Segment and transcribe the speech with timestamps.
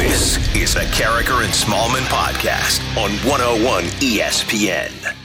[0.00, 5.19] This is a Karraker and Smallman podcast on 101 ESPN.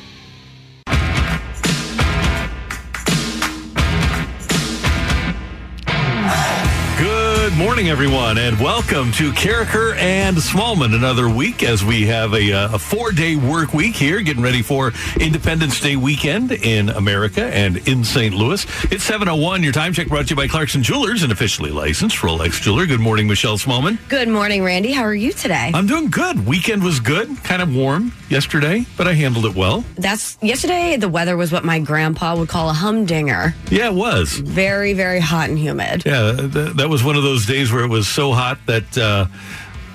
[7.46, 10.96] Good morning, everyone, and welcome to Karraker and Smallman.
[10.96, 14.64] Another week as we have a, uh, a four day work week here, getting ready
[14.64, 18.34] for Independence Day weekend in America and in St.
[18.34, 18.66] Louis.
[18.92, 19.62] It's 701.
[19.62, 22.88] Your time check brought to you by Clarkson Jewelers, an officially licensed Rolex jeweler.
[22.88, 24.00] Good morning, Michelle Smallman.
[24.10, 24.92] Good morning, Randy.
[24.92, 25.70] How are you today?
[25.72, 26.48] I'm doing good.
[26.48, 29.84] Weekend was good, kind of warm yesterday, but I handled it well.
[29.98, 30.98] That's yesterday.
[30.98, 33.54] The weather was what my grandpa would call a humdinger.
[33.70, 34.34] Yeah, it was.
[34.40, 36.04] Very, very hot and humid.
[36.08, 39.26] Yeah, th- that was one of those days where it was so hot that uh,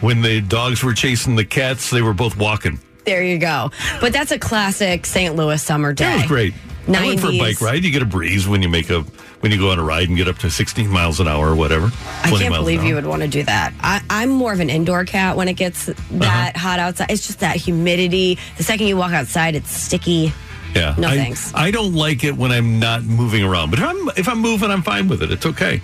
[0.01, 2.81] when the dogs were chasing the cats, they were both walking.
[3.07, 3.71] There you go.
[4.01, 5.37] But that's a classic St.
[5.37, 6.05] Louis summer day.
[6.05, 6.55] That was great.
[6.89, 7.85] I went for a bike ride.
[7.85, 9.03] You get a breeze when you make a
[9.41, 11.55] when you go on a ride and get up to 16 miles an hour or
[11.55, 11.91] whatever.
[12.25, 13.73] I can't believe you would want to do that.
[13.81, 16.59] I, I'm more of an indoor cat when it gets that Uh-huh.
[16.59, 17.11] hot outside.
[17.11, 18.39] It's just that humidity.
[18.59, 20.33] The second you walk outside, it's sticky.
[20.75, 21.55] Yeah, No I, thanks.
[21.55, 24.71] I don't like it when I'm not moving around, but if I'm if I'm moving,
[24.71, 25.31] I'm fine with it.
[25.33, 25.81] It's okay.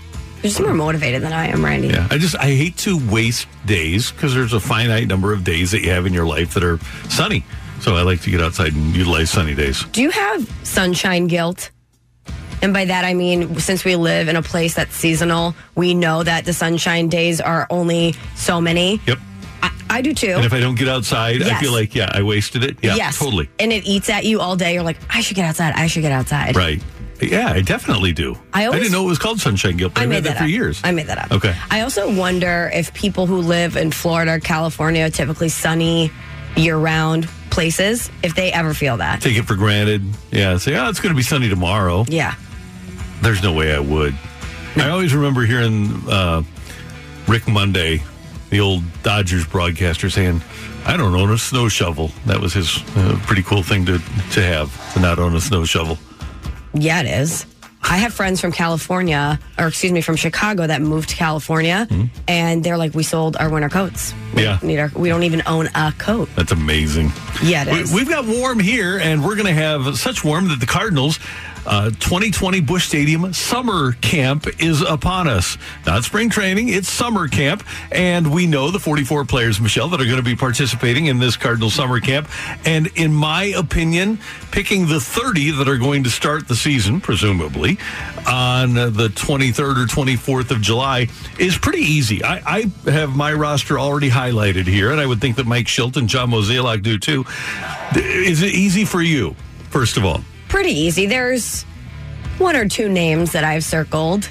[0.46, 1.88] You're just more motivated than I am, Randy.
[1.88, 5.72] Yeah, I just I hate to waste days because there's a finite number of days
[5.72, 7.44] that you have in your life that are sunny.
[7.80, 9.82] So I like to get outside and utilize sunny days.
[9.86, 11.72] Do you have sunshine guilt?
[12.62, 16.22] And by that, I mean, since we live in a place that's seasonal, we know
[16.22, 19.00] that the sunshine days are only so many.
[19.04, 19.18] Yep.
[19.64, 20.34] I, I do too.
[20.36, 22.78] And if I don't get outside, I feel like yeah, I wasted it.
[22.84, 23.18] Yeah, yes.
[23.18, 23.50] totally.
[23.58, 24.74] And it eats at you all day.
[24.74, 25.74] You're like, I should get outside.
[25.74, 26.54] I should get outside.
[26.54, 26.80] Right.
[27.20, 28.36] Yeah, I definitely do.
[28.52, 29.94] I always- didn't know it was called sunshine guilt.
[29.94, 30.80] But I I've made that, that for years.
[30.84, 31.32] I made that up.
[31.32, 31.54] Okay.
[31.70, 36.10] I also wonder if people who live in Florida, or California, typically sunny
[36.56, 39.20] year round places, if they ever feel that.
[39.22, 40.02] Take it for granted.
[40.30, 40.58] Yeah.
[40.58, 42.04] Say, oh, it's going to be sunny tomorrow.
[42.08, 42.34] Yeah.
[43.22, 44.14] There's no way I would.
[44.76, 46.42] I always remember hearing uh,
[47.26, 48.02] Rick Monday,
[48.50, 50.42] the old Dodgers broadcaster, saying,
[50.84, 53.98] "I don't own a snow shovel." That was his uh, pretty cool thing to
[54.32, 55.98] to have to not own a snow shovel.
[56.80, 57.46] Yeah, it is.
[57.88, 62.04] I have friends from California, or excuse me, from Chicago that moved to California, hmm?
[62.26, 64.12] and they're like, "We sold our winter coats.
[64.34, 64.42] We.
[64.42, 64.58] Yeah.
[64.58, 67.12] don't need our, we don't even own a coat." That's amazing.
[67.44, 67.92] Yeah, it is.
[67.92, 71.20] We, have got warm here, and we're going to have such warm that the Cardinals.
[71.66, 75.58] Uh, 2020 Busch Stadium summer camp is upon us.
[75.84, 77.64] Not spring training, it's summer camp.
[77.90, 81.36] And we know the 44 players, Michelle, that are going to be participating in this
[81.36, 82.28] Cardinal summer camp.
[82.64, 84.20] And in my opinion,
[84.52, 87.78] picking the 30 that are going to start the season, presumably,
[88.28, 91.08] on the 23rd or 24th of July
[91.40, 92.22] is pretty easy.
[92.22, 95.96] I, I have my roster already highlighted here, and I would think that Mike Shildt
[95.96, 97.24] and John Mozeliak do too.
[97.96, 99.34] Is it easy for you,
[99.70, 100.20] first of all?
[100.48, 101.06] Pretty easy.
[101.06, 101.62] There's
[102.38, 104.28] one or two names that I've circled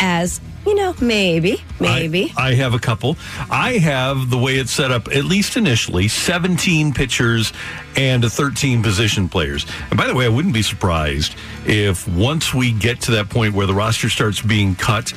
[0.00, 2.32] as, you know, maybe, maybe.
[2.36, 3.16] I, I have a couple.
[3.50, 7.52] I have the way it's set up, at least initially, 17 pitchers
[7.96, 9.66] and 13 position players.
[9.90, 11.34] And by the way, I wouldn't be surprised
[11.66, 15.12] if once we get to that point where the roster starts being cut,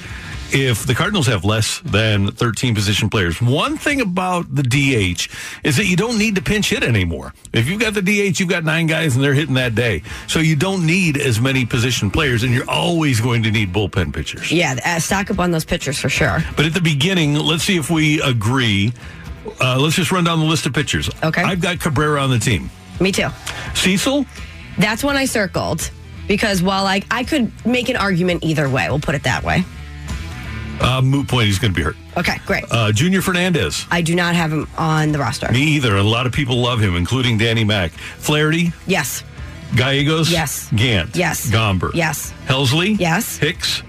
[0.52, 3.42] if the Cardinals have less than 13 position players.
[3.42, 5.28] One thing about the DH
[5.64, 7.34] is that you don't need to pinch hit anymore.
[7.54, 10.04] If you've got the DH, you've got nine guys and they're hitting that day.
[10.28, 14.14] So you don't need as many position players, and you're always going to need bullpen
[14.14, 14.52] pitchers.
[14.52, 16.40] yeah, uh, stock up on those pitchers for sure.
[16.56, 18.94] But at the beginning, let's see if we agree.
[19.62, 21.10] Uh, let's just run down the list of pitchers.
[21.24, 21.42] Okay.
[21.44, 22.70] I've got Cabrera on the team.
[23.00, 23.28] Me too.
[23.74, 24.26] Cecil,
[24.78, 25.90] That's one I circled
[26.28, 29.64] because while like I could make an argument either way, we'll put it that way.
[30.82, 31.96] Uh, moot point, he's going to be hurt.
[32.18, 32.64] Okay, great.
[32.70, 35.52] Uh, Junior Fernandez, I do not have him on the roster.
[35.52, 35.96] me either.
[35.98, 37.92] A lot of people love him, including Danny Mack.
[37.92, 39.24] Flaherty, Yes.
[39.76, 40.70] Gallegos, Yes.
[40.76, 41.50] Gant, Yes.
[41.50, 42.34] Gomber, Yes.
[42.48, 43.38] Helsley, Yes.
[43.38, 43.82] Hicks.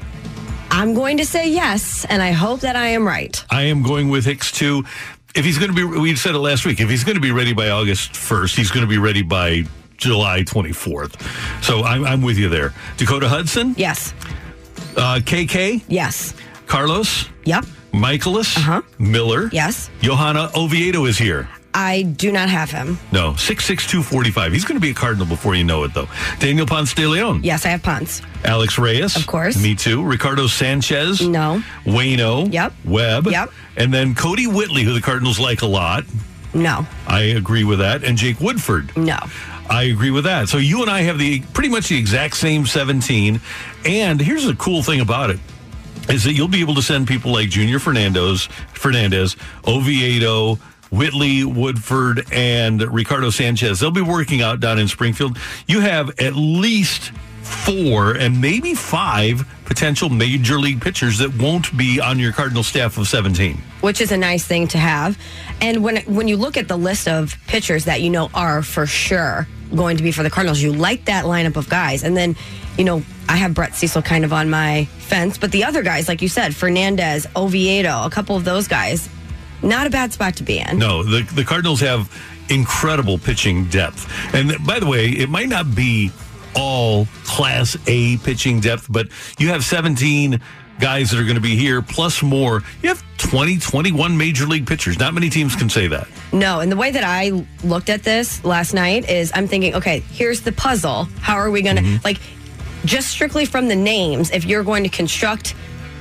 [0.70, 3.42] I'm going to say yes, and I hope that I am right.
[3.50, 4.84] I am going with Hicks too.
[5.34, 6.80] If he's going to be, we said it last week.
[6.80, 9.64] If he's going to be ready by August first, he's going to be ready by
[9.98, 11.14] July twenty fourth.
[11.62, 12.74] So I'm, I'm with you there.
[12.96, 14.12] Dakota Hudson, Yes.
[14.96, 16.34] uh, KK, Yes.
[16.66, 17.64] Carlos, Yep.
[17.92, 18.82] Mikolas Uh-huh.
[18.98, 19.48] Miller.
[19.52, 19.88] Yes.
[20.02, 21.48] Johanna Oviedo is here.
[21.72, 22.98] I do not have him.
[23.12, 24.50] No, 66245.
[24.52, 26.08] He's going to be a Cardinal before you know it, though.
[26.38, 27.40] Daniel Ponce de Leon.
[27.44, 28.22] Yes, I have Ponce.
[28.44, 29.14] Alex Reyes.
[29.14, 29.60] Of course.
[29.62, 30.02] Me too.
[30.02, 31.20] Ricardo Sanchez.
[31.20, 31.62] No.
[31.84, 32.50] Wayno.
[32.50, 32.72] Yep.
[32.86, 33.26] Webb.
[33.26, 33.50] Yep.
[33.76, 36.04] And then Kodi Whitley, who the Cardinals like a lot.
[36.54, 36.86] No.
[37.06, 38.04] I agree with that.
[38.04, 38.96] And Jake Woodford.
[38.96, 39.18] No.
[39.68, 40.48] I agree with that.
[40.48, 43.38] So you and I have the pretty much the exact same 17.
[43.84, 45.38] And here's the cool thing about it
[46.08, 49.36] is that you'll be able to send people like Junior Fernandez, Fernandez,
[49.66, 50.56] Oviedo,
[50.90, 53.80] Whitley, Woodford, and Ricardo Sanchez.
[53.80, 55.36] They'll be working out down in Springfield.
[55.66, 57.10] You have at least
[57.42, 62.98] four and maybe five potential major league pitchers that won't be on your Cardinal staff
[62.98, 63.56] of 17.
[63.80, 65.18] which is a nice thing to have.
[65.60, 68.86] And when when you look at the list of pitchers that you know are for
[68.86, 72.02] sure going to be for the Cardinals, you like that lineup of guys.
[72.04, 72.36] And then,
[72.78, 76.08] you know, I have Brett Cecil kind of on my fence, but the other guys,
[76.08, 79.08] like you said, Fernandez, Oviedo, a couple of those guys,
[79.62, 80.78] not a bad spot to be in.
[80.78, 82.10] No, the the Cardinals have
[82.48, 84.06] incredible pitching depth.
[84.34, 86.10] And by the way, it might not be
[86.54, 89.08] all class A pitching depth, but
[89.38, 90.40] you have 17
[90.78, 92.62] guys that are going to be here plus more.
[92.82, 94.98] You have 20, 21 major league pitchers.
[94.98, 96.06] Not many teams can say that.
[96.32, 100.00] No, and the way that I looked at this last night is I'm thinking, okay,
[100.12, 101.04] here's the puzzle.
[101.20, 102.04] How are we going to, Mm-hmm.
[102.04, 102.18] like,
[102.86, 105.54] just strictly from the names, if you're going to construct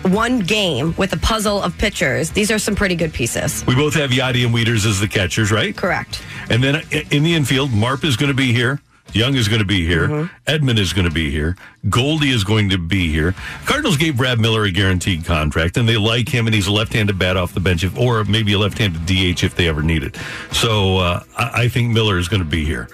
[0.04, 3.66] one game with a puzzle of pitchers, these are some pretty good pieces.
[3.66, 5.76] We both have Yadi and Wieters as the catchers, right?
[5.76, 6.22] Correct.
[6.50, 8.80] And then in the infield, Marp is going to be here.
[9.14, 10.08] Young is going to be here.
[10.08, 10.50] Mm-hmm.
[10.50, 11.56] Edman is going to be here.
[11.90, 13.34] Goldie is going to be here.
[13.66, 17.18] Cardinals gave Brad Miller a guaranteed contract, and they like him, and he's a left-handed
[17.18, 20.18] bat off the bench, if, or maybe a left-handed DH if they ever need it.
[20.52, 22.90] So uh, I, I think Miller is going to be here.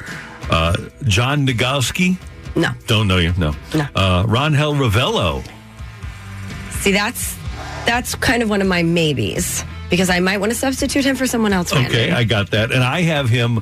[0.51, 2.17] Uh, John Nogowski,
[2.55, 2.71] No.
[2.87, 3.55] don't know you, no.
[3.73, 3.87] No.
[3.95, 5.43] Uh, Rangel Ravelo,
[6.81, 7.37] See, that's
[7.85, 11.27] that's kind of one of my maybes because I might want to substitute him for
[11.27, 11.71] someone else.
[11.73, 11.89] Randy.
[11.89, 12.71] Okay, I got that.
[12.71, 13.61] And I have him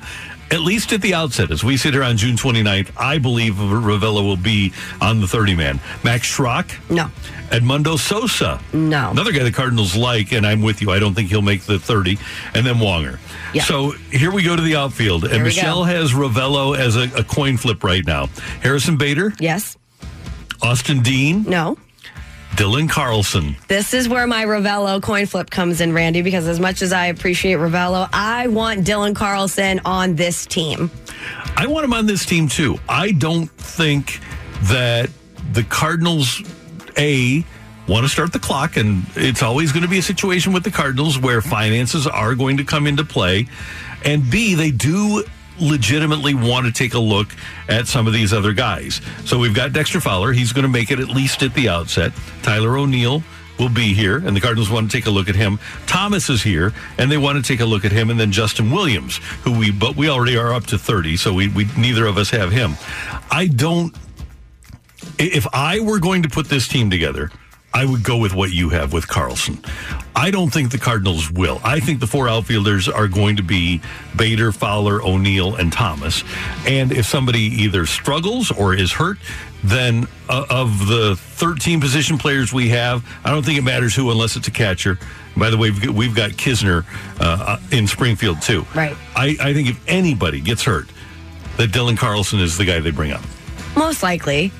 [0.52, 1.52] at least at the outset.
[1.52, 5.56] As we sit here on June 29th, I believe Ravelo will be on the 30
[5.56, 5.80] man.
[6.04, 6.72] Max Schrock?
[6.90, 7.12] No.
[7.50, 8.62] Edmundo Sosa?
[8.74, 9.10] No.
[9.12, 10.92] Another guy the Cardinals like, and I'm with you.
[10.92, 12.18] I don't think he'll make the 30.
[12.54, 13.20] And then Wonger.
[13.54, 13.64] Yeah.
[13.64, 15.24] So here we go to the outfield.
[15.24, 15.84] And Here we Michelle go.
[15.86, 18.28] has Ravelo as a, a coin flip right now.
[18.62, 19.34] Harrison Bader?
[19.40, 19.78] Yes.
[20.62, 21.44] Austin Dean?
[21.44, 21.78] No.
[22.60, 23.56] Dylan Carlson.
[23.70, 27.06] This is where my Ravelo coin flip comes in, Randy, because as much as I
[27.06, 30.92] appreciate Ravelo, I want Dylan Carlson on this team.
[31.56, 32.78] I want him on this team too.
[32.90, 34.20] I don't think
[34.64, 35.10] that
[35.54, 36.44] the Cardinals,
[36.98, 37.46] A,
[37.88, 40.72] want to start the clock, and it's always going to be a situation with the
[40.72, 43.48] Cardinals where finances are going to come into play.
[44.04, 45.24] And B, they do
[45.62, 47.30] legitimately want to take a look
[47.68, 49.02] at some of these other guys.
[49.26, 50.32] So we've got Dexter Fowler.
[50.32, 52.12] He's going to make it at least at the outset.
[52.42, 53.24] Tyler O'Neill
[53.60, 55.60] will be here, and the Cardinals want to take a look at him.
[55.86, 58.72] Thomas is here, and they want to take a look at him, and then Justin
[58.72, 62.18] Williams, who we but we already are up to thirty, so we, we neither of
[62.18, 62.76] us have him.
[63.30, 63.96] I don't.
[65.18, 67.32] If I were going to put this team together,
[67.74, 69.60] I would go with what you have with Carlson.
[70.16, 71.62] I don't think the Cardinals will.
[71.64, 73.82] I think the four outfielders are going to be
[74.18, 76.24] Bader, Fowler, O'Neill, and Thomas.
[76.66, 79.18] And if somebody either struggles or is hurt,
[79.64, 84.10] then uh, of the 13 position players we have, I don't think it matters who
[84.12, 84.98] unless it's a catcher.
[85.38, 86.86] By the way, we've got, we've got Knizner
[87.20, 88.66] uh, in Springfield too.
[88.76, 88.96] Right.
[89.16, 90.88] I, I think if anybody gets hurt,
[91.58, 93.22] that Dylan Carlson is the guy they bring up.
[93.76, 94.52] Most likely.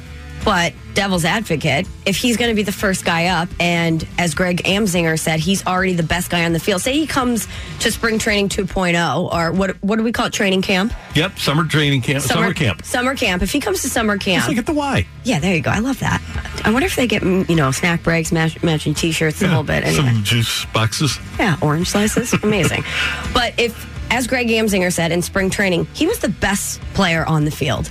[0.46, 4.64] But devil's advocate, if he's going to be the first guy up, and as Greg
[4.64, 6.82] Amsinger said, he's already the best guy on the field.
[6.82, 7.48] Say he comes
[7.82, 9.82] to spring training 2.0, or what?
[9.84, 10.34] What do we call it?
[10.34, 10.94] Training camp.
[11.16, 12.84] Yep, summer training camp, summer, camp.
[12.86, 13.44] Summer camp.
[13.44, 15.06] If he comes to summer camp, It's like at the Y.
[15.24, 15.72] yeah, there you go.
[15.72, 16.22] I love that.
[16.64, 19.64] I wonder if they get mm, you know snack breaks, match, matching T-shirts, the whole
[19.64, 19.84] bit.
[19.84, 20.04] Anyway.
[20.14, 21.18] Some juice boxes.
[21.38, 22.34] Yeah, orange slices.
[22.44, 22.84] Amazing.
[23.34, 27.46] but if, as Greg Amsinger said in spring training, he was the best player on
[27.46, 27.90] the field.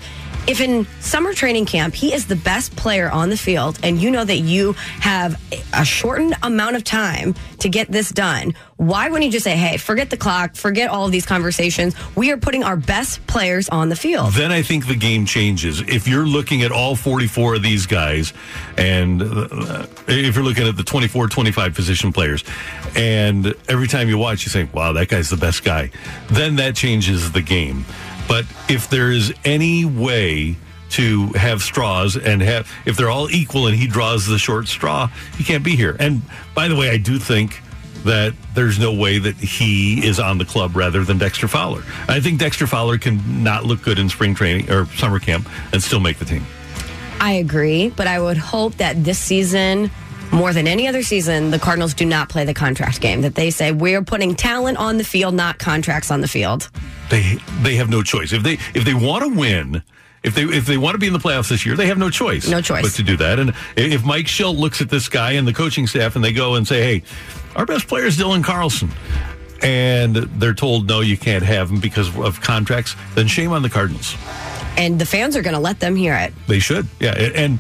[0.48, 4.10] If in summer training camp he is the best player on the field and you
[4.10, 5.38] know that you have
[5.74, 9.76] a shortened amount of time to get this done, why wouldn't you just say, hey,
[9.76, 11.94] forget the clock, forget all of these conversations?
[12.16, 14.32] We are putting our best players on the field.
[14.32, 15.82] Then I think the game changes.
[15.82, 18.32] If you're looking at all 44 of these guys,
[18.78, 22.42] and uh, if you're looking at the 24, 25 position players,
[22.96, 25.90] and every time you watch, you say, wow, that guy's the best guy,
[26.28, 27.84] then that changes the game.
[28.28, 30.56] But if there is any way
[30.90, 35.08] to have straws and have, if they're all equal and he draws the short straw,
[35.36, 35.96] he can't be here.
[35.98, 36.22] And
[36.54, 37.60] by the way, I do think
[38.04, 41.82] that there's no way that he is on the club rather than Dexter Fowler.
[42.08, 45.82] I think Dexter Fowler can not look good in spring training or summer camp and
[45.82, 46.46] still make the team.
[47.20, 49.90] I agree, but I would hope that this season
[50.32, 53.22] more than any other season, the Cardinals do not play the contract game.
[53.22, 56.70] That they say we're putting talent on the field, not contracts on the field.
[57.10, 58.32] They they have no choice.
[58.32, 59.82] If they if they want to win,
[60.22, 62.10] if they if they want to be in the playoffs this year, they have no
[62.10, 62.48] choice.
[62.48, 62.82] No choice.
[62.82, 63.38] but to do that.
[63.38, 66.54] And if Mike Shildt looks at this guy and the coaching staff and they go
[66.56, 67.02] and say, "Hey,
[67.56, 68.90] our best player is Dylan Carlson,"
[69.62, 73.70] and they're told, "No, you can't have him because of contracts," then shame on the
[73.70, 74.14] Cardinals.
[74.76, 76.32] And the fans are going to let them hear it.
[76.46, 77.58] They should, yeah, and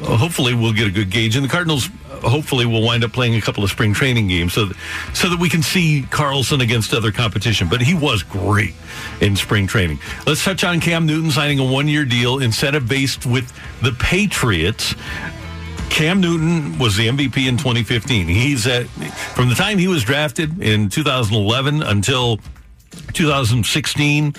[0.00, 1.36] hopefully we'll get a good gauge.
[1.36, 4.52] And the Cardinals uh, hopefully will wind up playing a couple of spring training games
[4.52, 4.76] so that,
[5.14, 7.68] so that we can see Carlson against other competition.
[7.68, 8.74] But he was great
[9.20, 9.98] in spring training.
[10.26, 14.94] Let's touch on Cam Newton signing a one year deal, incentive based with the Patriots.
[15.90, 18.26] Cam Newton was the MVP in 2015.
[18.26, 22.38] He's at from the time he was drafted in 2011 until
[23.12, 24.34] 2016,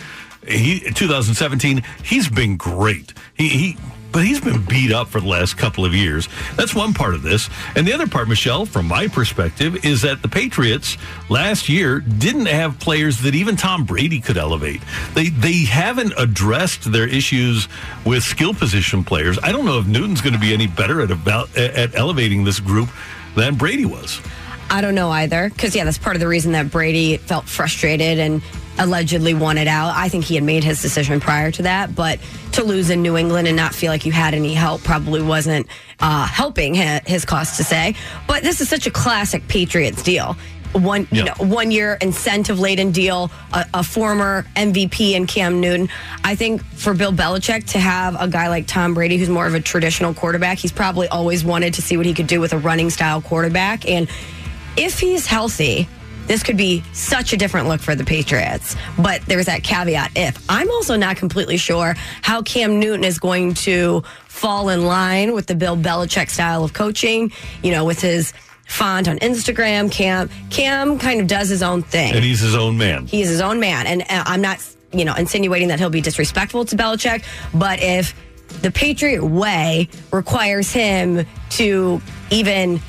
[0.48, 1.84] he 2017.
[2.04, 3.14] He's been great.
[3.36, 3.78] He he
[4.18, 6.28] but he's been beat up for the last couple of years.
[6.56, 7.52] That's one part of this.
[7.76, 10.98] And the other part, Michelle, from my perspective, is that the Patriots
[11.30, 14.82] last year didn't have players that even Tom Brady could elevate.
[15.14, 17.68] They they haven't addressed their issues
[18.08, 19.38] with skill position players.
[19.44, 22.60] I don't know if Newton's going to be any better at about at elevating this
[22.60, 22.90] group
[23.36, 24.20] than Brady was.
[24.72, 25.50] I don't know either.
[25.50, 28.42] Because, yeah, that's part of the reason that Brady felt frustrated and
[28.80, 29.94] allegedly wanted out.
[29.96, 32.20] I think he had made his decision prior to that, but
[32.54, 35.68] to lose in New England and not feel like you had any help probably wasn't
[36.00, 37.96] uh, helping his, his cause to say.
[38.28, 40.36] But this is such a classic Patriots deal.
[40.74, 45.90] One, you know, one year incentive laden deal, a, a former MVP in Cam Newton.
[46.24, 49.56] I think for Bill Belichick to have a guy like Tom Brady, who's more of
[49.56, 52.58] a traditional quarterback, he's probably always wanted to see what he could do with a
[52.60, 53.88] running style quarterback.
[53.88, 54.10] And
[54.76, 55.88] if he's healthy,
[56.28, 58.76] this could be such a different look for the Patriots.
[59.00, 60.44] But there's that caveat if.
[60.50, 65.48] I'm also not completely sure how Cam Newton is going to fall in line with
[65.48, 67.32] the Bill Belichick style of coaching,
[67.64, 68.34] you know, with his
[68.68, 69.92] font on Instagram.
[69.92, 72.14] Cam Cam kind of does his own thing.
[72.14, 73.08] And he's his own man.
[73.08, 73.88] He's his own man.
[73.88, 74.60] And uh, I'm not,
[74.92, 78.14] you know, insinuating that he'll be disrespectful to Belichick, but if
[78.62, 82.80] the Patriot way requires him to even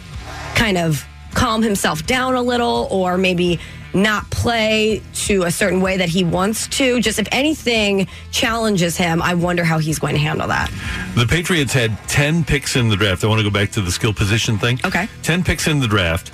[0.54, 1.04] kind of
[1.38, 3.60] calm himself down a little or maybe
[3.94, 9.22] not play to a certain way that he wants to, just if anything challenges him,
[9.22, 10.68] I wonder how he's going to handle that.
[11.14, 13.22] The Patriots had 10 picks in the draft.
[13.22, 14.80] I want to go back to the skill position thing.
[14.84, 15.08] Okay.
[15.22, 16.32] 10 picks in the draft.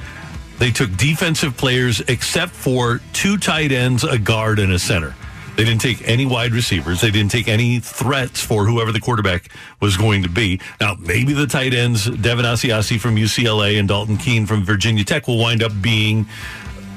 [0.59, 5.15] They took defensive players except for two tight ends, a guard, and a center.
[5.57, 7.01] They didn't take any wide receivers.
[7.01, 9.49] They didn't take any threats for whoever the quarterback
[9.81, 10.61] was going to be.
[10.81, 15.29] Now, maybe the tight ends, Devin Asiasi from UCLA and Dalton Keene from Virginia Tech,
[15.29, 16.27] will wind up being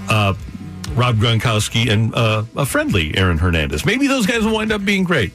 [0.10, 0.34] uh,
[0.94, 3.86] Rob Gronkowski and uh, a friendly Aaron Hernandez.
[3.86, 5.34] Maybe those guys will wind up being great.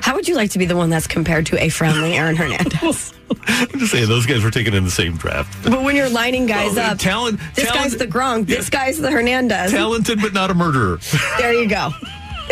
[0.00, 3.12] How would you like to be the one that's compared to a friendly Aaron Hernandez?
[3.48, 5.64] I'm just saying those guys were taken in the same draft.
[5.64, 8.98] but when you're lining guys Well, up, talent- this talent- guy's the Gronk, this guy's
[8.98, 9.72] the Hernandez.
[9.72, 10.98] Talented but not a murderer.
[11.38, 11.90] There you go.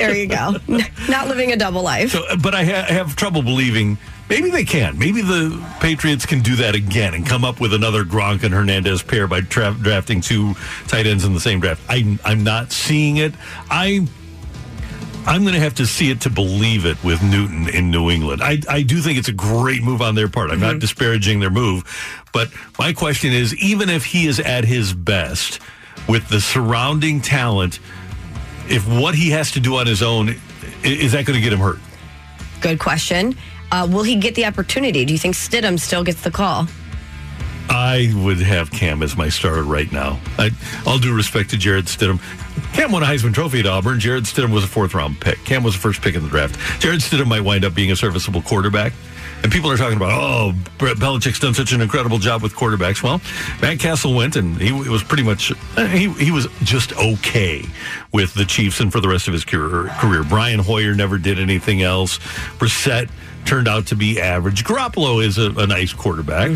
[0.01, 0.57] There you go.
[1.09, 2.11] Not living a double life.
[2.11, 3.99] So, but I ha- have trouble believing.
[4.29, 4.99] Maybe they can.
[4.99, 9.03] Maybe the Patriots can do that again and come up with another Gronk and Hernandez
[9.03, 10.55] pair by tra- drafting two
[10.87, 11.83] tight ends in the same draft.
[11.89, 13.35] I, I'm not seeing it.
[13.71, 14.07] I.
[15.27, 18.43] I'm going to have to see it to believe it with Newton in New England.
[18.43, 20.51] I, I do think it's a great move on their part.
[20.51, 20.79] I'm not mm-hmm.
[20.79, 21.85] disparaging their move.
[22.33, 25.61] But my question is even if he is at his best
[26.09, 27.81] with the surrounding talent,
[28.71, 30.37] if what he has to do on his own,
[30.83, 31.79] is that going to get him hurt?
[32.61, 33.35] Good question.
[33.73, 35.05] Uh, will he get the opportunity?
[35.05, 36.67] Do you think Stidham still gets the call?
[37.69, 40.19] I would have Cam as my starter right now.
[40.39, 40.51] I,
[40.87, 42.21] all due respect to Jarrett Stidham.
[42.75, 44.01] Cam won a Heisman Trophy at Auburn.
[44.01, 45.39] Jarrett Stidham was a fourth round pick.
[45.45, 46.59] Cam was the first pick in the draft.
[46.81, 48.93] Jarrett Stidham might wind up being a serviceable quarterback.
[49.43, 53.03] And people are talking about, oh, Brett Belichick's done such an incredible job with quarterbacks.
[53.03, 53.23] Well,
[53.63, 57.65] Matt Cassel went, and he was pretty much uh, he he was just okay
[58.13, 59.89] with the Chiefs and for the rest of his career.
[59.99, 60.23] career.
[60.25, 62.19] Brian Hoyer never did anything else.
[62.59, 63.09] Brissett
[63.47, 64.65] turned out to be average.
[64.65, 66.51] Garoppolo is a, a nice quarterback,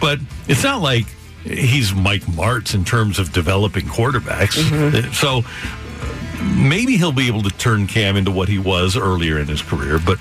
[0.00, 1.06] but it's not like
[1.44, 4.58] he's Mike Martz in terms of developing quarterbacks.
[4.72, 5.44] Uh, So
[6.56, 10.00] maybe he'll be able to turn Cam into what he was earlier in his career.
[10.04, 10.18] But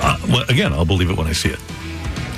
[0.00, 1.60] uh, well, again, I'll believe it when I see it.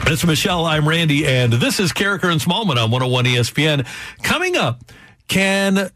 [0.04, 0.66] That's Michelle.
[0.66, 3.86] I'm Randy, and this is Karraker and Smallman on 101 ESPN.
[4.22, 4.80] Coming up,
[5.26, 5.90] can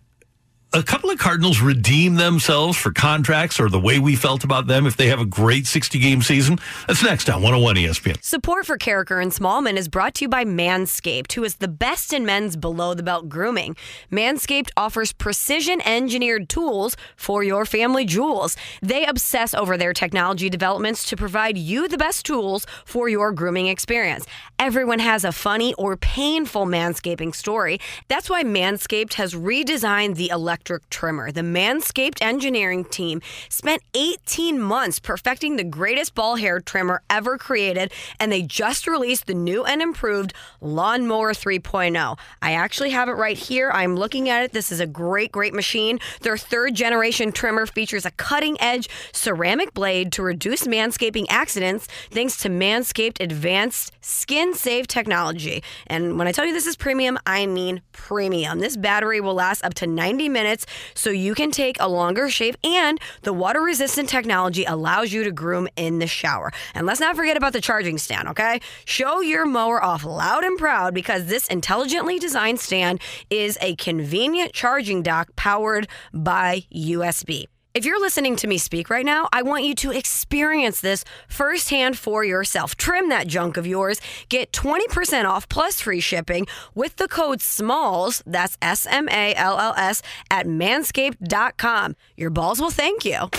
[0.72, 4.86] a couple of Cardinals redeem themselves for contracts or the way we felt about them
[4.86, 6.60] if they have a great 60 game season?
[6.86, 8.22] That's next on 101 ESPN.
[8.22, 12.12] Support for Karraker and Smallman is brought to you by Manscaped, who is the best
[12.12, 13.74] in men's below the belt grooming.
[14.12, 18.56] Manscaped offers precision engineered tools for your family jewels.
[18.80, 23.66] They obsess over their technology developments to provide you the best tools for your grooming
[23.66, 24.24] experience.
[24.60, 27.80] Everyone has a funny or painful manscaping story.
[28.06, 31.32] That's why Manscaped has redesigned the electric trimmer.
[31.32, 37.92] The Manscaped engineering team spent 18 months perfecting the greatest ball hair trimmer ever created,
[38.18, 42.18] and they just released the new and improved Lawnmower 3.0.
[42.42, 43.70] I actually have it right here.
[43.72, 44.52] I'm looking at it.
[44.52, 45.98] This is a great, great machine.
[46.22, 52.36] Their third generation trimmer features a cutting edge ceramic blade to reduce manscaping accidents thanks
[52.38, 55.62] to Manscaped advanced skin safe technology.
[55.86, 58.58] And when I tell you this is premium, I mean premium.
[58.60, 62.28] This battery will last up to 90 minutes minutes so you can take a longer
[62.28, 66.50] shave and the water resistant technology allows you to groom in the shower.
[66.74, 68.60] And let's not forget about the charging stand, okay?
[68.84, 74.52] Show your mower off loud and proud because this intelligently designed stand is a convenient
[74.52, 77.49] charging dock powered by USB.
[77.72, 81.96] If you're listening to me speak right now, I want you to experience this firsthand
[81.96, 82.74] for yourself.
[82.74, 84.00] Trim that junk of yours.
[84.28, 89.60] Get 20% off plus free shipping with the code SMALLS, that's S M A L
[89.60, 91.94] L S, at manscaped.com.
[92.16, 93.30] Your balls will thank you.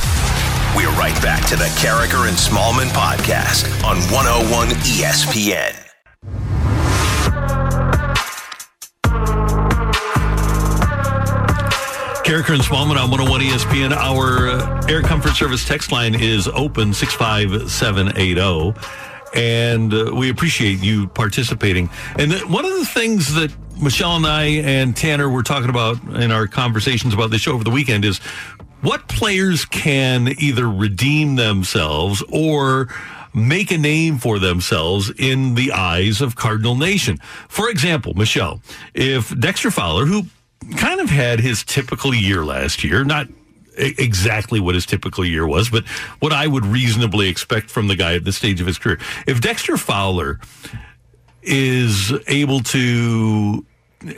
[0.77, 5.90] We're right back to the Karraker and Smallman podcast on 101 ESPN.
[12.31, 13.91] Karraker and Smallman on 101 ESPN.
[13.91, 18.73] Our uh, Air Comfort Service text line is open 65780.
[19.35, 21.89] And uh, we appreciate you participating.
[22.17, 26.01] And th- one of the things that Michelle and I and Tanner were talking about
[26.21, 28.19] in our conversations about this show over the weekend is
[28.79, 32.87] what players can either redeem themselves or
[33.33, 37.17] make a name for themselves in the eyes of Cardinal Nation.
[37.49, 38.61] For example, Michelle,
[38.93, 40.27] if Dexter Fowler, who
[40.77, 43.03] kind of had his typical year last year.
[43.03, 43.27] Not
[43.77, 45.85] exactly what his typical year was, but
[46.19, 48.99] what I would reasonably expect from the guy at this stage of his career.
[49.27, 50.39] If Dexter Fowler
[51.41, 53.65] is able to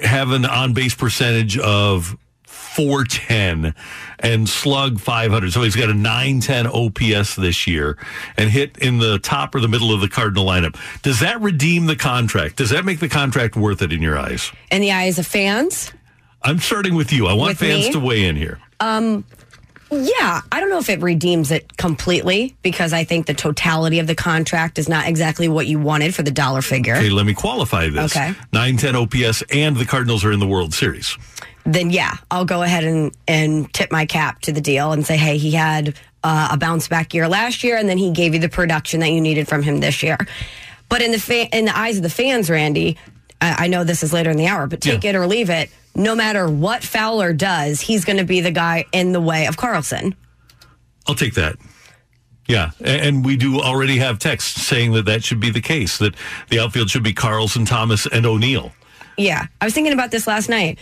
[0.02, 3.76] have an on base percentage of 410
[4.20, 5.54] and slug 500.
[5.54, 7.98] So he's got a 910 OPS this year
[8.38, 10.76] and hit in the top or the middle of the Cardinal lineup.
[11.02, 12.56] Does that redeem the contract?
[12.56, 14.52] Does that make the contract worth it in your eyes?
[14.72, 15.92] In the eyes of fans?
[16.44, 17.28] I'm starting with you.
[17.28, 17.92] I want With fans me?
[17.94, 18.60] to weigh in here.
[18.80, 19.24] Um,
[19.92, 24.08] yeah, I don't know if it redeems it completely because I think the totality of
[24.08, 26.96] the contract is not exactly what you wanted for the dollar figure.
[26.96, 28.16] Okay, let me qualify this.
[28.16, 28.34] Okay.
[28.54, 31.16] 910 OPS and the Cardinals are in the World Series.
[31.66, 35.16] Then yeah, I'll go ahead and and tip my cap to the deal and say,
[35.16, 38.40] hey, he had uh, a bounce back year last year, and then he gave you
[38.40, 40.18] the production that you needed from him this year.
[40.90, 42.98] But in the fa- in the eyes of the fans, Randy,
[43.40, 45.12] I, I know this is later in the hour, but take Yeah.
[45.12, 45.70] it or leave it.
[45.96, 49.58] No matter what Fowler does, he's going to be the guy in the way of
[49.58, 50.16] Carlson.
[51.08, 51.58] I'll take that.
[52.48, 56.16] Yeah, and we do already have text saying that that should be the case, that
[56.50, 58.74] the outfield should be Carlson, Thomas, and O'Neill.
[59.18, 60.78] Yeah, I was thinking about this last night.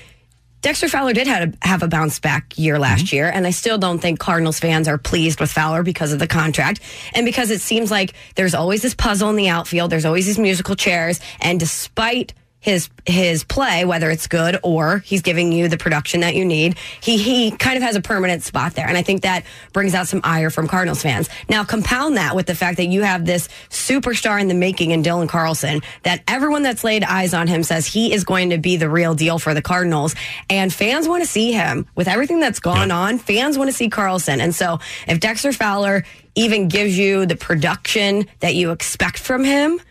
[0.61, 3.15] Dexter Fowler did have a, have a bounce back year last mm-hmm.
[3.15, 6.27] year, and I still don't think Cardinals fans are pleased with Fowler because of the
[6.27, 6.81] contract
[7.13, 9.91] and because it seems like there's always this puzzle in the outfield.
[9.91, 15.23] There's always these musical chairs, and despite his his play, whether it's good or he's
[15.23, 18.75] giving you the production that you need, he he kind of has a permanent spot
[18.75, 19.43] there, and I think that
[19.73, 21.27] brings out some ire from Cardinals fans.
[21.49, 25.01] Now compound that with the fact that you have this superstar in the making in
[25.01, 28.77] Dylan Carlson, that everyone that's laid eyes on him says he is going to be
[28.77, 30.13] the real deal for the Cardinals,
[30.49, 32.97] and fans want to see him with everything that's gone Yeah.
[32.97, 33.17] on.
[33.17, 36.03] Fans want to see Carlson, and so if Dexter Fowler
[36.35, 39.81] even gives you the production that you expect from him.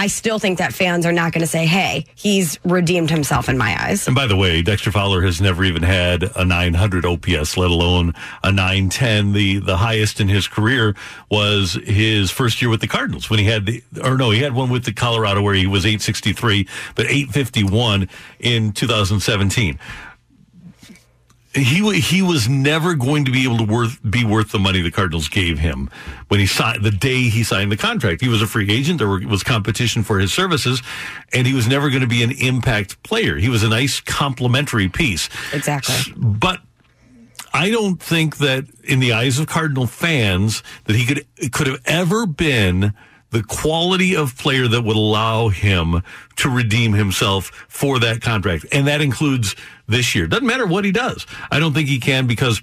[0.00, 3.58] I still think that fans are not going to say, hey, he's redeemed himself in
[3.58, 4.06] my eyes.
[4.06, 8.14] And by the way, Dexter Fowler has never even had a 900 OPS, let alone
[8.44, 9.32] a 910.
[9.32, 10.94] The the highest in his career
[11.30, 14.54] was his first year with the Cardinals when he had the, or no, he had
[14.54, 18.08] one with the Colorado where he was 863, but 851
[18.38, 19.78] in 2017.
[21.62, 24.90] He he was never going to be able to worth be worth the money the
[24.90, 25.90] Cardinals gave him
[26.28, 28.20] when he signed the day he signed the contract.
[28.20, 28.98] He was a free agent.
[28.98, 30.82] There was competition for his services,
[31.32, 33.36] and he was never going to be an impact player.
[33.36, 35.28] He was a nice complementary piece.
[35.52, 36.12] Exactly.
[36.16, 36.60] But
[37.52, 41.80] I don't think that in the eyes of Cardinal fans that he could could have
[41.86, 42.94] ever been
[43.30, 46.02] the quality of player that would allow him
[46.36, 48.64] to redeem himself for that contract.
[48.72, 49.54] And that includes
[49.86, 50.26] this year.
[50.26, 51.26] Doesn't matter what he does.
[51.50, 52.62] I don't think he can because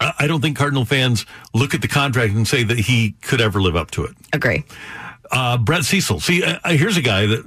[0.00, 3.60] I don't think Cardinal fans look at the contract and say that he could ever
[3.60, 4.16] live up to it.
[4.32, 4.64] Agree.
[5.30, 6.20] Uh, Brett Cecil.
[6.20, 7.46] See, uh, here's a guy that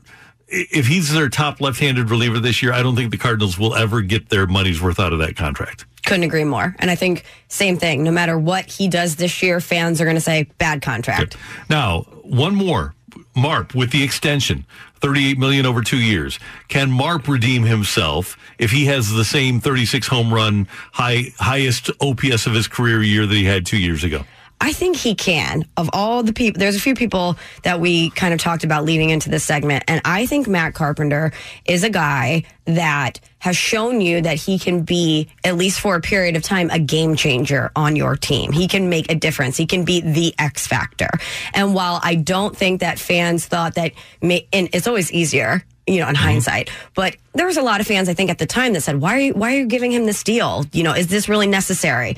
[0.53, 4.01] if he's their top left-handed reliever this year, I don't think the Cardinals will ever
[4.01, 5.85] get their money's worth out of that contract.
[6.05, 6.75] Couldn't agree more.
[6.79, 8.03] And I think same thing.
[8.03, 11.37] No matter what he does this year, fans are going to say bad contract.
[11.69, 12.93] Now, one more.
[13.35, 14.65] Marp with the extension,
[14.99, 16.39] 38 million over 2 years.
[16.67, 22.45] Can Marp redeem himself if he has the same 36 home run high highest OPS
[22.45, 24.23] of his career year that he had 2 years ago?
[24.63, 25.65] I think he can.
[25.76, 29.10] Of all the people, there's a few people that we kind of talked about leading
[29.10, 29.84] into this segment.
[29.89, 31.34] And I think Matt Carpenter
[31.65, 35.99] is a guy that has shown you that he can be, at least for a
[35.99, 38.54] period of time, a game changer on your team.
[38.54, 39.58] He can make a difference.
[39.58, 41.10] He can be the X factor.
[41.54, 45.99] And while I don't think that fans thought that, may, and it's always easier you
[45.99, 46.23] know, in mm-hmm.
[46.23, 46.69] hindsight.
[46.95, 49.17] But there was a lot of fans, I think, at the time that said, "Why
[49.17, 50.65] are you, why are you giving him this deal?
[50.71, 52.15] You know, is this really necessary?"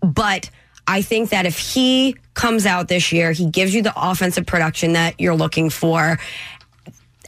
[0.00, 0.50] But
[0.88, 4.94] I think that if he comes out this year, he gives you the offensive production
[4.94, 6.18] that you're looking for.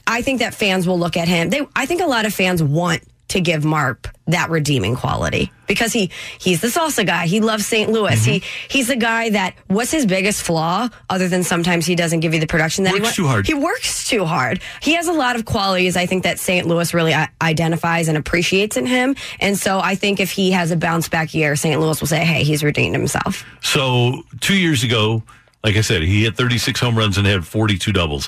[0.07, 1.51] I think that fans will look at him.
[1.51, 5.93] They, I think a lot of fans want to give Marp that redeeming quality because
[5.93, 7.27] he he's the salsa guy.
[7.27, 7.89] He loves St.
[7.89, 8.15] Louis.
[8.15, 8.31] Mm-hmm.
[8.31, 12.33] He he's the guy that what's his biggest flaw other than sometimes he doesn't give
[12.33, 13.47] you the production that he Works too hard.
[13.47, 14.61] He works too hard.
[14.81, 16.67] He has a lot of qualities I think that St.
[16.67, 19.15] Louis really identifies and appreciates in him.
[19.39, 21.79] And so I think if he has a bounce back year, St.
[21.79, 25.23] Louis will say, "Hey, he's redeemed himself." So two years ago,
[25.63, 28.27] like I said, he hit 36 home runs and had 42 doubles.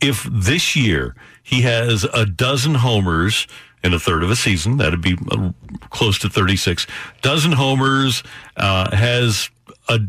[0.00, 3.46] If this year he has a dozen homers
[3.82, 5.52] in a third of a season, that'd be uh,
[5.90, 6.86] close to 36.
[7.22, 8.22] Dozen homers,
[8.56, 9.50] uh, has
[9.88, 10.00] a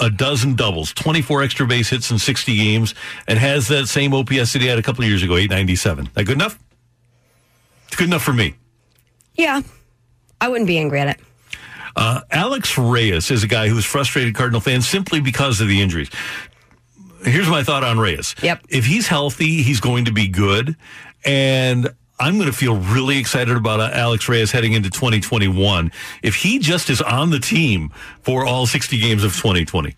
[0.00, 2.94] a dozen doubles, 24 extra base hits in 60 games,
[3.28, 6.10] and has that same OPS that he had a couple of years ago, 897.
[6.14, 6.58] That good enough?
[7.86, 8.54] It's good enough for me.
[9.34, 9.62] Yeah,
[10.40, 11.20] I wouldn't be angry at it.
[11.96, 16.10] Uh, Alex Reyes is a guy who's frustrated Cardinal fans simply because of the injuries.
[17.22, 18.34] Here's my thought on Reyes.
[18.42, 18.64] Yep.
[18.68, 20.76] If he's healthy, he's going to be good.
[21.24, 25.90] And I'm going to feel really excited about Alex Reyes heading into 2021
[26.22, 27.90] if he just is on the team
[28.22, 29.96] for all 60 games of 2020.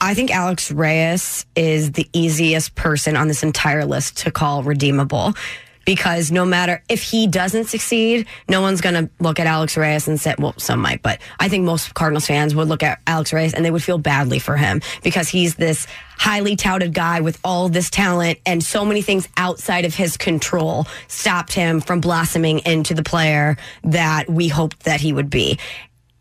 [0.00, 5.34] I think Alex Reyes is the easiest person on this entire list to call redeemable
[5.84, 10.08] because no matter if he doesn't succeed, no one's going to look at Alex Reyes
[10.08, 13.32] and say, well, some might, but I think most Cardinals fans would look at Alex
[13.32, 17.38] Reyes and they would feel badly for him because he's this highly touted guy with
[17.44, 22.60] all this talent and so many things outside of his control stopped him from blossoming
[22.60, 25.58] into the player that we hoped that he would be.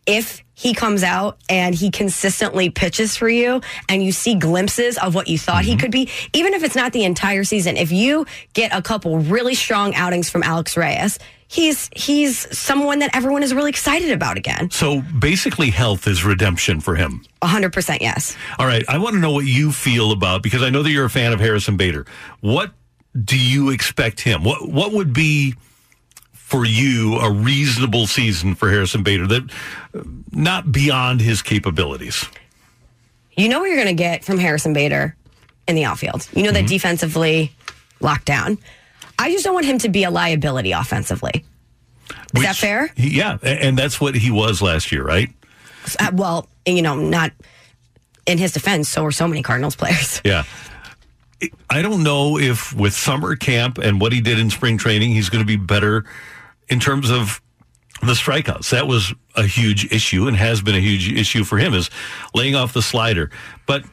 [0.08, 5.16] If he comes out and he consistently pitches for you and you see glimpses of
[5.16, 5.80] what you thought he mm-hmm.
[5.80, 9.56] could be, even if it's not the entire season, if you get a couple really
[9.56, 14.70] strong outings from Alex Reyes, he's he's someone that everyone is really excited about again.
[14.70, 17.26] So basically, health is redemption for him.
[17.42, 18.38] 100% yes.
[18.60, 18.86] All right.
[18.88, 21.34] I want to know what you feel about because I know that you're a fan
[21.34, 22.06] of Harrison Bader.
[22.42, 22.72] What
[23.20, 24.44] do you expect him?
[24.44, 25.56] What what would be
[26.52, 29.50] for you a reasonable season for Harrison Bader that
[30.34, 32.26] not beyond his capabilities?
[33.38, 35.16] You know what you're going to get from Harrison Bader
[35.66, 36.28] in the outfield.
[36.36, 37.54] You know that defensively
[38.02, 38.58] locked down.
[39.18, 41.46] I just don't want him to be a liability offensively.
[42.36, 42.92] Is that fair?
[42.98, 45.30] he- yeah, and that's what he was last year, right?
[46.00, 47.32] Uh, well, you know, not
[48.26, 50.22] in his defense, so are so many Cardinals players.
[50.26, 50.44] Yeah.
[51.70, 55.30] I don't know if with summer camp and what he did in spring training, he's
[55.30, 56.06] going to be better
[56.72, 57.42] in terms of
[58.02, 58.72] the strikeouts.
[58.72, 61.92] That was a huge issue and has been a huge issue for him is
[62.34, 63.30] laying off the slider.
[63.68, 63.84] But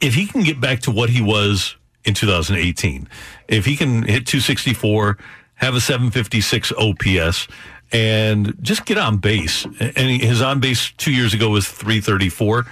[0.00, 3.08] if he can get back to what he was in 2018,
[3.46, 5.18] if he can hit 264,
[5.56, 7.46] have a 756 OPS,
[7.92, 12.66] and just get on base, and his on base two years ago was 334,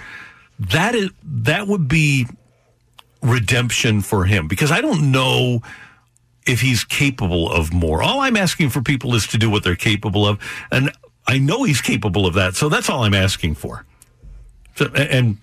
[0.59, 2.27] that is that would be
[3.21, 5.61] redemption for him because I don't know
[6.45, 8.03] if he's capable of more.
[8.03, 10.39] All I'm asking for people is to do what they're capable of,
[10.71, 10.91] and
[11.27, 12.55] I know he's capable of that.
[12.55, 13.85] So that's all I'm asking for.
[14.75, 15.37] So, and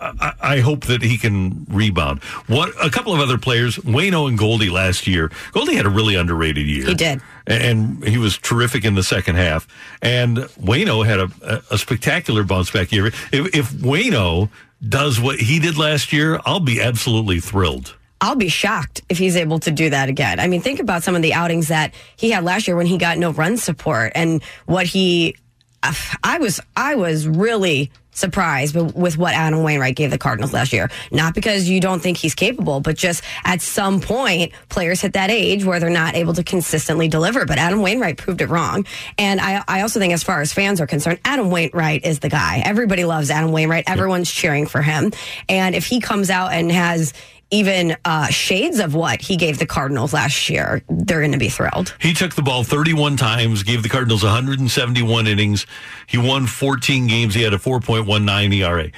[0.00, 2.22] I, I hope that he can rebound.
[2.46, 5.30] What a couple of other players, Wayno and Goldie last year.
[5.52, 6.86] Goldie had a really underrated year.
[6.86, 7.20] He did.
[7.46, 9.66] and he was terrific in the second half.
[10.02, 13.06] And Wayno had a, a spectacular bounce back year.
[13.06, 14.50] If, if Wayno
[14.86, 17.96] does what he did last year, I'll be absolutely thrilled.
[18.20, 20.40] I'll be shocked if he's able to do that again.
[20.40, 22.98] I mean, think about some of the outings that he had last year when he
[22.98, 25.36] got no run support and what he
[25.82, 30.90] I was I was really surprised with what Adam Wainwright gave the Cardinals last year.
[31.10, 35.30] Not because you don't think he's capable, but just at some point, players hit that
[35.30, 37.46] age where they're not able to consistently deliver.
[37.46, 38.84] But Adam Wainwright proved it wrong.
[39.16, 42.28] And I, I also think, as far as fans are concerned, Adam Wainwright is the
[42.28, 42.62] guy.
[42.64, 43.84] Everybody loves Adam Wainwright.
[43.86, 45.12] Everyone's cheering for him.
[45.48, 47.14] And if he comes out and has
[47.50, 51.48] even uh, shades of what he gave the Cardinals last year, they're going to be
[51.48, 51.94] thrilled.
[52.00, 55.66] He took the ball 31 times, gave the Cardinals 171 innings.
[56.06, 57.34] He won 14 games.
[57.34, 58.90] He had a 4.19 ERA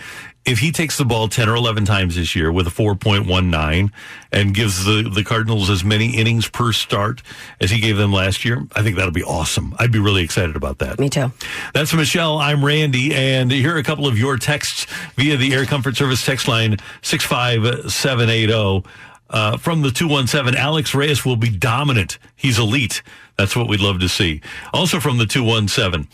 [0.44, 3.90] if he takes the ball 10 or 11 times this year with a 4.19
[4.33, 7.22] and gives the, the Cardinals as many innings per start
[7.61, 9.74] as he gave them last year, I think that'll be awesome.
[9.78, 10.98] I'd be really excited about that.
[10.98, 11.31] Me too.
[11.74, 12.38] That's Michelle.
[12.38, 13.14] I'm Randy.
[13.14, 16.76] And here are a couple of your texts via the Air Comfort Service text line
[17.02, 18.88] 65780.
[19.31, 22.18] Uh, from the 217, Alex Reyes will be dominant.
[22.37, 23.02] He's elite.
[23.38, 24.40] That's what we'd love to see.
[24.73, 26.07] Also from the 217,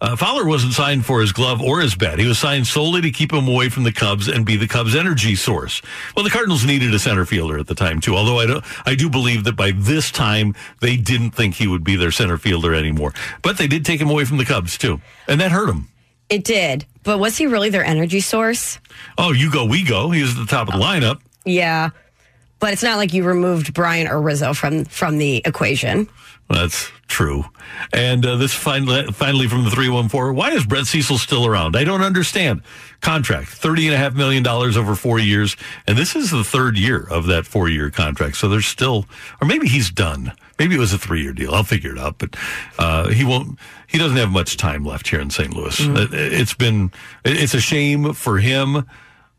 [0.00, 2.18] uh, Fowler wasn't signed for his glove or his bat.
[2.18, 4.94] He was signed solely to keep him away from the Cubs and be the Cubs'
[4.94, 5.80] energy source.
[6.14, 8.14] Well, the Cardinals needed a center fielder at the time too.
[8.14, 11.82] Although I do, I do believe that by this time they didn't think he would
[11.82, 13.14] be their center fielder anymore.
[13.42, 15.88] But they did take him away from the Cubs too, and that hurt him.
[16.28, 16.84] It did.
[17.04, 18.78] But was he really their energy source?
[19.16, 20.10] Oh, you go, we go.
[20.10, 21.20] He was at the top of the lineup.
[21.44, 21.90] Yeah.
[22.58, 26.08] But it's not like you removed Bryant or Rizzo from from the equation.
[26.48, 27.44] That's true.
[27.92, 30.34] And uh, this finally, finally from the 314.
[30.34, 31.76] Why is Brett Cecil still around?
[31.76, 32.62] I don't understand.
[33.00, 35.56] Contract, $30.5 million over four years.
[35.86, 38.36] And this is the third year of that four year contract.
[38.36, 39.06] So there's still,
[39.40, 40.32] or maybe he's done.
[40.58, 41.52] Maybe it was a three year deal.
[41.52, 42.18] I'll figure it out.
[42.18, 42.36] But
[42.78, 45.52] uh, he won't, he doesn't have much time left here in St.
[45.52, 45.78] Louis.
[45.78, 46.14] Mm-hmm.
[46.14, 46.92] It's been,
[47.24, 48.86] it's a shame for him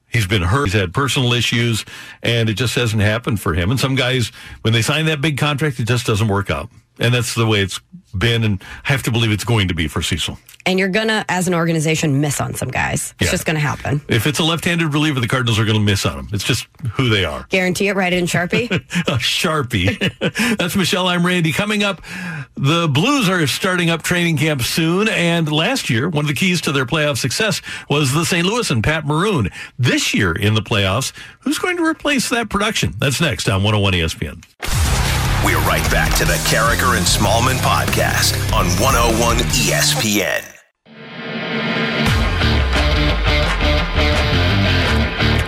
[0.09, 0.65] He's been hurt.
[0.65, 1.83] He's had personal issues,
[2.23, 3.71] and it just hasn't happened for him.
[3.71, 4.29] And some guys,
[4.61, 6.69] when they sign that big contract, it just doesn't work out.
[6.99, 7.79] And that's the way it's
[8.17, 10.37] been, and I have to believe it's going to be for Cecil.
[10.65, 13.13] And you're going to, as an organization, miss on some guys.
[13.19, 13.31] It's yeah.
[13.31, 14.01] just going to happen.
[14.09, 16.29] If it's a left handed reliever, the Cardinals are going to miss on them.
[16.33, 17.45] It's just who they are.
[17.49, 18.67] Guarantee it, write it in Sharpie.
[19.17, 20.57] Sharpie.
[20.57, 21.07] That's Michelle.
[21.07, 21.53] I'm Randy.
[21.53, 22.01] Coming up,
[22.55, 25.07] the Blues are starting up training camp soon.
[25.07, 28.45] And last year, one of the keys to their playoff success was the St.
[28.45, 29.49] Louis and Pat Maroon.
[29.79, 32.93] This year in the playoffs, who's going to replace that production?
[32.97, 34.96] That's next on 101 ESPN.
[35.45, 40.43] We're right back to the Karraker and Smallman podcast on 101 ESPN.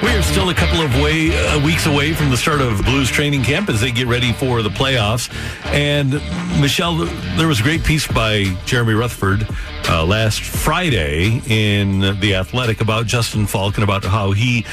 [0.04, 3.10] We are still a couple of way, uh, weeks away from the start of Blues
[3.10, 5.34] training camp as they get ready for the playoffs.
[5.66, 6.14] And
[6.62, 6.96] Michelle,
[7.36, 9.48] there was a great piece by Jeremy Rutherford
[9.90, 14.66] uh, last Friday in The Athletic about Justin Faulk and about how he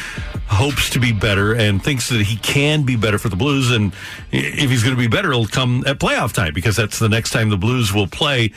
[0.48, 3.70] hopes to be better and thinks that he can be better for the Blues.
[3.70, 3.92] And
[4.32, 7.30] if he's going to be better, it'll come at playoff time because that's the next
[7.30, 8.52] time the Blues will play.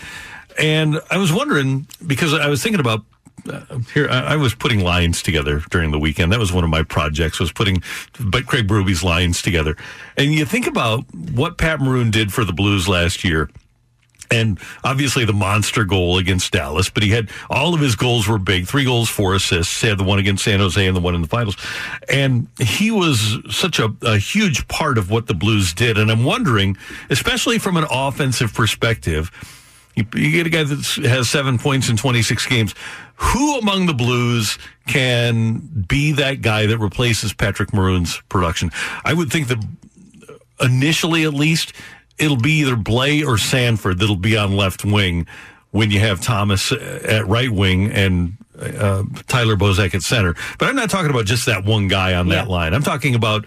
[0.60, 3.04] And I was wondering because I was thinking about
[3.50, 6.32] uh, here I, I, was putting lines together during the weekend.
[6.32, 7.82] That was one of my projects was putting
[8.20, 9.78] but Craig Berube's lines together.
[10.18, 13.50] And you think about what Pat Maroon did for the Blues last year
[14.32, 18.38] and obviously the monster goal against Dallas, but he had all of his goals were
[18.38, 19.82] big three goals, four assists.
[19.82, 21.58] He had the one against San Jose and the one in the finals.
[22.08, 25.98] And he was such a, a huge part of what the Blues did.
[25.98, 26.78] And I'm wondering,
[27.10, 29.32] especially from an offensive perspective,
[29.96, 32.76] you, you get a guy that has seven points in 26 games.
[33.16, 38.72] Who among the Blues can be that guy that replaces Patrick Maroon's production?
[39.04, 39.64] I would think that
[40.62, 41.74] initially, at least,
[42.20, 45.28] it'll be either Blais or Sanford that'll be on left wing
[45.72, 50.36] when you have Thomas at right wing and uh, Tyler Bozak at center.
[50.58, 52.74] But I'm not talking about just that one guy on that line.
[52.74, 53.46] I'm talking about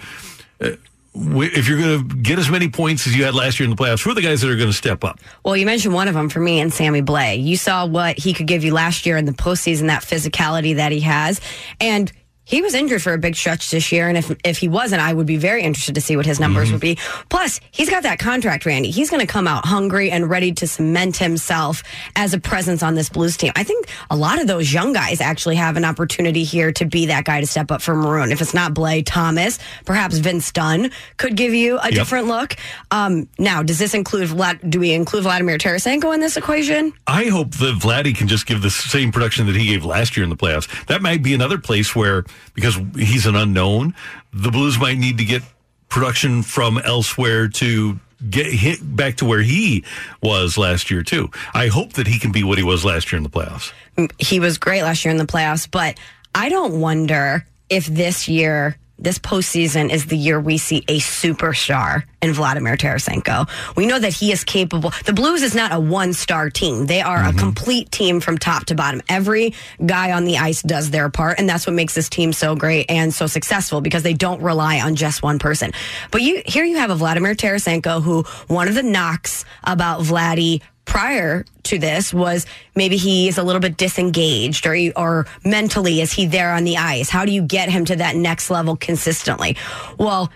[0.60, 0.70] uh,
[1.14, 3.76] if you're going to get as many points as you had last year in the
[3.76, 5.20] playoffs, who are the guys that are going to step up?
[5.44, 7.36] Well, you mentioned one of them for me and Sammy Blay.
[7.36, 10.90] You saw what he could give you last year in the postseason, that physicality that
[10.90, 11.40] he has.
[11.80, 12.10] And
[12.44, 15.12] he was injured for a big stretch this year, and if if he wasn't, I
[15.12, 16.74] would be very interested to see what his numbers mm-hmm.
[16.74, 16.98] would be.
[17.28, 18.90] Plus, he's got that contract, Randy.
[18.90, 21.82] He's going to come out hungry and ready to cement himself
[22.16, 23.52] as a presence on this Blues team.
[23.54, 27.06] I think a lot of those young guys actually have an opportunity here to be
[27.06, 28.32] that guy to step up for Maroon.
[28.32, 31.94] If it's not Blay Thomas, perhaps Vince Dunn could give you a yep.
[31.94, 32.56] different look.
[32.90, 34.68] Um, now, does this include Vlad?
[34.68, 36.92] Do we include Vladimir Tarasenko in this equation?
[37.06, 40.24] I hope that Vladdy can just give the same production that he gave last year
[40.24, 40.68] in the playoffs.
[40.86, 42.24] That might be another place where
[42.54, 43.94] because he's an unknown.
[44.32, 45.42] The Blues might need to get
[45.88, 49.84] production from elsewhere to get hit back to where he
[50.22, 51.30] was last year too.
[51.54, 53.72] I hope that he can be what he was last year in the playoffs.
[54.18, 55.98] He was great last year in the playoffs, but
[56.34, 62.04] I don't wonder if this year this postseason is the year we see a superstar
[62.22, 63.48] in Vladimir Tarasenko.
[63.76, 64.92] We know that he is capable.
[65.04, 66.86] The Blues is not a one star team.
[66.86, 67.38] They are a mm-hmm.
[67.38, 69.02] complete team from top to bottom.
[69.08, 72.54] Every guy on the ice does their part, and that's what makes this team so
[72.54, 75.72] great and so successful because they don't rely on just one person.
[76.10, 80.62] But you here you have a Vladimir Tarasenko who one of the knocks about Vladdy
[80.92, 86.12] prior to this was maybe he is a little bit disengaged or or mentally is
[86.12, 87.08] he there on the ice?
[87.08, 89.56] How do you get him to that next level consistently?
[89.96, 90.30] Well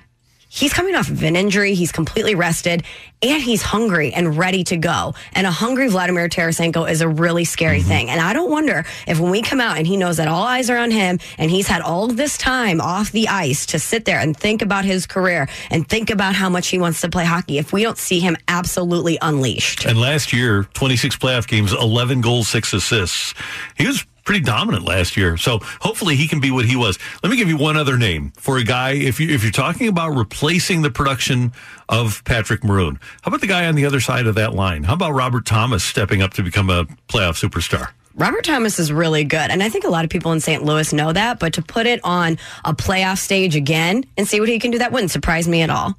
[0.56, 1.74] he's coming off of an injury.
[1.74, 2.82] He's completely rested
[3.22, 5.14] and he's hungry and ready to go.
[5.34, 7.88] And a hungry Vladimir Tarasenko is a really scary mm-hmm.
[7.88, 8.10] thing.
[8.10, 10.70] And I don't wonder if when we come out and he knows that all eyes
[10.70, 14.18] are on him and he's had all this time off the ice to sit there
[14.18, 17.58] and think about his career and think about how much he wants to play hockey
[17.58, 19.84] if we don't see him absolutely unleashed.
[19.84, 23.34] And last year, 26 playoff games, 11 goals, six assists.
[23.76, 25.38] He was pretty dominant last year.
[25.38, 26.98] So hopefully he can be what he was.
[27.22, 28.90] Let me give you one other name for a guy.
[28.90, 31.52] If you if you're talking about replacing the production
[31.88, 34.82] of Patrick Maroon, how about the guy on the other side of that line?
[34.82, 37.88] How about Robert Thomas stepping up to become a playoff superstar?
[38.16, 39.50] Robert Thomas is really good.
[39.50, 40.64] And I think a lot of people in St.
[40.64, 41.38] Louis know that.
[41.38, 44.78] But to put it on a playoff stage again and see what he can do,
[44.78, 45.94] that wouldn't surprise me at all.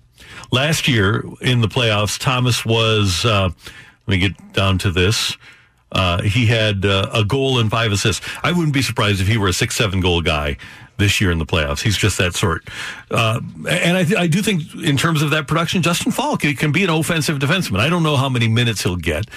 [0.51, 3.23] Last year in the playoffs, Thomas was.
[3.23, 3.51] Uh,
[4.07, 5.37] let me get down to this.
[5.91, 8.25] Uh, he had uh, a goal and five assists.
[8.43, 10.57] I wouldn't be surprised if he were a six, seven goal guy
[10.97, 11.81] this year in the playoffs.
[11.81, 12.67] He's just that sort.
[13.11, 16.71] Uh, and I, th- I do think, in terms of that production, Justin Faulk can
[16.71, 17.79] be an offensive defenseman.
[17.79, 19.29] I don't know how many minutes he'll get.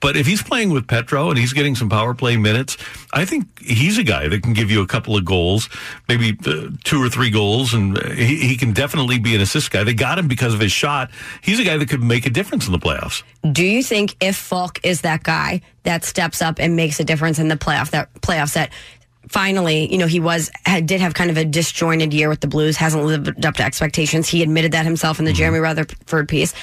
[0.00, 2.76] But if he's playing with Petro and he's getting some power play minutes,
[3.12, 5.68] I think he's a guy that can give you a couple of goals,
[6.08, 9.82] maybe uh, two or three goals, and he, he can definitely be an assist guy.
[9.82, 11.10] They got him because of his shot.
[11.42, 13.22] He's a guy that could make a difference in the playoffs.
[13.50, 17.38] Do you think if Faulk is that guy that steps up and makes a difference
[17.38, 18.70] in the playoff that playoffs that
[19.28, 22.46] finally, you know, he was had, did have kind of a disjointed year with the
[22.46, 24.28] Blues, hasn't lived up to expectations.
[24.28, 26.54] He admitted that himself in the Jeremy Rutherford piece.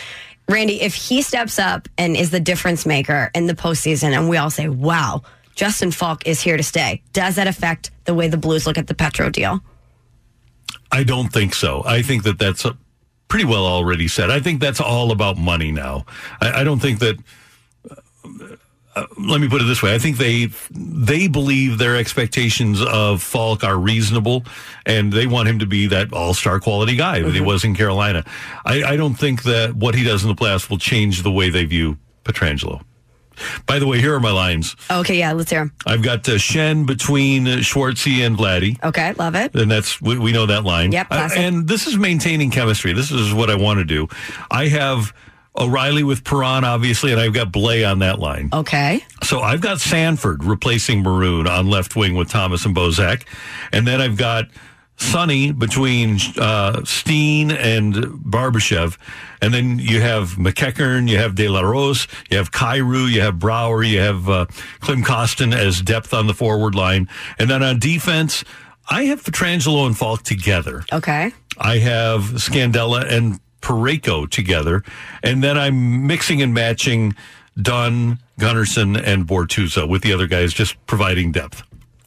[0.48, 4.38] Randy, if he steps up and is the difference maker in the postseason, and we
[4.38, 5.24] all say, "Wow,
[5.56, 8.88] Justin Faulk is here to stay," does that affect the way the Blues look at
[8.88, 9.64] the Petro deal?
[10.92, 11.84] I don't think so.
[11.86, 12.66] I think that that's
[13.28, 14.30] pretty well already said.
[14.30, 16.06] I think that's all about money now.
[16.42, 17.18] I, I don't think that.
[18.96, 23.22] Uh, let me put it this way: I think they they believe their expectations of
[23.22, 24.46] Faulk are reasonable,
[24.86, 27.76] and they want him to be that all star quality guy that he was in
[27.76, 28.24] Carolina.
[28.66, 31.50] I, I don't think that what he does in the playoffs will change the way
[31.50, 32.82] they view Pietrangelo.
[33.66, 34.78] By the way, here are my lines.
[34.90, 35.74] Okay, yeah, let's hear them.
[35.86, 38.82] I've got uh, Schenn between uh, Schwartzy and Vladdy.
[38.82, 39.54] Okay, love it.
[39.56, 40.94] And that's we, we know that line.
[40.94, 42.94] Yep, Uh, and this is maintaining chemistry.
[42.94, 44.08] This is what I want to do.
[44.50, 45.14] I have
[45.58, 48.50] O'Reilly with Perron, obviously, and I've got Blais on that line.
[48.52, 53.24] Okay, So I've got Sanford replacing Maroon on left wing with Thomas and Bozak,
[53.72, 54.50] and then I've got
[54.98, 58.98] Sonny between uh, Steen and Barbashev,
[59.42, 63.36] and then you have MacEachern, you have De La Rose, you have Kyrou, you have
[63.40, 64.46] Brouwer, you have uh,
[64.80, 68.44] Klim Kostin as depth on the forward line, and then on defense,
[68.90, 70.84] I have Pietrangelo and Faulk together.
[70.94, 71.32] okay.
[71.58, 74.84] I have Scandella and Parayko together,
[75.24, 77.16] and then I'm mixing and matching
[77.60, 81.64] Dunn, Gunnarsson, and Bortuzzo with the other guys, just providing depth.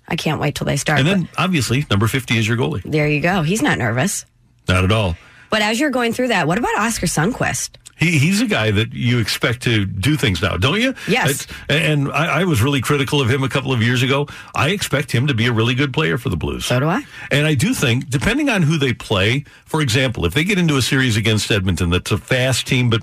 [0.06, 1.00] I can't wait till they start.
[1.00, 2.82] And then, obviously, number 50 is your goalie.
[2.84, 3.42] there you go.
[3.42, 4.24] He's not nervous.
[4.68, 5.16] Not at all.
[5.50, 7.70] But as you're going through that, what about Oskar Sundqvist?
[7.98, 10.94] He, he's a guy that you expect to do things now, don't you?
[11.08, 11.30] Yes.
[11.30, 14.26] It's- and I, I was really critical of him a couple of years ago.
[14.54, 16.64] I expect him to be a really good player for the Blues.
[16.66, 17.04] So do I.
[17.30, 20.76] And I do think, depending on who they play, for example, if they get into
[20.76, 23.02] a series against Edmonton that's a fast team, but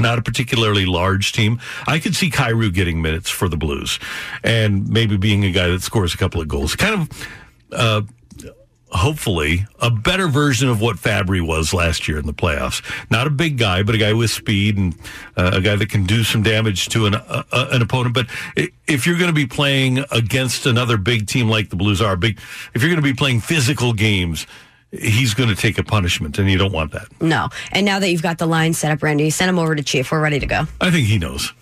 [0.00, 3.98] not a particularly large team, I could see Kyrou getting minutes for the Blues
[4.42, 6.74] and maybe being a guy that scores a couple of goals.
[6.74, 7.28] Kind of,
[7.72, 8.02] uh,
[8.92, 12.82] hopefully, a better version of what Fabbri was last year in the playoffs.
[13.10, 14.94] Not a big guy, but a guy with speed and
[15.36, 18.14] uh, a guy that can do some damage to an, uh, uh, an opponent.
[18.14, 18.26] But
[18.86, 22.38] if you're going to be playing against another big team like the Blues are, big,
[22.74, 24.46] if you're going to be playing physical games,
[24.90, 27.08] he's going to take a punishment, and you don't want that.
[27.20, 27.48] No.
[27.72, 30.12] And now that you've got the line set up, Randy, send him over to Chief.
[30.12, 30.66] We're ready to go.
[30.80, 31.52] I think he knows.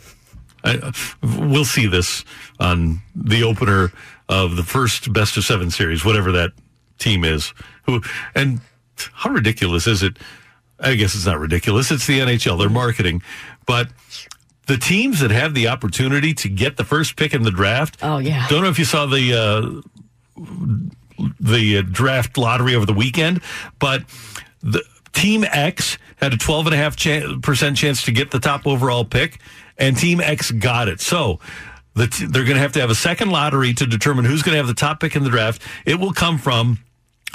[0.64, 2.24] I, we'll see this
[2.58, 3.92] on the opener
[4.28, 6.52] of the first best of seven series, whatever that
[7.00, 7.52] team is.
[7.84, 8.00] Who
[8.34, 8.60] and
[9.12, 10.18] how ridiculous is it?
[10.78, 11.90] I guess it's not ridiculous.
[11.90, 12.58] It's the NHL.
[12.58, 13.22] They're marketing,
[13.66, 13.88] but
[14.66, 17.98] the teams that have the opportunity to get the first pick in the draft.
[18.02, 18.46] Oh, yeah.
[18.48, 19.82] Don't know if you saw the
[20.38, 20.44] uh,
[21.40, 23.42] the uh, draft lottery over the weekend,
[23.78, 24.04] but
[24.62, 24.82] the
[25.12, 29.40] Team X had a 12.5% chan- percent chance to get the top overall pick,
[29.76, 31.00] and Team X got it.
[31.00, 31.40] So
[31.94, 34.52] the t- they're going to have to have a second lottery to determine who's going
[34.52, 35.62] to have the top pick in the draft.
[35.84, 36.78] It will come from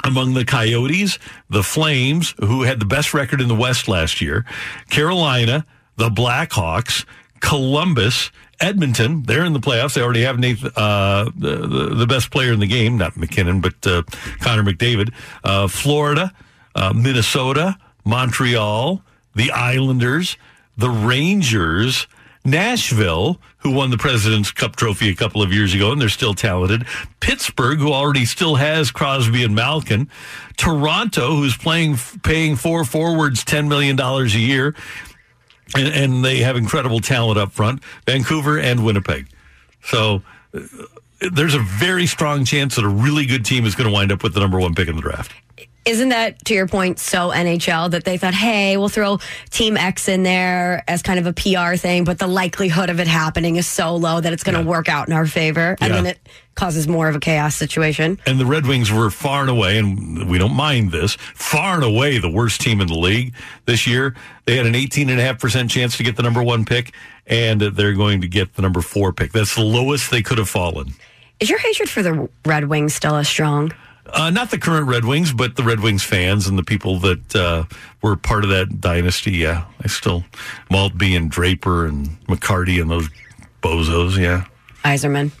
[0.06, 1.18] among the Coyotes,
[1.50, 4.44] the Flames, who had the best record in the West last year,
[4.88, 5.66] Carolina,
[5.96, 7.04] the Blackhawks,
[7.40, 8.30] Columbus,
[8.60, 9.22] Edmonton.
[9.24, 9.94] They're in the playoffs.
[9.94, 13.86] They already have Nathan, uh, the, the, best player in the game, not MacKinnon, but
[13.86, 14.02] uh,
[14.40, 15.12] Connor McDavid.
[15.44, 16.32] Uh, Florida,
[16.74, 19.02] uh, Minnesota, Montreal,
[19.34, 20.36] the Islanders,
[20.76, 22.06] the Rangers,
[22.46, 26.32] Nashville, who won the President's Cup trophy a couple of years ago, and they're still
[26.32, 26.86] talented.
[27.20, 30.08] Pittsburgh, who already still has Crosby and Malkin.
[30.56, 34.74] Toronto, who's playing, paying four forwards $10 million a year.
[35.74, 37.82] And, and they have incredible talent up front.
[38.06, 39.26] Vancouver and Winnipeg.
[39.82, 40.22] So
[40.54, 40.60] uh,
[41.32, 44.22] there's a very strong chance that a really good team is going to wind up
[44.22, 45.32] with the number one pick in the draft.
[45.86, 49.20] Isn't that, to your point, so NHL that they thought, hey, we'll throw
[49.50, 53.06] Team X in there as kind of a PR thing, but the likelihood of it
[53.06, 54.66] happening is so low that it's going to Yeah.
[54.66, 55.76] work out in our favor.
[55.80, 55.96] And Yeah.
[56.02, 56.18] then it
[56.56, 58.18] causes more of a chaos situation.
[58.26, 61.84] And the Red Wings were far and away, and we don't mind this, far and
[61.84, 63.32] away the worst team in the league
[63.66, 64.12] this year.
[64.44, 66.94] They had an 18.5% chance to get the number one pick,
[67.28, 69.30] and they're going to get the number four pick.
[69.32, 70.94] That's the lowest they could have fallen.
[71.38, 73.70] Is your hatred for the Red Wings still as strong?
[74.12, 77.34] Uh, not the current Red Wings, but the Red Wings fans and the people that
[77.36, 77.64] uh,
[78.02, 79.32] were part of that dynasty.
[79.32, 80.24] Yeah, I still,
[80.70, 83.08] Maltby and Draper and McCarty and those
[83.62, 84.16] bozos.
[84.16, 84.44] Yeah,
[84.84, 85.32] Yzerman.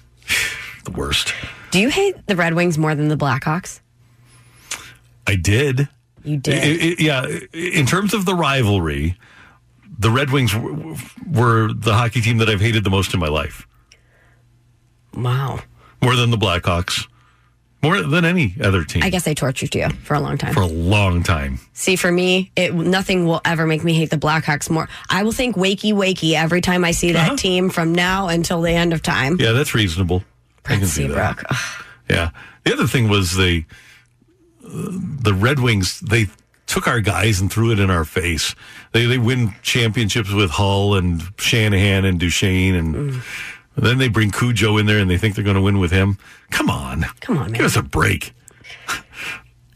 [0.84, 1.32] the worst.
[1.70, 3.80] Do you hate the Red Wings more than the Blackhawks?
[5.26, 5.88] I did.
[6.24, 6.54] You did.
[6.62, 9.16] I- I- yeah, in terms of the rivalry,
[9.98, 10.96] the Red Wings w-
[11.30, 13.66] were the hockey team that I've hated the most in my life,
[15.14, 15.60] wow.
[16.02, 17.06] more than the Blackhawks,
[17.82, 20.54] more than any other team I guess they tortured you for a long time.
[20.54, 21.60] for a long time.
[21.72, 24.88] See, for me, it nothing will ever make me hate the Blackhawks more.
[25.10, 27.36] I will think wakey wakey every time I see that Uh-huh.
[27.36, 29.36] team from now until the end of time.
[29.38, 30.24] Yeah, that's reasonable.
[30.64, 31.38] I can Brent see that.
[32.10, 32.30] Yeah.
[32.64, 33.66] The other thing was they,
[34.62, 36.26] the Red Wings, they
[36.66, 38.54] took our guys and threw it in our face.
[38.92, 43.22] They they win championships with Hull and Shanahan and Duchesne, and
[43.84, 46.18] then they bring Cujo in there and they think they're going to win with him.
[46.50, 47.54] Come on, Come on, man.
[47.58, 48.32] give us a break.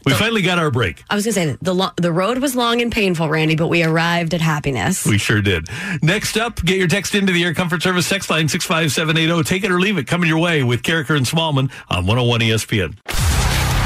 [0.03, 1.03] We finally got our break.
[1.11, 3.55] I was going to say that the lo- the road was long and painful, Randy,
[3.55, 5.05] but we arrived at happiness.
[5.05, 5.67] We sure did.
[6.01, 9.43] Next up, get your text into the Air Comfort Service text line 65780.
[9.47, 10.07] Take it or leave it.
[10.07, 12.97] Coming your way with Karraker and Smallman on 101 ESPN.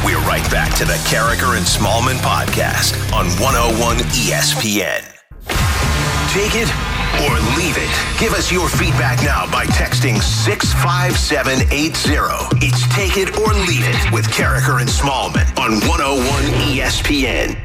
[0.05, 5.01] We're right back to the Karraker and Smallman podcast on 101 ESPN.
[6.31, 6.94] Take it
[7.25, 7.89] or leave it.
[8.19, 12.65] Give us your feedback now by texting 65780.
[12.65, 17.55] It's Take It or Leave It with Karraker and Smallman on 101 ESPN.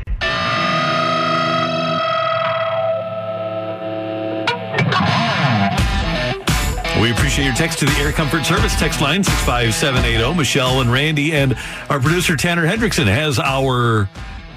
[7.00, 10.36] We appreciate your text to the Air Comfort Service text line 65780.
[10.36, 11.56] Michelle and Randy and
[11.88, 14.06] our producer Tanner Hendrickson has our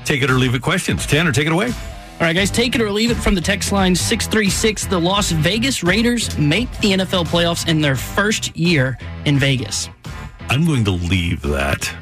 [0.04, 1.08] take it or leave it questions.
[1.08, 1.72] Tanner, take it away.
[2.20, 4.86] All right, guys, take it or leave it from the text line 636.
[4.86, 9.90] The Las Vegas Raiders make the NFL playoffs in their first year in Vegas.
[10.50, 11.94] I'm going to leave that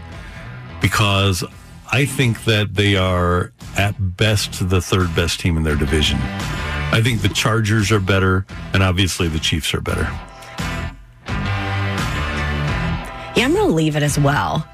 [0.81, 1.43] because
[1.91, 6.17] I think that they are at best the third best team in their division.
[6.21, 10.07] I think the Chargers are better and obviously the Chiefs are better.
[13.35, 14.67] Yeah, I'm going to leave it as well.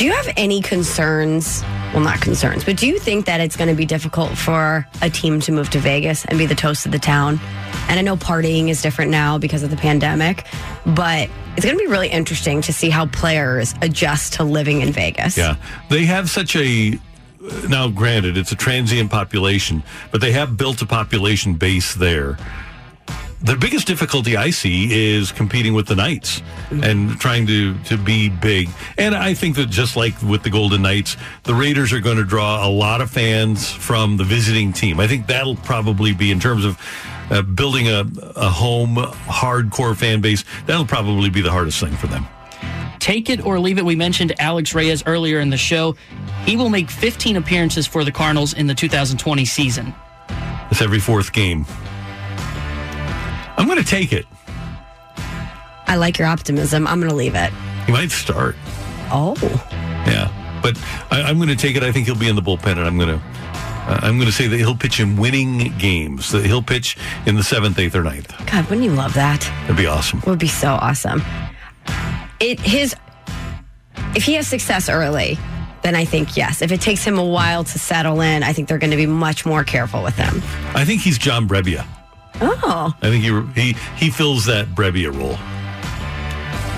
[0.00, 1.62] Do you have any concerns?
[1.92, 5.10] Well, not concerns, but do you think that it's going to be difficult for a
[5.10, 7.38] team to move to Vegas and be the toast of the town?
[7.86, 10.46] And I know partying is different now because of the pandemic,
[10.86, 14.90] but it's going to be really interesting to see how players adjust to living in
[14.90, 15.36] Vegas.
[15.36, 15.56] Yeah.
[15.90, 16.98] They have such a
[17.68, 19.82] now granted it's a transient population,
[20.12, 22.38] but they have built a population base there.
[23.42, 28.28] The biggest difficulty I see is competing with the Knights and trying to to be
[28.28, 28.68] big.
[28.98, 32.24] And I think that just like with the Golden Knights, the Raiders are going to
[32.24, 35.00] draw a lot of fans from the visiting team.
[35.00, 36.78] I think that'll probably be in terms of
[37.30, 38.04] uh, building a,
[38.36, 40.44] a home hardcore fan base.
[40.66, 42.26] That'll probably be the hardest thing for them.
[42.98, 43.84] Take it or leave it.
[43.86, 45.96] We mentioned Alex Reyes earlier in the show.
[46.44, 49.94] He will make 15 appearances for the Cardinals in the 2020 season.
[50.70, 51.64] It's every fourth game.
[53.60, 54.24] I'm going to take it.
[55.86, 56.86] I like your optimism.
[56.86, 57.52] I'm going to leave it.
[57.84, 58.56] He might start.
[59.12, 59.34] Oh,
[60.06, 60.30] Yeah,
[60.62, 60.78] but
[61.10, 61.82] I, I'm going to take it.
[61.82, 63.22] I think he'll be in the bullpen, and I'm going to.
[63.22, 66.32] Uh, I'm going to say that he'll pitch in winning games.
[66.32, 66.96] That he'll pitch
[67.26, 68.32] in the seventh, eighth, or ninth.
[68.50, 69.40] God, wouldn't you love that?
[69.62, 70.20] That'd be awesome.
[70.20, 71.22] It would be so awesome.
[72.40, 72.96] It his
[74.14, 75.38] if he has success early,
[75.82, 76.62] then I think yes.
[76.62, 79.06] If it takes him a while to settle in, I think they're going to be
[79.06, 80.36] much more careful with him.
[80.74, 81.86] I think he's John Brebbia.
[82.40, 85.38] Oh, I think he he he fills that Brebbia role.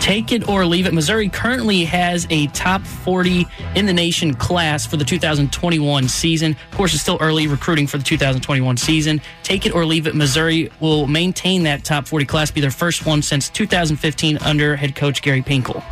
[0.00, 0.92] Take it or leave it.
[0.92, 3.46] Missouri currently has a top 40
[3.76, 6.56] in the nation class for the 2021 season.
[6.72, 9.20] Of course, it's still early recruiting for the 2021 season.
[9.44, 10.16] Take it or leave it.
[10.16, 14.96] Missouri will maintain that top 40 class, be their first one since 2015 under head
[14.96, 15.84] coach Gary Pinkel.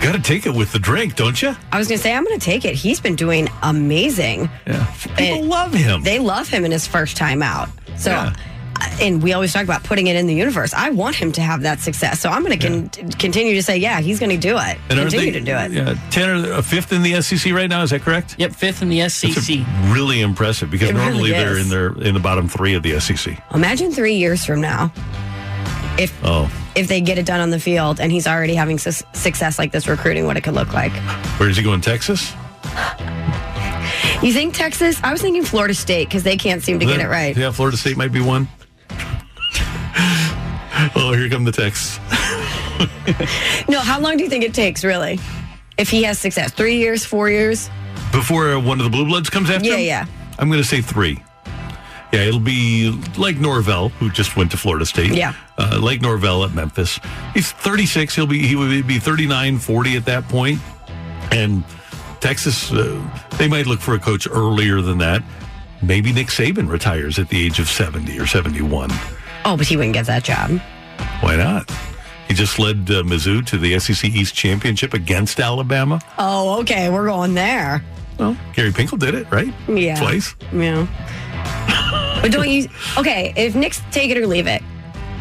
[0.00, 1.54] Got to take it with the drink, don't you?
[1.72, 2.74] I was going to say, I'm going to take it.
[2.74, 4.48] He's been doing amazing.
[4.66, 4.86] Yeah.
[5.16, 6.02] People And love him.
[6.02, 7.68] They love him in his first time out.
[7.96, 8.32] So, Yeah.
[8.80, 10.72] Uh, and we always talk about putting it in the universe.
[10.72, 12.20] I want him to have that success.
[12.20, 14.78] So I'm going to con- continue to say, yeah, he's going to do it.
[14.88, 15.72] and continue they, to do it.
[15.72, 17.82] Yeah, ten or a fifth in the SEC right now.
[17.82, 18.36] Is that correct?
[18.38, 19.58] Yep, fifth in the SEC.
[19.88, 23.00] really impressive because It really normally they're in their in the bottom three of the
[23.00, 23.42] SEC.
[23.52, 24.92] Imagine three years from now,
[25.98, 29.04] if Oh, if they get it done on the field and he's already having su-
[29.14, 30.92] success like this recruiting, what it could look like.
[31.38, 31.80] where is he going?
[31.80, 32.32] Texas?
[34.22, 35.00] You think Texas?
[35.04, 37.36] I was thinking Florida State because they can't seem to get it right.
[37.36, 38.48] Yeah, Florida State might be one.
[40.96, 41.98] oh, here come the texts.
[43.68, 45.18] No, how long do you think it takes, really?
[45.78, 47.68] If he has success, three years, four years?
[48.12, 49.80] Before one of the Blue Bloods comes after Yeah, him?
[49.86, 50.06] yeah.
[50.38, 51.18] I'm going to say three.
[52.12, 55.12] Yeah, it'll be like Norvell, who just went to Florida State.
[55.12, 55.34] Yeah.
[55.58, 56.98] Uh, like Norvell at Memphis.
[57.34, 58.14] He's 36.
[58.14, 60.58] He'll be he would be 39, 40 at that point.
[61.30, 61.64] And
[62.20, 63.00] Texas, uh,
[63.38, 65.22] they might look for a coach earlier than that.
[65.82, 68.90] Maybe Nick Saban retires at the age of 70 or 71.
[69.44, 70.60] Oh, but he wouldn't get that job.
[71.20, 71.70] Why not?
[72.26, 76.00] He just led uh, Mizzou to the SEC East Championship against Alabama.
[76.18, 76.90] Oh, okay.
[76.90, 77.82] We're going there.
[78.18, 79.52] Well, Gary Pinkel did it, right?
[79.68, 79.94] Yeah.
[79.98, 80.34] Twice.
[80.52, 80.86] Yeah.
[82.22, 82.68] But don't you?
[82.96, 84.62] Okay, if Nick's take it or leave it.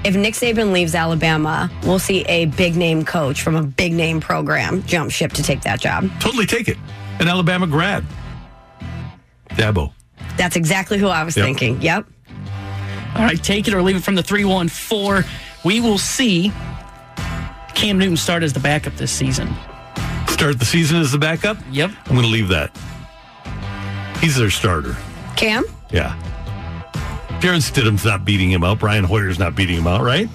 [0.03, 4.21] If Nick Saban leaves Alabama, we'll see a big name coach from a big name
[4.21, 6.09] program jump ship to take that job.
[6.19, 6.77] Totally take it.
[7.19, 8.05] An Alabama grad.
[9.49, 9.91] Dabo.
[10.37, 11.45] That's exactly who I was Yep.
[11.45, 11.81] thinking.
[11.81, 12.05] Yep.
[13.15, 15.27] All right, take it or leave it from the 314.
[15.65, 16.51] We will see
[17.73, 19.49] Cam Newton start as the backup this season.
[20.27, 21.57] Start the season as the backup?
[21.71, 21.89] Yep.
[22.05, 22.77] I'm going to leave that.
[24.21, 24.95] He's their starter.
[25.35, 25.65] Cam?
[25.91, 26.15] Yeah.
[27.39, 28.79] Darren Stidham's not beating him out.
[28.79, 30.27] Brian Hoyer's not beating him out, right?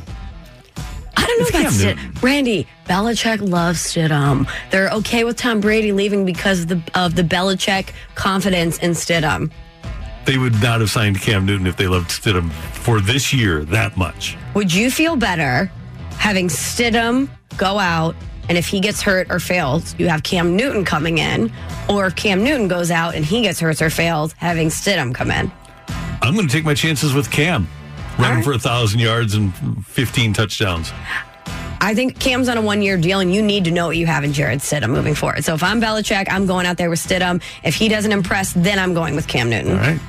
[1.17, 2.13] I don't know It's about Cam Stid- Newton.
[2.23, 2.67] Randy.
[2.89, 4.49] Belichick loves Stidham.
[4.71, 9.51] They're okay with Tom Brady leaving because of the of the Belichick confidence in Stidham.
[10.25, 13.97] They would not have signed Cam Newton if they loved Stidham for this year that
[13.97, 14.37] much.
[14.55, 15.71] Would you feel better
[16.19, 18.15] having Stidham go out
[18.49, 21.51] and if he gets hurt or fails, you have Cam Newton coming in,
[21.89, 25.31] or if Cam Newton goes out and he gets hurt or fails, having Stidham come
[25.31, 25.51] in?
[26.23, 27.69] I'm going to take my chances with Cam,
[28.17, 28.45] running right.
[28.45, 29.53] for a thousand yards and
[29.87, 30.93] 15 touchdowns.
[31.81, 34.07] I think Cam's on a one year deal, and you need to know what you
[34.07, 35.45] have in Jarrett Stidham moving forward.
[35.45, 37.43] So if I'm Belichick, I'm going out there with Stidham.
[37.65, 39.73] If he doesn't impress, then I'm going with Cam Newton.
[39.73, 40.01] All right.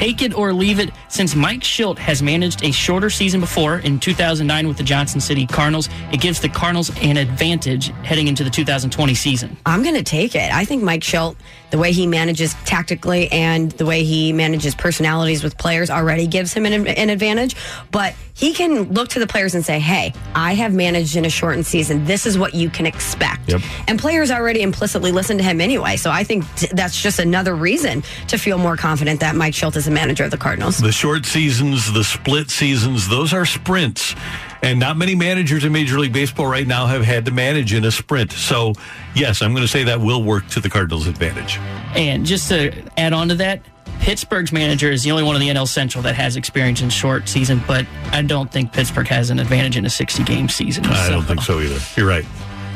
[0.00, 0.92] Take it or leave it.
[1.08, 5.44] Since Mike Shildt has managed a shorter season before in 2009 with the Johnson City
[5.46, 9.58] Cardinals, it gives the Cardinals an advantage heading into the 2020 season.
[9.66, 10.54] I'm going to take it.
[10.54, 11.36] I think Mike Shildt,
[11.68, 16.54] the way he manages tactically and the way he manages personalities with players already gives
[16.54, 17.54] him an, an advantage.
[17.90, 21.30] But he can look to the players and say, hey, I have managed in a
[21.30, 22.06] shortened season.
[22.06, 23.50] This is what you can expect.
[23.50, 23.60] Yep.
[23.86, 25.98] And players already implicitly listen to him anyway.
[25.98, 29.76] So I think t- that's just another reason to feel more confident that Mike Shildt
[29.76, 30.78] is a manager of the Cardinals.
[30.78, 34.14] The short seasons, the split seasons, those are sprints.
[34.62, 37.84] And not many managers in Major League Baseball right now have had to manage in
[37.84, 38.32] a sprint.
[38.32, 38.72] So,
[39.14, 41.58] yes, I'm going to say that will work to the Cardinals' advantage.
[41.94, 43.62] And just to add on to that,
[44.00, 47.28] Pittsburgh's manager is the only one in the NL Central that has experience in short
[47.28, 50.86] season, but I don't think Pittsburgh has an advantage in a 60 game season.
[50.86, 51.78] I So- don't think so either.
[51.96, 52.24] You're right.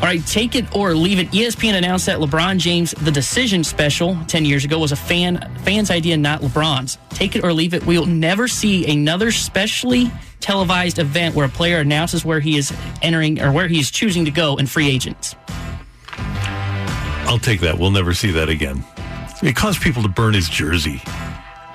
[0.00, 1.30] All right, take it or leave it.
[1.32, 5.90] ESPN announced that LeBron James The Decision special 10 years ago was a fan fan's
[5.90, 6.98] idea, not LeBron's.
[7.10, 7.86] Take it or leave it.
[7.86, 10.10] We'll never see another specially
[10.40, 14.26] televised event where a player announces where he is entering or where he is choosing
[14.26, 15.36] to go in free agents.
[17.26, 17.78] I'll take that.
[17.78, 18.84] We'll never see that again.
[19.42, 21.02] It caused people to burn his jersey.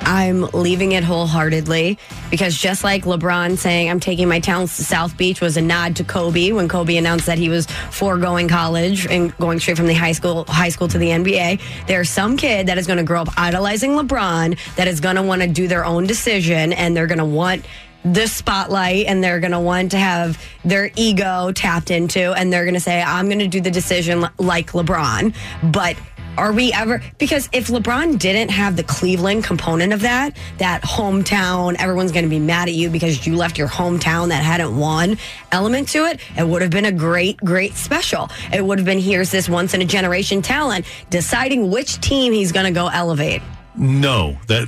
[0.01, 1.99] I'm leaving it wholeheartedly
[2.31, 5.97] because just like LeBron saying I'm taking my talents to South Beach was a nod
[5.97, 9.93] to Kobe when Kobe announced that he was foregoing college and going straight from the
[9.93, 11.61] high school high school to the NBA.
[11.87, 15.21] There's some kid that is going to grow up idolizing LeBron that is going to
[15.21, 17.65] want to do their own decision and they're going to want
[18.05, 22.63] the spotlight and they're going to want to have their ego tapped into and they're
[22.63, 25.35] going to say I'm going to do the decision like LeBron
[25.71, 25.97] but
[26.37, 31.75] are we ever because if LeBron didn't have the Cleveland component of that, that hometown,
[31.79, 35.17] everyone's going to be mad at you because you left your hometown that hadn't won
[35.51, 38.29] element to it, it would have been a great, great special.
[38.53, 42.51] It would have been here's this once in a generation talent deciding which team he's
[42.51, 43.41] going to go elevate.
[43.75, 44.67] No, that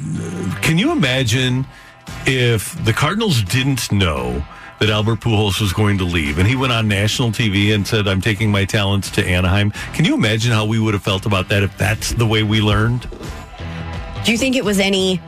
[0.62, 1.66] can you imagine
[2.26, 4.44] if the Cardinals didn't know
[4.82, 8.08] that Albert Pujols was going to leave, and he went on national TV and said,
[8.08, 11.50] "I'm taking my talents to Anaheim." Can you imagine how we would have felt about
[11.50, 13.08] that if that's the way we learned?
[14.26, 15.22] Do you think it was any?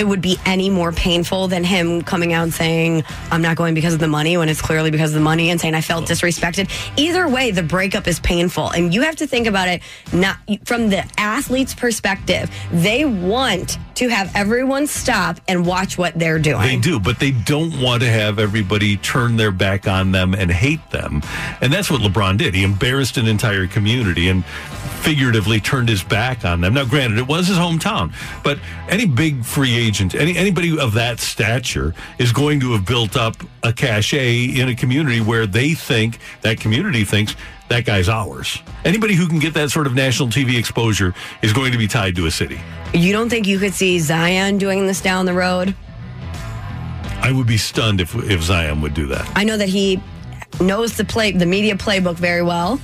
[0.00, 3.74] It would be any more painful than him coming out and saying, I'm not going
[3.74, 6.06] because of the money when it's clearly because of the money and saying I felt
[6.06, 6.70] disrespected.
[6.96, 8.70] Either way, the breakup is painful.
[8.70, 12.50] And you have to think about it not from the athlete's perspective.
[12.72, 16.62] They want to have everyone stop and watch what they're doing.
[16.62, 20.50] They do, but they don't want to have everybody turn their back on them and
[20.50, 21.20] hate them.
[21.60, 22.54] And that's what LeBron did.
[22.54, 24.44] He embarrassed an entire community and
[25.00, 26.74] figuratively turned his back on them.
[26.74, 28.12] Now, granted, it was his hometown,
[28.44, 33.16] but any big free agent, any anybody of that stature is going to have built
[33.16, 37.34] up a cachet in a community where they think that community thinks
[37.68, 38.58] that guy's ours.
[38.84, 42.16] Anybody who can get that sort of national TV exposure is going to be tied
[42.16, 42.60] to a city.
[42.92, 45.74] You don't think you could see Zion doing this down the road?
[47.22, 49.30] I would be stunned if if Zion would do that.
[49.36, 50.02] I know that he
[50.60, 52.80] knows the play, the media playbook very well,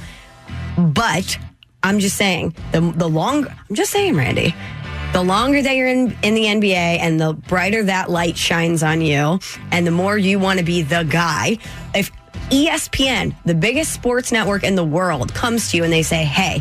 [0.79, 1.39] but
[1.87, 3.55] I'm just saying the the longer.
[3.69, 4.55] I'm just saying, Randy.
[5.13, 9.01] The longer that you're in, in the NBA and the brighter that light shines on
[9.01, 9.39] you,
[9.71, 11.59] and the more you want to be the guy.
[11.95, 12.11] If
[12.51, 16.61] ESPN, the biggest sports network in the world, comes to you and they say, hey,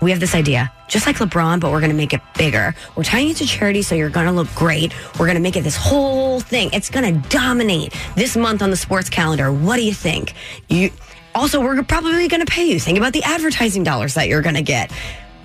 [0.00, 2.74] we have this idea, just like LeBron, but we're going to make it bigger.
[2.96, 4.94] We're tying it to charity, so you're going to look great.
[5.18, 6.70] We're going to make it this whole thing.
[6.72, 9.52] It's going to dominate this month on the sports calendar.
[9.52, 10.34] What do you think?
[10.68, 10.90] You
[11.34, 12.80] also, we're probably going to pay you.
[12.80, 14.92] Think about the advertising dollars that you're going to get.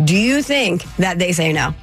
[0.04, 1.74] Do you think that they say no?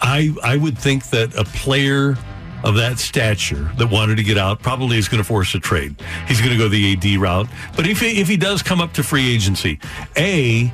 [0.00, 2.16] I I would think that a player
[2.64, 5.94] of that stature that wanted to get out probably is going to force a trade.
[6.26, 7.48] He's going to go the AD route.
[7.76, 9.78] But if he, if he does come up to free agency,
[10.16, 10.72] a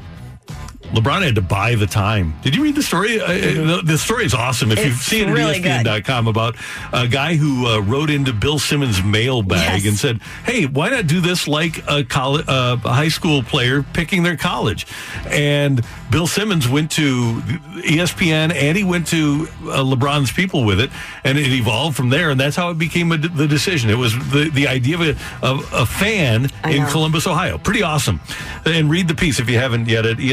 [0.95, 2.35] LeBron had to buy the time.
[2.43, 3.21] Did you read the story?
[3.21, 4.71] Uh, the, the story is awesome.
[4.73, 5.85] If you It's see it at E really good.
[5.87, 6.57] ESPN.com about
[6.93, 9.87] a guy who uh, wrote into Bill Simmons' mailbag Yes.
[9.87, 13.83] and said, "Hey, why not do this like a, college, uh, a high school player
[13.93, 14.87] picking their college?"
[15.27, 17.41] And Bill Simmons went to
[17.83, 20.91] ESPN and he went to uh, LeBron's people with it,
[21.25, 22.31] and it evolved from there.
[22.31, 23.91] And that's how it became a, the decision.
[23.91, 25.11] It was the, the idea of a,
[25.47, 26.85] of a fan in.
[26.95, 27.59] Columbus, Ohio.
[27.59, 28.21] Pretty awesome.
[28.67, 30.33] And read the piece if you haven't yet at E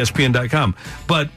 [0.52, 0.76] ESPN.com.
[1.08, 1.30] But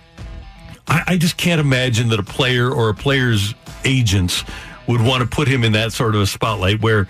[0.88, 3.54] I, I just can't imagine that a player or a player's
[3.84, 4.44] agents
[4.86, 7.08] would want to put him in that sort of a spotlight where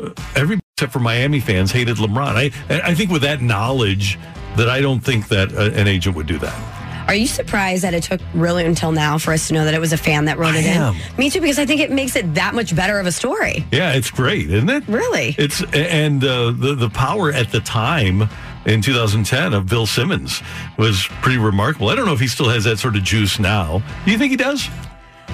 [0.00, 2.36] uh, everybody except for Miami fans hated LeBron.
[2.36, 4.18] I I think with that knowledge
[4.56, 7.06] that I don't think that uh, an agent would do that.
[7.08, 9.80] Are you surprised that it took really until now for us to know that it
[9.80, 10.94] was a fan that wrote I it am.
[10.96, 11.16] in?
[11.16, 13.64] Me too, because I think it makes it that much better of a story.
[13.70, 14.86] Yeah, it's great, isn't it?
[14.88, 15.34] Really?
[15.38, 18.28] It's and uh, the the power at the time
[18.66, 20.42] in 2010 of Bill Simmons
[20.76, 21.88] was pretty remarkable.
[21.88, 23.82] I don't know if he still has that sort of juice now.
[24.04, 24.68] Do you think he does?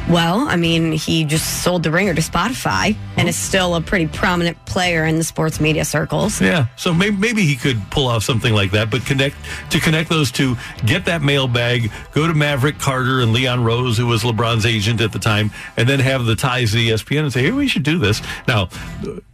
[0.08, 4.08] Well, I mean, he just sold the ringer to Spotify and is still a pretty
[4.08, 6.40] prominent player in the sports media circles.
[6.40, 8.90] Yeah, so maybe, maybe he could pull off something like that.
[8.90, 9.36] But connect
[9.70, 14.06] to connect those two, get that mailbag, go to Maverick Carter and Leon Rose, who
[14.06, 17.44] was LeBron's agent at the time, and then have the ties to ESPN and say,
[17.44, 18.68] "Hey, we should do this." Now,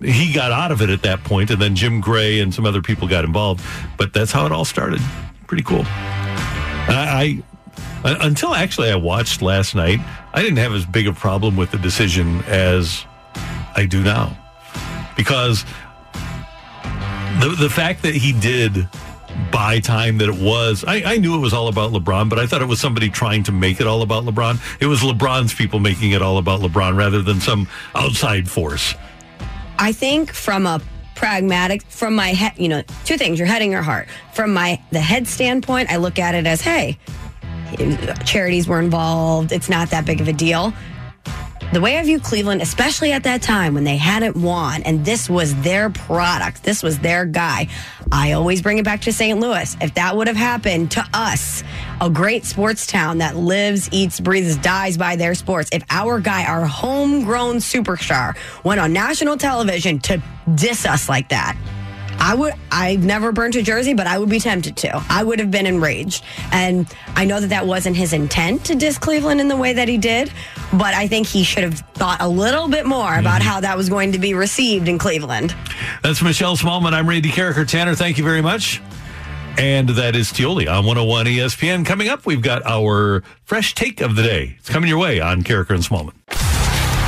[0.00, 2.82] he got out of it at that point, and then Jim Gray and some other
[2.82, 3.64] people got involved.
[3.96, 5.00] But that's how it all started.
[5.46, 5.84] Pretty cool.
[5.86, 7.42] I,
[8.04, 10.00] I until actually I watched last night,
[10.38, 13.04] I didn't have as big a problem with the decision as
[13.74, 14.38] I do now,
[15.16, 15.64] because
[17.40, 18.88] the the fact that he did
[19.50, 22.46] buy time that it was I, I knew it was all about LeBron, but I
[22.46, 24.60] thought it was somebody trying to make it all about LeBron.
[24.80, 27.66] It was LeBron's people making it all about LeBron rather than some
[27.96, 28.94] outside force.
[29.76, 30.80] I think from a
[31.16, 34.06] pragmatic, from my head, you know, two things: your head and your heart.
[34.34, 36.96] From my the head standpoint, I look at it as, hey,
[38.24, 39.52] charities were involved.
[39.52, 40.72] It's not that big of a deal.
[41.70, 45.28] The way I view Cleveland, especially at that time when they hadn't won and this
[45.28, 47.68] was their product, this was their guy,
[48.10, 49.38] I always bring it back to St.
[49.38, 49.76] Louis.
[49.78, 51.62] If that would have happened to us,
[52.00, 56.46] a great sports town that lives, eats, breathes, dies by their sports, if our guy,
[56.46, 60.22] our homegrown superstar, went on national television to
[60.54, 61.54] diss us like that,
[62.18, 65.04] I would I've never burned a jersey, but I would be tempted to.
[65.08, 66.24] I would have been enraged.
[66.52, 69.88] And I know that that wasn't his intent to diss Cleveland in the way that
[69.88, 70.32] he did,
[70.72, 73.44] but I think he should have thought a little bit more about mhm.
[73.44, 75.54] how that was going to be received in Cleveland.
[76.02, 76.92] That's Michelle Smallman.
[76.92, 77.66] I'm Randy Karraker.
[77.66, 78.80] Tanner, thank you very much.
[79.56, 81.84] And that is Tioli on 101 ESPN.
[81.84, 84.54] Coming up, we've got our fresh take of the day.
[84.58, 86.14] It's coming your way on Karraker and Smallman.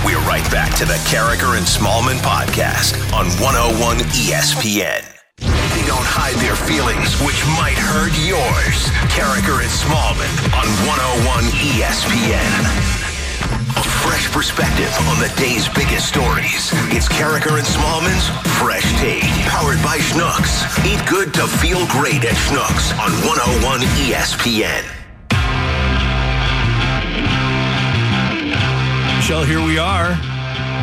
[0.04, 5.04] We're right back to the Karraker and Smallman podcast on 101 ESPN.
[5.36, 8.88] They don't hide their feelings, which might hurt yours.
[9.12, 12.48] Karraker and Smallman on 101 ESPN.
[13.76, 16.72] A fresh perspective on the day's biggest stories.
[16.96, 18.24] It's Karraker and Smallman's
[18.56, 20.64] Fresh Take, powered by Schnucks.
[20.88, 24.99] Eat good to feel great at Schnucks on 101 ESPN.
[29.30, 30.16] Michelle, here we are.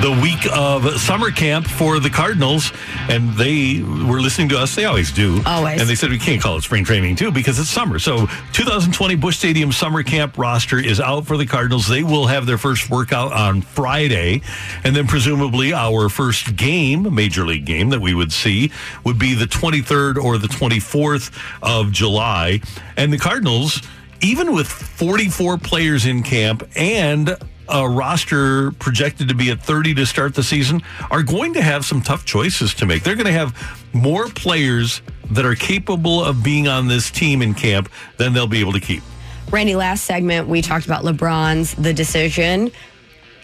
[0.01, 2.71] The week of summer camp for the Cardinals,
[3.09, 4.73] and they were listening to us.
[4.73, 5.41] They always do.
[5.45, 5.81] Always.
[5.81, 7.99] And they said we can't call it spring training, too, because it's summer.
[7.99, 11.89] So 2020 Busch Stadium summer camp roster is out for the Cardinals.
[11.89, 14.43] They will have their first workout on Friday.
[14.85, 18.71] And then presumably our first game, major league game that we would see,
[19.03, 22.61] would be the 23rd or the 24th of July.
[22.95, 23.81] And the Cardinals,
[24.21, 27.35] even with 44 players in camp and
[27.69, 31.85] a roster projected to be at 30 to start the season are going to have
[31.85, 33.03] some tough choices to make.
[33.03, 33.55] They're going to have
[33.93, 35.01] more players
[35.31, 38.79] that are capable of being on this team in camp than they'll be able to
[38.79, 39.03] keep.
[39.49, 42.71] Randy, last segment we talked about LeBron's the decision.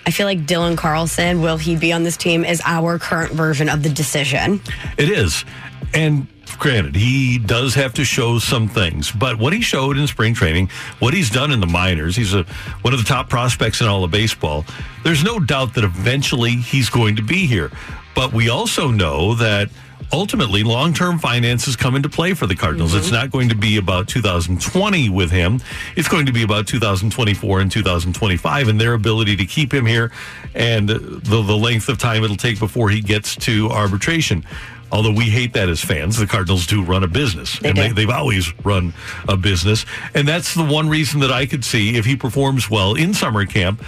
[0.06, 3.70] I feel like Dylan Carlson, will he be on this team, is our current version
[3.70, 4.60] of the decision.
[4.98, 5.46] It is.
[5.94, 6.28] And
[6.60, 10.70] granted, he does have to show some things, but what he showed in spring training,
[11.00, 12.44] what he's done in the minors, he's a,
[12.82, 14.66] one of the top prospects in all of baseball.
[15.04, 17.72] There's no doubt that eventually he's going to be here.
[18.16, 19.70] But we also know that
[20.12, 22.92] ultimately long-term finances come into play for the Cardinals.
[22.92, 23.00] Mm-hmm.
[23.00, 25.60] It's not going to be about 2020 with him.
[25.96, 30.12] It's going to be about 2024 and 2025 and their ability to keep him here
[30.54, 34.46] and the, the length of time it'll take before he gets to arbitration.
[34.94, 37.94] Although we hate that as fans, the Cardinals do run a business, they and do.
[37.94, 38.94] they, have always run
[39.28, 42.94] a business, and that's the one reason that I could see if he performs well
[42.94, 43.84] in summer camp,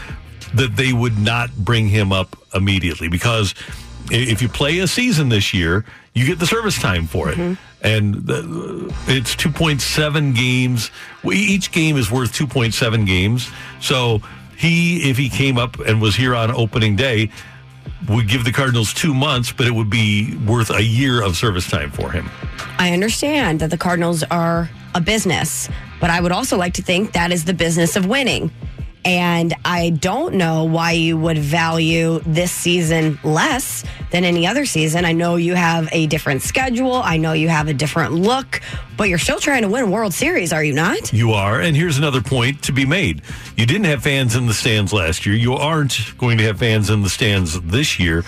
[0.55, 3.53] that they would not bring him up immediately because
[4.09, 5.85] if you play a season this year,
[6.15, 7.37] you get the service time for it.
[7.37, 7.53] Mm-hmm.
[7.85, 10.89] And the, it's 2.7 games.
[11.23, 13.49] Each game is worth 2.7 games.
[13.79, 14.21] So
[14.57, 17.29] he, if he came up and was here on opening day,
[18.09, 21.69] would give the Cardinals two months, but it would be worth a year of service
[21.69, 22.29] time for him.
[22.77, 25.69] I understand that the Cardinals are a business,
[25.99, 28.51] but I would also like to think that is the business of winning.
[29.05, 35.05] And I don't know why you would value this season less than any other season.
[35.05, 36.95] I know you have a different schedule.
[36.95, 38.61] I know you have a different look,
[38.97, 41.13] but you're still trying to win a World Series, are you not?
[41.13, 41.61] You are.
[41.61, 43.21] And here's another point to be made.
[43.55, 45.35] You didn't have fans in the stands last year.
[45.35, 48.23] You aren't going to have fans in the stands this year,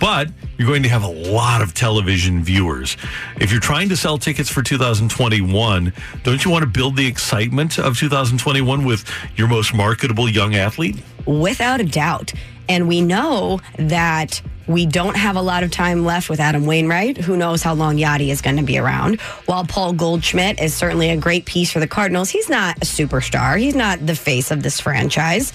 [0.00, 0.28] but
[0.58, 2.96] you're going to have a lot of television viewers.
[3.40, 5.92] If you're trying to sell tickets for 2021,
[6.22, 11.02] don't you want to build the excitement of 2021 with your most marketable young athlete?
[11.26, 12.32] Without a doubt.
[12.68, 17.18] And we know that we don't have a lot of time left with Adam Wainwright.
[17.18, 19.20] Who knows how long Yadi is going to be around?
[19.46, 23.58] While Paul Goldschmidt is certainly a great piece for the Cardinals, he's not a superstar.
[23.58, 25.52] He's not the face of this franchise.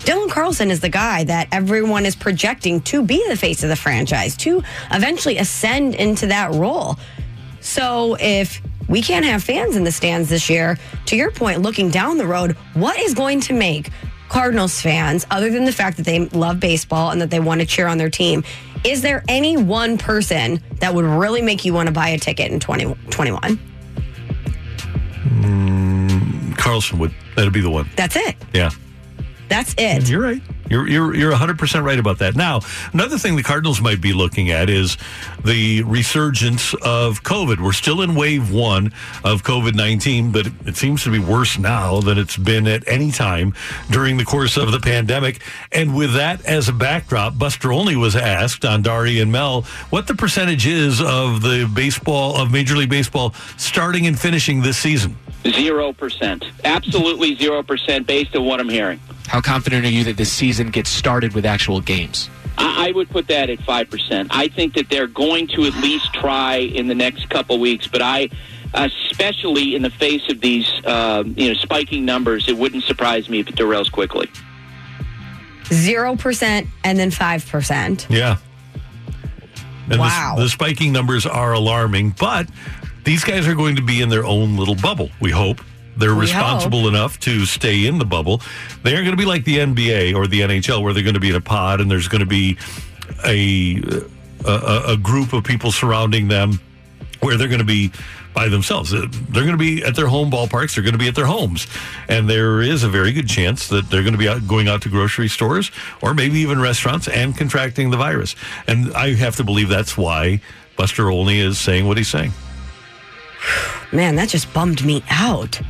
[0.00, 3.76] Dylan Carlson is the guy that everyone is projecting to be the face of the
[3.76, 6.98] franchise, to eventually ascend into that role.
[7.60, 11.90] So if we can't have fans in the stands this year, to your point, looking
[11.90, 13.90] down the road, what is going to make
[14.30, 17.66] Cardinals fans, other than the fact that they love baseball and that they want to
[17.66, 18.44] cheer on their team,
[18.84, 22.50] is there any one person that would really make you want to buy a ticket
[22.50, 23.58] in 2021?
[25.24, 27.12] Mm, Carlson would.
[27.36, 27.90] That'd be the one.
[27.96, 28.36] That's it.
[28.54, 28.70] Yeah.
[29.50, 30.08] That's it.
[30.08, 30.40] You're right.
[30.70, 32.36] You're you're you're 100% right about that.
[32.36, 32.60] Now,
[32.92, 34.96] another thing the Cardinals might be looking at is
[35.44, 37.60] the resurgence of COVID.
[37.60, 38.86] We're still in wave 1
[39.24, 43.52] of COVID-19, but it seems to be worse now than it's been at any time
[43.90, 45.42] during the course of the pandemic.
[45.72, 50.06] And with that as a backdrop, Buster Olney was asked on Dari and Mel what
[50.06, 55.16] the percentage is of the baseball of Major League Baseball starting and finishing this season.
[55.48, 56.44] Zero percent.
[56.64, 59.00] Absolutely zero percent based on what I'm hearing.
[59.30, 62.28] How confident are you that this season gets started with actual games?
[62.58, 64.26] I, I would put that at 5%.
[64.28, 68.02] I think that they're going to at least try in the next couple weeks, but
[68.02, 68.28] I,
[68.74, 73.38] especially in the face of these uh, you know, spiking numbers, it wouldn't surprise me
[73.38, 74.28] if it derails quickly.
[75.66, 78.10] 0% and then 5%.
[78.10, 78.38] Yeah.
[79.90, 80.34] And wow.
[80.36, 82.48] The, the spiking numbers are alarming, but
[83.04, 85.10] these guys are going to be in their own little bubble.
[85.20, 85.60] we hope.
[86.00, 88.40] They're We responsible enough to stay in the bubble.
[88.82, 91.20] They aren't going to be like the NBA or the NHL where they're going to
[91.20, 92.58] be in a pod and there's going to be
[93.24, 93.80] a,
[94.46, 96.60] a, a group of people surrounding them
[97.20, 97.92] where they're going to be
[98.32, 98.94] by themselves.
[98.94, 100.74] Uh, they're going to be at their home ballparks.
[100.74, 101.66] They're going to be at their homes.
[102.08, 104.82] And there is a very good chance that they're going to be out, going out
[104.82, 105.70] to grocery stores
[106.00, 108.36] or maybe even restaurants and contracting the virus.
[108.66, 110.40] And I have to believe that's why
[110.76, 112.32] Buster Olney is saying what he's saying.
[113.92, 115.60] Man, that just bummed me out.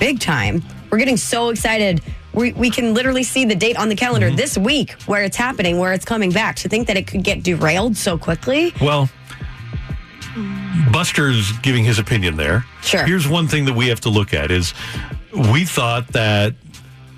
[0.00, 0.62] Big time.
[0.90, 4.36] We're getting so excited we, we can literally see the date on the calendar Mm-hmm.
[4.36, 6.56] this week where it's happening, where it's coming back.
[6.56, 9.10] To think that it could get derailed so quickly, Well,
[10.92, 12.64] Buster's giving his opinion there.
[12.82, 13.04] Sure.
[13.04, 14.74] Here's one thing that we have to look at is
[15.52, 16.54] we thought that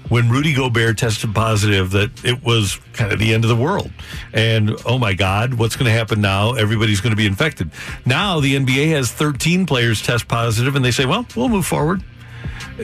[0.09, 3.91] when Rudy Gobert tested positive that it was kind of the end of the world.
[4.33, 6.53] And oh my God, what's going to happen now?
[6.55, 7.71] Everybody's going to be infected.
[8.07, 12.03] Now the NBA has 13 players test positive and they say, well, we'll move forward.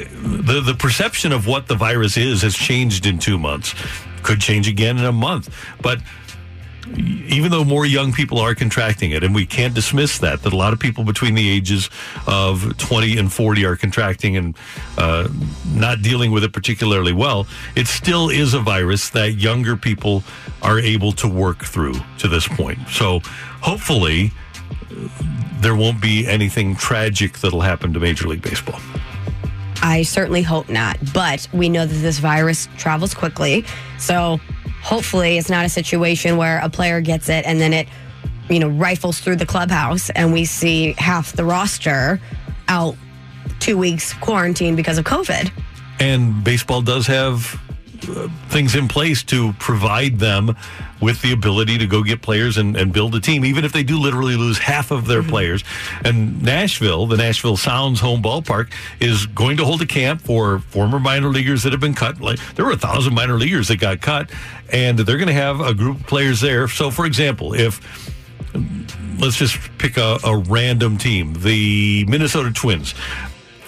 [0.04, 3.74] The the perception of what the virus is has changed in 2 months.
[4.22, 5.54] Could change again in a month.
[5.80, 6.00] But
[6.96, 10.56] even though more young people are contracting it, and we can't dismiss that, that a
[10.56, 11.90] lot of people between the ages
[12.26, 14.56] of 20 and 40 are contracting and
[14.96, 15.28] uh,
[15.74, 17.46] not dealing with it particularly well,
[17.76, 20.22] it still is a virus that younger people
[20.62, 22.78] are able to work through to this point.
[22.90, 23.20] So
[23.60, 24.32] hopefully,
[24.70, 25.08] uh,
[25.60, 28.80] there won't be anything tragic that'll happen to Major League Baseball.
[29.82, 30.98] I certainly hope not.
[31.12, 33.64] But we know that this virus travels quickly.
[33.98, 34.40] So
[34.82, 37.88] hopefully it's not a situation where a player gets it and then it,
[38.48, 42.20] you know, rifles through the clubhouse and we see half the roster
[42.68, 42.96] out
[43.60, 45.50] two weeks quarantine because of COVID.
[46.00, 47.60] And baseball does have
[48.08, 50.56] uh, things in place to provide them
[51.00, 53.82] with the ability to go get players and, and build a team, even if they
[53.82, 55.62] do literally lose half of their players.
[56.04, 60.98] And Nashville, the Nashville Sounds home ballpark, is going to hold a camp for former
[60.98, 62.20] minor leaguers that have been cut.
[62.20, 64.30] Like there were a thousand minor leaguers that got cut,
[64.72, 66.68] and they're going to have a group of players there.
[66.68, 67.80] So, for example, if
[69.18, 72.94] let's just pick a, a random team, the Minnesota Twins.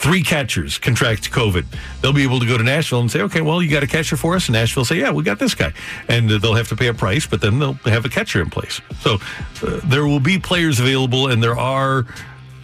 [0.01, 1.67] Three catchers contract COVID.
[2.01, 4.17] They'll be able to go to Nashville and say, okay, well, you got a catcher
[4.17, 4.47] for us.
[4.49, 5.75] And Nashville say, yeah, we got this guy.
[6.09, 8.81] And they'll have to pay a price, but then they'll have a catcher in place.
[9.03, 9.19] So
[9.63, 12.07] uh, there will be players available, and there are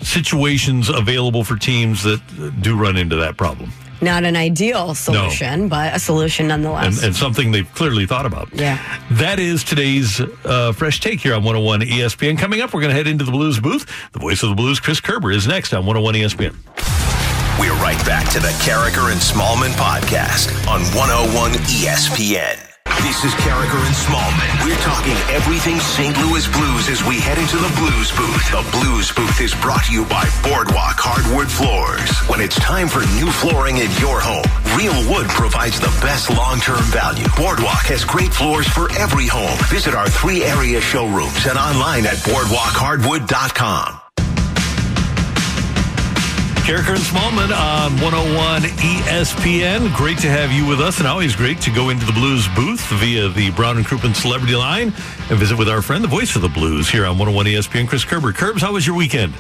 [0.01, 3.71] situations available for teams that uh, do run into that problem.
[4.01, 6.97] Not an ideal solution, but a solution nonetheless.
[6.99, 8.49] and, and something they've clearly thought about.
[8.55, 8.79] Yeah.
[9.13, 12.39] That is today's uh, fresh take here on 101 ESPN.
[12.39, 13.87] Coming up, we're going to head into the Blues booth.
[14.13, 17.16] The voice of the Blues, Chris Kerber, is next on 101 ESPN.
[17.59, 22.61] We're right back to the Karraker and Smallman podcast on 101 ESPN.
[23.01, 24.53] This is Karraker and Smallman.
[24.63, 26.15] We're talking everything St.
[26.19, 28.45] Louis Blues as we head into the Blues booth.
[28.53, 32.11] The Blues booth is brought to you by Boardwalk Hardwood Floors.
[32.29, 34.45] When it's time for new flooring in your home,
[34.77, 37.25] Real Wood provides the best long-term value.
[37.41, 39.57] Boardwalk has great floors for every home.
[39.73, 44.06] Visit our three area showrooms and online at boardwalkhardwood.com.
[46.67, 49.95] Karraker and Smallman on 101 ESPN.
[49.95, 52.85] Great to have you with us, and always great to go into the Blues booth
[52.99, 54.93] via the Brown and Crouppen Celebrity Line
[55.31, 58.05] and visit with our friend, the voice of the Blues, here on 101 ESPN, Chris
[58.05, 58.33] Kerber.
[58.33, 59.33] Kerbs, how was your weekend?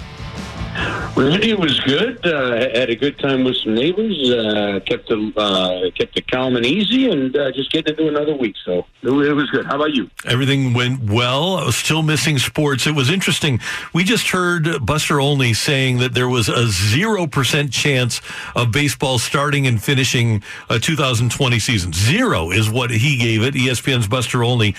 [1.16, 2.26] Really, it was good.
[2.26, 4.30] Uh, had a good time with some neighbors.
[4.30, 8.36] Uh, kept the uh, kept it calm and easy, and uh, just getting into another
[8.36, 8.54] week.
[8.64, 9.64] So it, it was good.
[9.64, 10.10] How about you?
[10.26, 11.56] Everything went well.
[11.56, 12.86] I was still missing sports.
[12.86, 13.60] It was interesting.
[13.94, 18.20] We just heard Buster Olney saying that there was a 0% chance
[18.54, 21.94] of baseball starting and finishing a 2020 season.
[21.94, 24.74] Zero is what he gave it, ESPN's Buster Olney.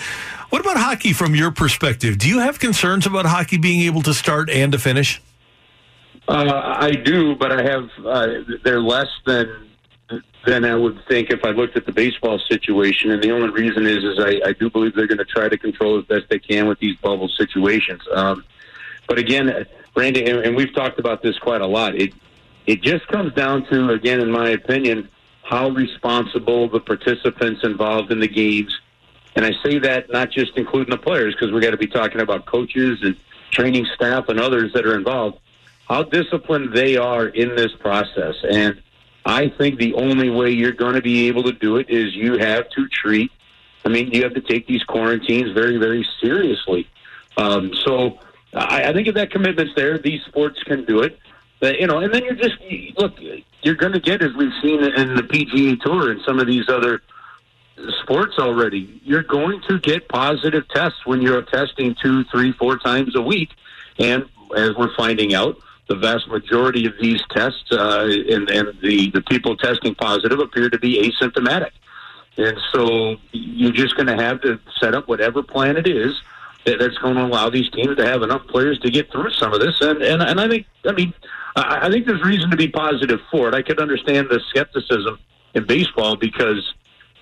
[0.50, 2.16] What about hockey from your perspective?
[2.16, 5.20] Do you have concerns about hockey being able to start and to finish?
[6.28, 8.28] Uh, I do, but I have uh,
[8.62, 9.70] they're less than
[10.44, 13.10] than I would think if I looked at the baseball situation.
[13.10, 15.56] And the only reason is is I, I do believe they're going to try to
[15.56, 18.02] control as best they can with these bubble situations.
[18.14, 18.44] Um,
[19.06, 19.66] but again,
[19.96, 21.94] Randy, and, and we've talked about this quite a lot.
[21.94, 22.12] It
[22.66, 25.08] it just comes down to again, in my opinion,
[25.44, 28.78] how responsible the participants involved in the games.
[29.34, 32.20] And I say that not just including the players, because we got to be talking
[32.20, 33.16] about coaches and
[33.50, 35.38] training staff and others that are involved
[35.88, 38.34] how disciplined they are in this process.
[38.48, 38.80] And
[39.24, 42.38] I think the only way you're going to be able to do it is you
[42.38, 43.30] have to treat,
[43.84, 46.88] I mean, you have to take these quarantines very, very seriously.
[47.36, 48.18] Um, so
[48.52, 51.18] I, I think if that commitment's there, these sports can do it.
[51.60, 52.56] But, you know, and then you're just,
[52.98, 53.14] look,
[53.62, 56.68] you're going to get, as we've seen in the PGA Tour and some of these
[56.68, 57.02] other
[58.02, 63.16] sports already, you're going to get positive tests when you're testing two, three, four times
[63.16, 63.50] a week.
[63.98, 65.58] And as we're finding out,
[65.88, 70.68] the vast majority of these tests uh, and, and the, the people testing positive appear
[70.68, 71.70] to be asymptomatic.
[72.36, 76.14] And so you're just going to have to set up whatever plan it is
[76.64, 79.52] that, that's going to allow these teams to have enough players to get through some
[79.52, 79.80] of this.
[79.80, 81.12] And, and, and I think, I mean,
[81.56, 83.54] I, I think there's reason to be positive for it.
[83.54, 85.18] I could understand the skepticism
[85.54, 86.74] in baseball because,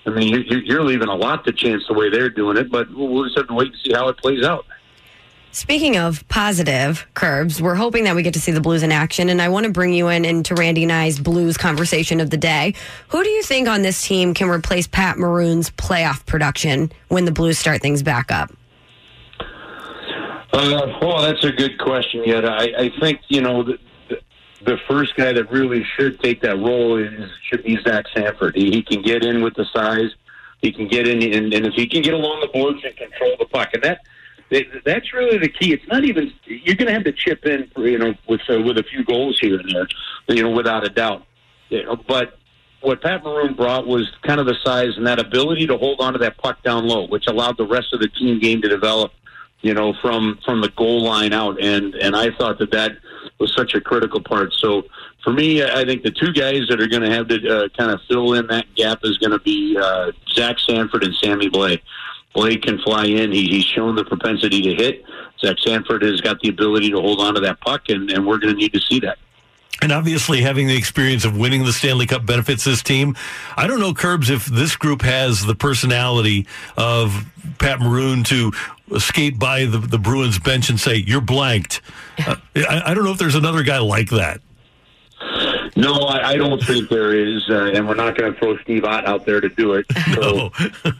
[0.07, 2.93] I mean, you, you're leaving a lot to chance the way they're doing it, but
[2.93, 4.67] we'll just have to wait and see how it plays out.
[5.57, 9.31] Speaking of positive Kerbs, we're hoping that we get to see the Blues in action,
[9.31, 12.37] and I want to bring you in into Randy and I's Blues conversation of the
[12.37, 12.75] day.
[13.09, 17.33] Who do you think on this team can replace Pat Maroon's playoff production when the
[17.33, 18.53] Blues start things back up?
[20.53, 22.25] Uh, well, that's a good question.
[22.27, 23.79] Yet I, I think you know the,
[24.63, 28.57] the, first guy that really should take that role is should be Zach Sanford.
[28.57, 30.11] He, he can get in with the size.
[30.61, 33.37] He can get in, and, and if he can get along the boards and control
[33.39, 34.01] the puck, and that
[34.51, 35.73] that's really the key.
[35.73, 38.79] It's not even you're going to have to chip in, you know, with uh, with
[38.79, 39.87] a few goals here and there,
[40.37, 41.25] you know, without a doubt.
[41.69, 42.39] You know, but
[42.81, 46.13] what Pat Maroon brought was kind of the size and that ability to hold on
[46.13, 49.13] to that puck down low, which allowed the rest of the team game to develop
[49.63, 52.93] you know, from from the goal line out, and and I thought that that
[53.39, 54.53] was such a critical part.
[54.55, 54.85] So
[55.25, 57.91] for me, I think the two guys that are going to have to uh, kind
[57.91, 61.81] of fill in that gap is going to be uh, Zach Sanford and Sammy Blais.
[62.37, 65.05] Blais can fly in; he, he's shown the propensity to hit.
[65.41, 68.39] Zach Sanford has got the ability to hold on to that puck, and, and we're
[68.39, 69.19] going to need to see that.
[69.83, 73.15] And obviously, having the experience of winning the Stanley Cup benefits this team.
[73.57, 76.47] I don't know, Kerbs, if this group has the personality
[76.79, 77.27] of
[77.59, 78.53] Pat Maroon to
[78.99, 81.83] skate by the, the Bruins bench and say, You're blanked.
[82.19, 84.41] Uh, I, I, don't know if there's another guy like that.
[85.77, 87.45] No, I, I don't think there is.
[87.51, 89.87] Uh, and we're not going to throw Steve Ott out there to do it.
[90.15, 90.51] So,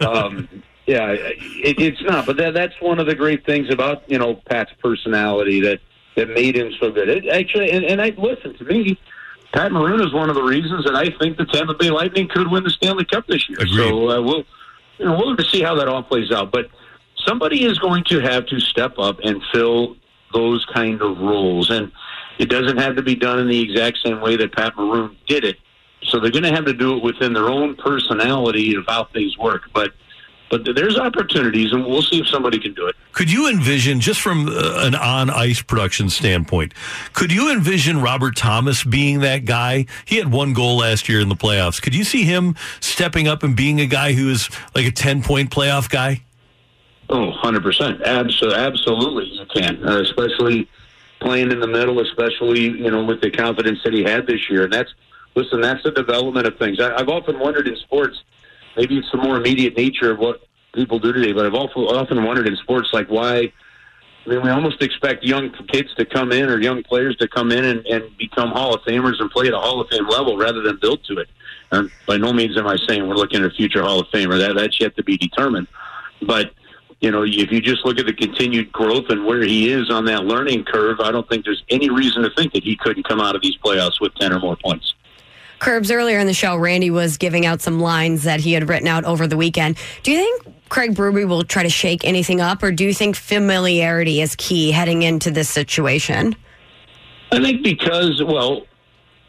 [0.01, 0.13] no.
[0.13, 0.49] um,
[0.87, 2.27] yeah, it, it's not.
[2.27, 5.81] But that, that's one of the great things about, you know, Pat's personality that
[6.17, 7.09] that made him so good.
[7.09, 8.99] It actually, and, and I listen to me.
[9.53, 12.51] Pat Maroon is one of the reasons that I think the Tampa Bay Lightning could
[12.51, 13.59] win the Stanley Cup this year.
[13.61, 13.89] Agreed.
[13.89, 14.45] So uh, we'll,
[14.99, 16.51] you know, we'll have to see how that all plays out.
[16.51, 16.69] But
[17.25, 19.97] somebody is going to have to step up and fill
[20.35, 21.91] those kind of roles, and
[22.39, 25.45] it doesn't have to be done in the exact same way that Pat Maroon did
[25.45, 25.57] it.
[26.03, 29.39] So they're going to have to do it within their own personality of how things
[29.39, 29.71] work.
[29.73, 29.93] But
[30.51, 32.95] but there's opportunities, and we'll see if somebody can do it.
[33.13, 36.73] Could you envision, just from uh, an on ice production standpoint,
[37.15, 39.87] could you envision Robert Thomas being that guy?
[40.05, 41.83] He had one goal last year in the playoffs.
[41.83, 45.23] Could you see him stepping up and being a guy who is like a 10
[45.23, 46.23] point playoff guy?
[47.09, 48.05] Oh, 100%.
[48.05, 50.69] Absolutely, absolutely you can, uh, especially
[51.21, 54.65] playing in the middle, especially, you know, with the confidence that he had this year.
[54.65, 54.93] And that's,
[55.35, 56.79] listen, that's the development of things.
[56.81, 58.23] I, I've often wondered in sports–
[58.77, 60.43] maybe it's the more immediate nature of what
[60.75, 61.33] people do today.
[61.33, 63.53] But I've also often wondered in sports, like why.
[64.25, 67.53] I mean, we almost expect young kids to come in or young players to come
[67.53, 70.37] in and, and become Hall of Famers and play at a Hall of Fame level
[70.37, 71.29] rather than build to it.
[71.71, 74.37] And by no means am I saying we're looking at a future Hall of Famer.
[74.39, 75.69] That that's yet to be determined.
[76.23, 76.53] But
[77.01, 80.07] you know, if you just look at the continued growth and where he is on
[80.07, 83.21] that learning curve, I don't think there's any reason to think that he couldn't come
[83.21, 84.95] out of these playoffs with ten or more points.
[85.59, 88.89] Kerbs, earlier in the show, Randy was giving out some lines that he had written
[88.89, 89.79] out over the weekend.
[90.03, 93.17] Do you think Craig Berube will try to shake anything up, or do you think
[93.17, 96.37] familiarity is key heading into this situation?
[97.33, 98.67] I think because, well,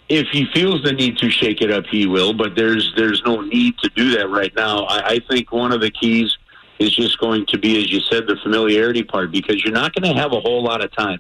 [0.09, 2.33] if he feels the need to shake it up, he will.
[2.33, 4.83] But there's there's no need to do that right now.
[4.83, 6.35] I, I think one of the keys
[6.79, 10.13] is just going to be, as you said, the familiarity part, because you're not going
[10.13, 11.19] to have a whole lot of time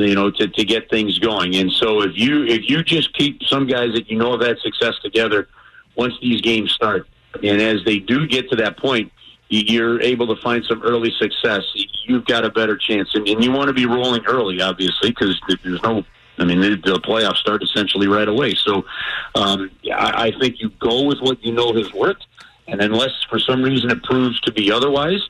[0.00, 1.56] you know, to, to get things going.
[1.56, 4.58] And so if you if you just keep some guys that you know have had
[4.58, 5.48] success together,
[5.96, 7.06] once these games start,
[7.42, 9.12] and as they do get to that point,
[9.48, 11.62] you're able to find some early success.
[12.06, 15.40] You've got a better chance, and, and you want to be rolling early, obviously, because
[15.62, 16.04] there's no.
[16.38, 18.54] I mean, the, playoffs start essentially right away.
[18.54, 18.86] So,
[19.34, 22.24] um, I, I think you go with what you know has worked,
[22.66, 25.20] and unless for some reason it proves to be otherwise,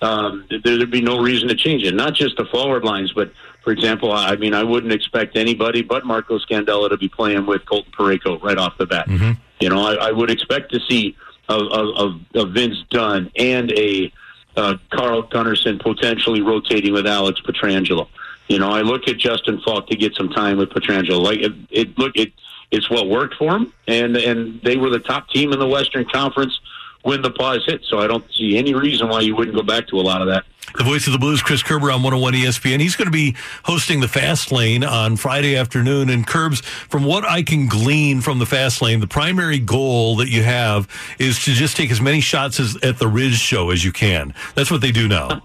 [0.00, 1.94] um, there'd be no reason to change it.
[1.94, 3.32] Not just the forward lines, but
[3.68, 7.66] for example, I mean, I wouldn't expect anybody but Marco Scandella to be playing with
[7.66, 9.06] Colton Parayko right off the bat.
[9.06, 9.32] Mm-hmm.
[9.60, 11.14] You know, I, I would expect to see
[11.50, 14.10] a, a, a Vince Dunn and a
[14.56, 18.08] uh, Carl Gunnarsson potentially rotating with Alex Pietrangelo.
[18.48, 21.20] You know, I look at Justin Faulk to get some time with Pietrangelo.
[21.20, 22.32] Like it, it look it,
[22.70, 26.06] it's what worked for him, and and they were the top team in the Western
[26.06, 26.58] Conference
[27.02, 27.84] when the pause hit.
[27.84, 30.28] So I don't see any reason why you wouldn't go back to a lot of
[30.28, 30.46] that.
[30.76, 32.80] The voice of the Blues, Chris Kerber on 101 ESPN.
[32.80, 36.10] He's going to be hosting the Fast Lane on Friday afternoon.
[36.10, 40.28] And Kerbs, from what I can glean from the Fast Lane, the primary goal that
[40.28, 40.88] you have
[41.18, 44.34] is to just take as many shots as, at the Riz show as you can.
[44.54, 45.42] That's what they do now.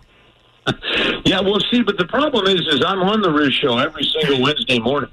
[1.26, 1.82] yeah, we'll see.
[1.82, 5.10] But the problem is, is I'm on the Riz show every single Wednesday morning.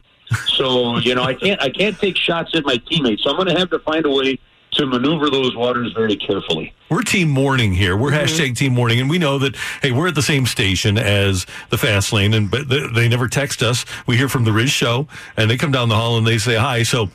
[0.47, 3.25] So you know, I can't I can't take shots at my teammates.
[3.25, 4.39] So I'm going to have to find a way
[4.73, 6.73] to maneuver those waters very carefully.
[6.91, 7.97] We're team morning here.
[7.97, 8.25] We're mm-hmm.
[8.25, 11.79] hashtag team morning, and we know that hey, we're at the same station as the
[11.79, 13.85] fast lane, and but they, they never text us.
[14.07, 16.57] We hear from the Riz show, and they come down the hall and they say
[16.57, 16.83] hi.
[16.83, 17.11] So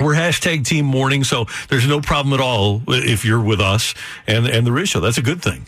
[0.00, 3.94] we're hashtag team morning, so there's no problem at all if you're with us
[4.26, 5.00] and and the Riz show.
[5.00, 5.66] That's a good thing.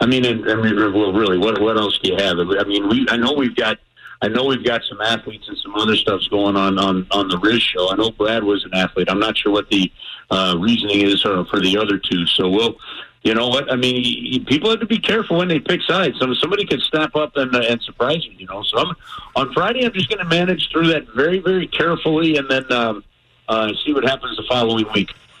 [0.00, 2.38] I mean, and, I mean, well, really, what what else do you have?
[2.38, 3.78] I mean, we I know we've got.
[4.22, 7.38] I know we've got some athletes and some other stuff's going on on on the
[7.38, 7.90] Riz show.
[7.90, 9.08] I know Brad was an athlete.
[9.10, 9.90] I'm not sure what the
[10.30, 12.26] uh, reasoning is for, for the other two.
[12.26, 12.76] So we'll,
[13.22, 13.70] you know what?
[13.70, 16.18] I mean, people have to be careful when they pick sides.
[16.18, 18.32] Some somebody could snap up and uh, and surprise you.
[18.38, 18.62] You know.
[18.62, 18.94] So I'm,
[19.36, 23.04] on Friday, I'm just going to manage through that very very carefully, and then um,
[23.48, 25.12] uh, see what happens the following week.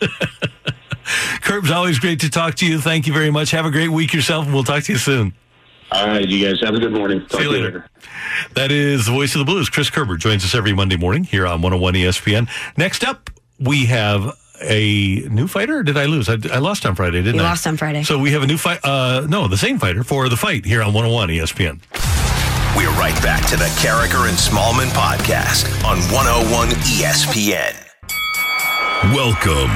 [1.42, 2.80] Kerbs, always great to talk to you.
[2.80, 3.50] Thank you very much.
[3.50, 5.32] Have a great week yourself, and we'll talk to you soon.
[5.92, 7.20] All right, you guys have a good morning.
[7.26, 7.90] Talk See you to later.
[8.54, 9.68] That is the voice of the blues.
[9.68, 12.48] Chris Kerber joins us every Monday morning here on 101 ESPN.
[12.76, 13.28] Next up,
[13.58, 15.78] we have a new fighter.
[15.78, 16.28] Or did I lose?
[16.28, 17.50] I, I lost on Friday, didn't You I?
[17.50, 18.02] lost on Friday.
[18.02, 18.80] So we have a new fight.
[18.84, 21.80] Uh, no, the same fighter for the fight here on 101 ESPN.
[22.76, 27.74] We're right back to the Karraker and Smallmon podcast on 101 ESPN.
[29.14, 29.72] Welcome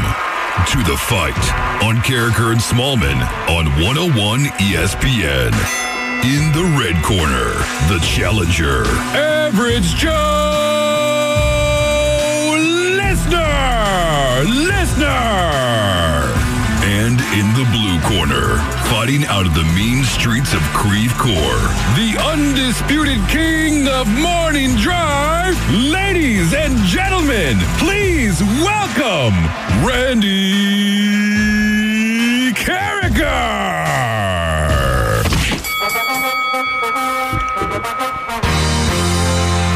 [0.70, 1.36] to the fight
[1.82, 3.18] on Karraker and Smallmon
[3.48, 5.52] on 101 ESPN.
[6.24, 7.52] In the red corner,
[7.92, 8.84] the challenger,
[9.16, 10.73] Average Joe
[14.44, 15.08] Listener!
[16.84, 18.58] And in the blue corner,
[18.90, 21.56] fighting out of the mean streets of Creve Coeur,
[21.96, 29.34] the undisputed king of morning drive, ladies and gentlemen, please welcome
[29.82, 30.52] Randy
[32.52, 33.64] Karraker!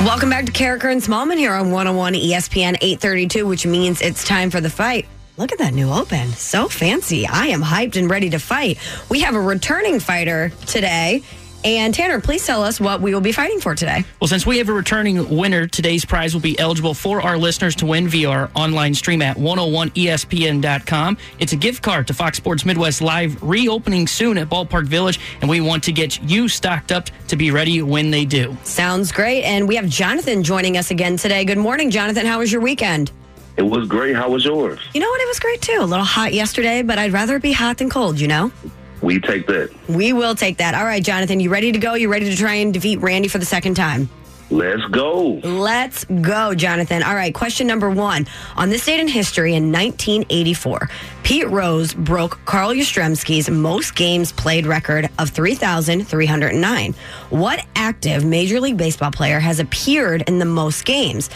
[0.08, 4.48] Welcome back to Karraker and Smallmon here on 101 ESPN 832, which means it's time
[4.48, 5.06] for the fight.
[5.36, 6.28] Look at that new open.
[6.28, 7.26] So fancy.
[7.26, 8.78] I am hyped and ready to fight.
[9.10, 11.22] We have a returning fighter today.
[11.64, 14.04] And Tanner, please tell us what we will be fighting for today.
[14.20, 17.74] Well, since we have a returning winner, today's prize will be eligible for our listeners
[17.76, 21.18] to win via our online stream at 101ESPN.com.
[21.40, 25.50] It's a gift card to Fox Sports Midwest Live, reopening soon at Ballpark Village, and
[25.50, 28.56] we want to get you stocked up to be ready when they do.
[28.62, 29.42] Sounds great.
[29.42, 31.44] And we have Jonathan joining us again today.
[31.44, 32.24] Good morning, Jonathan.
[32.24, 33.10] How was your weekend?
[33.56, 34.14] It was great.
[34.14, 34.78] How was yours?
[34.94, 35.20] You know what?
[35.20, 35.78] It was great too.
[35.80, 38.52] A little hot yesterday, but I'd rather be hot than cold, you know?
[39.00, 39.70] We take that.
[39.88, 40.74] We will take that.
[40.74, 41.94] All right, Jonathan, you ready to go?
[41.94, 44.08] You ready to try and defeat Randy for the second time?
[44.50, 45.40] Let's go.
[45.44, 47.02] Let's go, Jonathan.
[47.02, 48.26] All right, question number one.
[48.56, 50.88] On this date in history in 1984,
[51.22, 56.94] Pete Rose broke Carl Yastrzemski's most games played record of 3,309.
[57.28, 61.28] What active Major League Baseball player has appeared in the most games?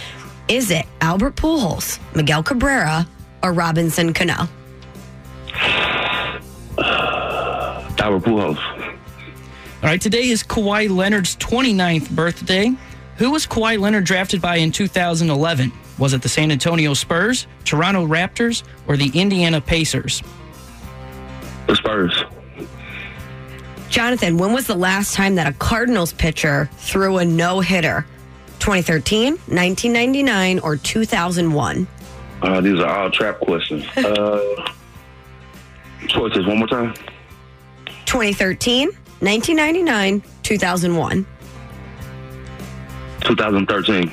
[0.49, 3.07] Is it Albert Pujols, Miguel Cabrera,
[3.43, 4.49] or Robinson Cano?
[8.01, 8.59] Albert Pujols.
[9.83, 12.73] All right, today is Kawhi Leonard's 29th birthday.
[13.17, 15.73] Who was Kawhi Leonard drafted by in 2011?
[15.99, 20.23] Was it the San Antonio Spurs, Toronto Raptors, or the Indiana Pacers?
[21.67, 22.25] The Spurs.
[23.89, 28.07] Jonathan, when was the last time that a Cardinals pitcher threw a no hitter?
[28.59, 31.87] 2013, 1999, or 2001?
[32.41, 33.85] Uh, these are all trap questions.
[33.97, 34.71] Uh,
[36.09, 36.95] choices one more time.
[38.13, 41.27] 2013, 1999, 2001.
[43.23, 44.13] 2013.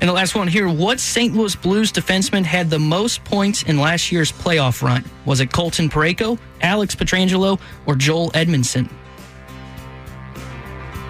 [0.00, 1.34] And the last one here what St.
[1.34, 5.04] Louis Blues defenseman had the most points in last year's playoff run?
[5.24, 8.88] Was it Colton Parayko, Alex Pietrangelo, or Joel Edmundson?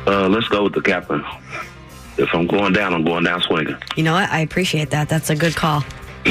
[0.07, 1.23] Uh, let's go with the captain.
[2.17, 3.77] If I'm going down, I'm going down swinging.
[3.95, 4.31] You know what?
[4.31, 5.11] I appreciate that.
[5.11, 5.85] That's a good call.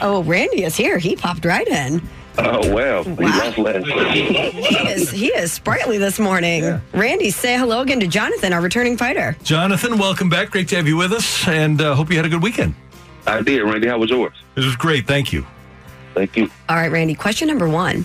[0.00, 0.98] oh, Randy is here.
[0.98, 2.02] He popped right in.
[2.36, 3.86] Oh well, we lost last.
[4.14, 6.80] He is he is sprightly this morning.
[6.92, 9.36] Randy, say hello again to Jonathan, our returning fighter.
[9.42, 10.50] Jonathan, welcome back.
[10.50, 12.74] Great to have you with us, and uh, hope you had a good weekend.
[13.26, 13.86] I did, Randy.
[13.88, 14.34] How was yours?
[14.56, 15.06] It was great.
[15.06, 15.46] Thank you.
[16.14, 16.48] Thank you.
[16.68, 18.04] All right, Randy, question number one.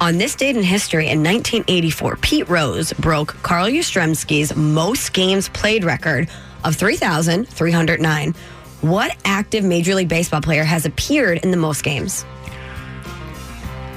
[0.00, 5.84] On this date in history in 1984, Pete Rose broke Carl Yastrzemski's most games played
[5.84, 6.28] record
[6.64, 8.34] of 3,309.
[8.80, 12.24] What active Major League Baseball player has appeared in the most games?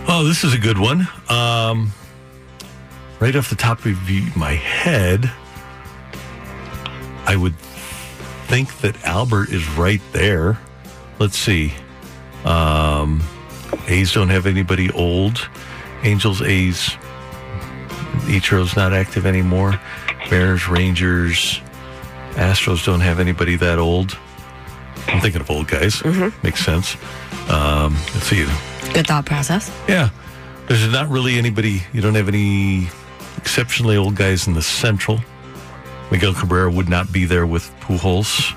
[0.10, 1.08] Oh, this is a good one.
[1.28, 1.92] Um,
[3.20, 5.30] right off the top of my head,
[7.26, 7.56] I would
[8.48, 10.58] think that Albert is right there.
[11.20, 11.74] Let's see.
[12.46, 13.22] Um,
[13.88, 15.50] A's don't have anybody old.
[16.04, 16.92] Angels, A's,
[18.28, 19.80] Ichiro's not active anymore.
[20.30, 21.60] Bears, Rangers,
[22.32, 24.18] Astros don't have anybody that old.
[25.08, 26.04] I'm thinking of old guys.
[26.44, 26.96] Makes sense.
[27.50, 28.46] Um, let's see.
[28.98, 29.72] Good thought process.
[29.88, 30.10] Yeah.
[30.68, 32.88] There's not really anybody, you don't have any
[33.38, 35.20] exceptionally old guys in the Central.
[36.10, 38.56] Miguel Cabrera would not be there with Pujols.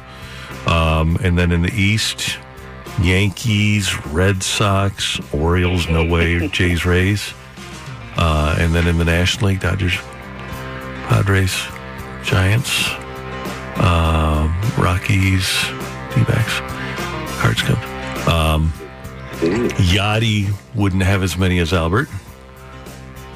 [0.66, 2.38] Um, and then in the East,
[3.02, 7.34] Yankees, Red Sox, Orioles, no way, Jays, Rays.
[8.16, 9.98] Uh, and then in the National League, Dodgers,
[11.10, 11.54] Padres,
[12.24, 12.88] Giants,
[13.76, 15.46] um, Rockies,
[16.14, 16.60] D-backs,
[17.42, 18.26] Cards Cubs.
[18.26, 18.72] Um,
[19.40, 22.08] Yadi wouldn't have as many as Albert.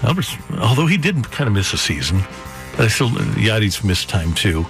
[0.03, 2.21] Albert's, although he did kind of miss a season,
[2.73, 4.67] but I still Yadi's missed time too.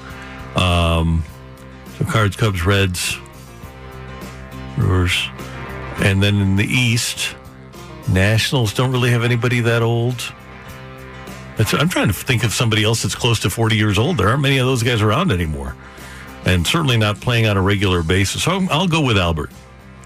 [0.55, 1.24] Um,
[1.98, 3.19] so Cards, Cubs, Reds,
[4.77, 5.28] Brewers,
[5.98, 7.35] and then in the East,
[8.12, 10.32] Nationals don't really have anybody that old.
[11.59, 14.19] It's, I'm trying to think of somebody else that's close to 40 years old.
[14.19, 15.74] There aren't many of those guys around anymore,
[16.44, 18.44] and certainly not playing on a regular basis.
[18.44, 19.51] So I'll, I'll go with Albert.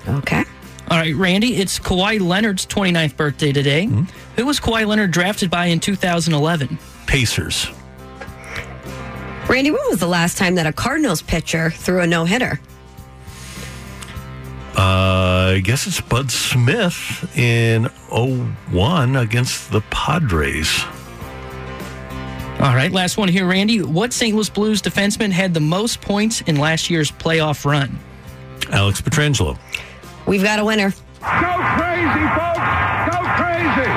[0.06, 0.44] Okay.
[0.90, 3.84] All right, Randy, it's Kawhi Leonard's 29th birthday today.
[4.36, 6.78] Who was Kawhi Leonard drafted by in 2011?
[7.06, 7.68] Pacers.
[9.50, 12.58] Randy, when was the last time that a Cardinals pitcher threw a no hitter?
[14.76, 20.84] Uh, I guess it's Bud Smith in 01 against the Padres.
[22.60, 23.82] All right, last one here, Randy.
[23.82, 24.34] What St.
[24.34, 27.98] Louis Blues defenseman had the most points in last year's playoff run?
[28.70, 29.58] Alex Pietrangelo.
[30.28, 30.90] We've got a winner.
[30.90, 32.60] Go crazy, folks!
[33.08, 33.90] Go crazy!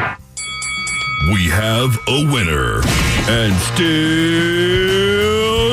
[1.34, 2.82] We have a winner.
[3.28, 5.02] And still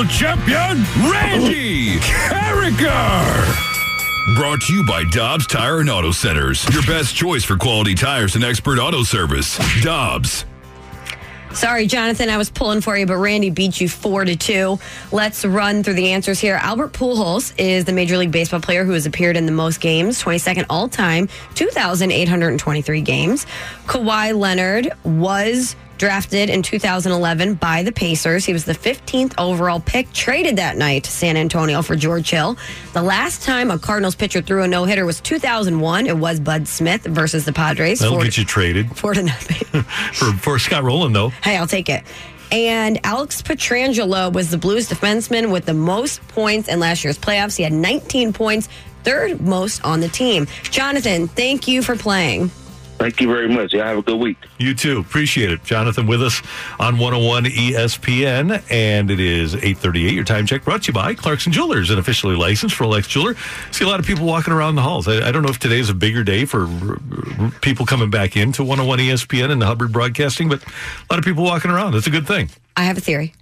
[0.07, 3.55] champion, Randy Karraker.
[4.35, 6.69] Brought to you by Dobbs Tire and Auto Centers.
[6.75, 9.61] Your best choice for quality tires and expert auto service.
[9.81, 10.45] Dobbs.
[11.59, 14.79] Sorry, Jonathan, I was pulling for you, but Randy beat you four to two.
[15.11, 16.55] Let's run through the answers here.
[16.55, 20.23] Albert Pujols is the Major League Baseball player who has appeared in the most games,
[20.23, 23.45] 22nd all time, 2,823 games.
[23.87, 28.45] Kawhi Leonard was drafted in 2011 by the Pacers.
[28.45, 32.57] He was the 15th overall pick, traded that night to San Antonio for George Hill.
[32.93, 36.07] The last time a Cardinals pitcher threw a no hitter was 2001.
[36.07, 37.99] It was Bud Smith versus the Padres.
[37.99, 38.97] That'll Four- get you traded.
[38.97, 39.83] Four to nothing.
[40.15, 41.31] for, for Scott Rolen, though.
[41.31, 42.05] Hey, I'll take it.
[42.51, 47.57] And Alex Pietrangelo was the Blues defenseman with the most points in last year's playoffs.
[47.57, 48.69] He had 19 points,
[49.05, 50.47] third most on the team.
[50.63, 52.51] Jonathan, thank you for playing.
[52.99, 53.73] Thank you very much.
[53.73, 54.37] Y'all have a good week.
[54.59, 54.99] You too.
[54.99, 55.63] Appreciate it.
[55.63, 56.43] Jonathan with us
[56.81, 60.13] on 101 ESPN, and it is 838.
[60.13, 63.35] Your time check brought to you by Clarkson Jewelers, an officially licensed Rolex jeweler.
[63.71, 65.07] See a lot of people walking around the halls.
[65.07, 66.99] I, I don't know if today's a bigger day for r-
[67.39, 70.67] r- people coming back into 101 ESPN and the Hubbard Broadcasting, but a
[71.09, 71.93] lot of people walking around.
[71.93, 72.51] That's a good thing.
[72.77, 73.33] I have a theory.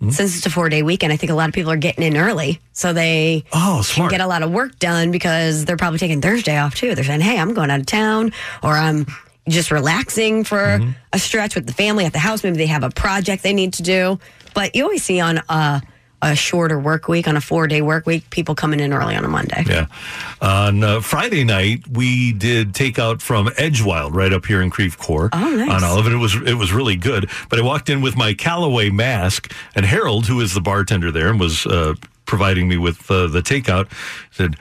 [0.00, 0.10] Mm-hmm.
[0.10, 2.18] Since it's a four day weekend, I think a lot of people are getting in
[2.18, 6.20] early so they oh, can get a lot of work done because they're probably taking
[6.20, 6.94] Thursday off too.
[6.94, 8.32] They're saying, hey, I'm going out of town
[8.62, 9.06] or I'm
[9.48, 10.90] just relaxing for mm-hmm.
[11.12, 12.44] a stretch with the family at the house.
[12.44, 14.18] Maybe they have a project they need to do.
[14.54, 15.82] But you always see on a,
[16.22, 19.24] a shorter work week, on a four day work week, people coming in early on
[19.24, 19.64] a Monday.
[19.66, 19.86] Yeah.
[20.40, 25.28] On uh, Friday night, we did takeout from Edgewild right up here in Creve Coeur
[25.32, 25.70] Oh, nice.
[25.70, 26.06] on Olive.
[26.06, 27.28] It was it was really good.
[27.50, 31.28] But I walked in with my Callaway mask, and Harold, who is the bartender there
[31.28, 31.94] and was uh,
[32.24, 33.90] providing me with uh, the takeout,
[34.30, 34.56] said.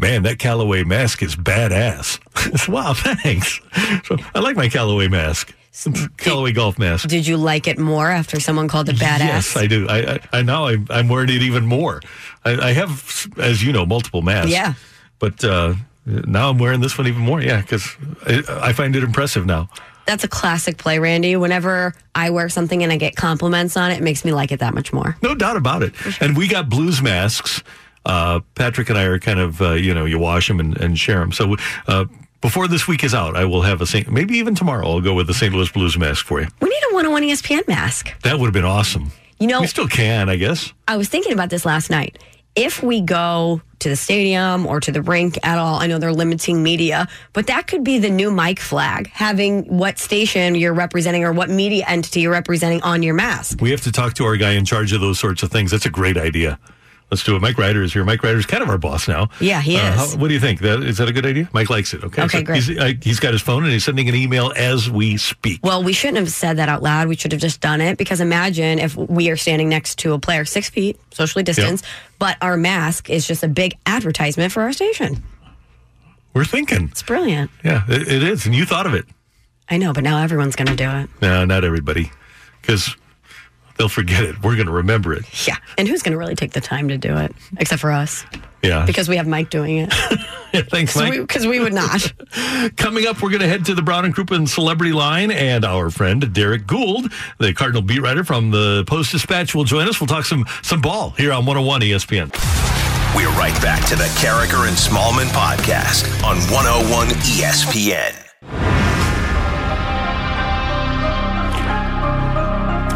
[0.00, 2.20] Man, that Callaway mask is badass.
[2.68, 3.60] Wow, thanks.
[4.04, 5.52] So I like my Callaway mask.
[6.16, 7.08] Callaway golf mask.
[7.08, 9.18] Did you like it more after someone called it badass?
[9.18, 9.86] Yes, I do.
[9.88, 12.00] I, I, I now I'm, I'm wearing it even more.
[12.44, 14.50] I, I have, as you know, multiple masks.
[14.50, 14.74] Yeah.
[15.18, 15.74] But uh,
[16.06, 17.40] now I'm wearing this one even more.
[17.40, 17.96] Yeah, because
[18.26, 19.68] I, I find it impressive now.
[20.06, 21.36] That's a classic play, Randy.
[21.36, 24.60] Whenever I wear something and I get compliments on it, it makes me like it
[24.60, 25.18] that much more.
[25.22, 25.92] No doubt about it.
[26.22, 27.62] And we got blues masks.
[28.06, 30.98] Uh, Patrick and I are kind of, uh, you know, you wash them and, and
[30.98, 31.30] share them.
[31.30, 32.06] So uh,
[32.40, 34.10] before this week is out, I will have a St.
[34.10, 35.52] Maybe even tomorrow, I'll go with the St.
[35.52, 36.48] Louis Blues mask for you.
[36.60, 38.14] We need a 101 ESPN mask.
[38.22, 39.10] That would have been awesome.
[39.40, 40.72] You know, we still can, I guess.
[40.86, 42.18] I was thinking about this last night.
[42.56, 46.12] If we go to the stadium or to the rink at all, I know they're
[46.12, 51.22] limiting media, but that could be the new mic flag, having what station you're representing
[51.22, 53.60] or what media entity you're representing on your mask.
[53.60, 55.70] We have to talk to our guy in charge of those sorts of things.
[55.70, 56.58] That's a great idea.
[57.10, 57.40] Let's do it.
[57.40, 58.04] Mike Ryder is here.
[58.04, 59.30] Mike Ryder's kind of our boss now.
[59.40, 60.12] Yeah, he Uh, is.
[60.12, 60.60] how- what do you think?
[60.60, 61.48] That, is that a good idea?
[61.54, 62.04] Mike likes it.
[62.04, 62.22] Okay.
[62.24, 62.62] Okay, great.
[62.62, 65.60] He's, uh, he's got his phone and he's sending an email as we speak.
[65.62, 67.08] Well, we shouldn't have said that out loud.
[67.08, 70.18] We should have just done it because imagine if we are standing next to a
[70.18, 71.84] player six feet, socially distanced,
[72.18, 75.22] but our mask is just a big advertisement for our station.
[76.34, 76.88] We're thinking.
[76.92, 77.50] It's brilliant.
[77.64, 78.44] Yeah, it, it is.
[78.44, 79.06] And you thought of it.
[79.70, 81.08] I know, but now everyone's going to do it.
[81.22, 82.10] No, not everybody.
[82.60, 82.94] Because
[83.78, 84.42] they'll forget it.
[84.42, 85.24] We're going to remember it.
[85.46, 85.56] Yeah.
[85.78, 88.24] And who's going to really take the time to do it except for us?
[88.62, 88.84] Yeah.
[88.84, 89.92] Because we have Mike doing it.
[90.70, 91.12] Thanks, Mike.
[91.12, 92.12] Because we, would not.
[92.76, 95.90] Coming up, we're going to head to the Brown and Crouppen Celebrity Line, and our
[95.90, 100.00] friend Derrick Goold, the Cardinal beat writer from the Post Dispatch, will join us.
[100.00, 102.32] We'll talk some some ball here on 101 ESPN.
[103.14, 108.27] We're right back to the Karraker and Smallmon podcast on 101 ESPN.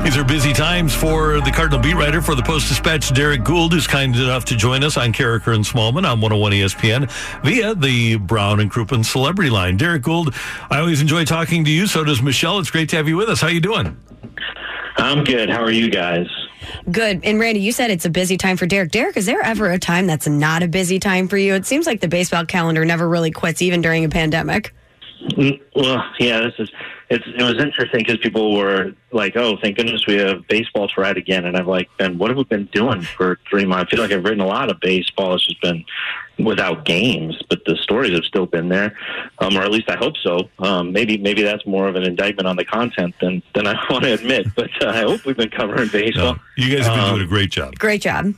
[0.05, 3.73] These are busy times for the Cardinal beat writer for the Post Dispatch, Derrick Goold,
[3.73, 7.11] who's kind enough to join us on Karraker and Smallmon on 101 ESPN
[7.45, 9.77] via the Brown and Crouppen Celebrity Line.
[9.77, 10.35] Derrick Goold,
[10.71, 11.87] I always enjoy talking to you.
[11.87, 12.59] So does Michelle.
[12.59, 13.41] It's great to have you with us.
[13.41, 13.97] How are you doing?
[14.97, 15.49] I'm good.
[15.49, 16.27] How are you guys?
[16.91, 17.21] Good.
[17.23, 18.91] And Randy, you said it's a busy time for Derrick.
[18.91, 21.55] Derrick, is there ever a time that's not a busy time for you?
[21.55, 24.75] It seems like the baseball calendar never really quits, even during a pandemic.
[25.77, 26.71] Well, yeah, this is
[27.13, 31.01] it's it was interesting because people were like, "Oh, thank goodness we have baseball to
[31.01, 33.97] write again," and I've like, "Ben, what have we been doing for three months?" I
[33.97, 35.35] feel like I've written a lot of baseball.
[35.35, 35.85] It's just been
[36.39, 38.97] without games, but the stories have still been there,
[39.41, 40.49] um, or at least I hope so.
[40.59, 44.05] Um, maybe maybe that's more of an indictment on the content than than I want
[44.05, 44.47] to admit.
[44.57, 46.37] But uh, I hope we've been covering baseball.
[46.57, 47.75] You guys have been Um, doing a great job.
[47.79, 48.35] Great job.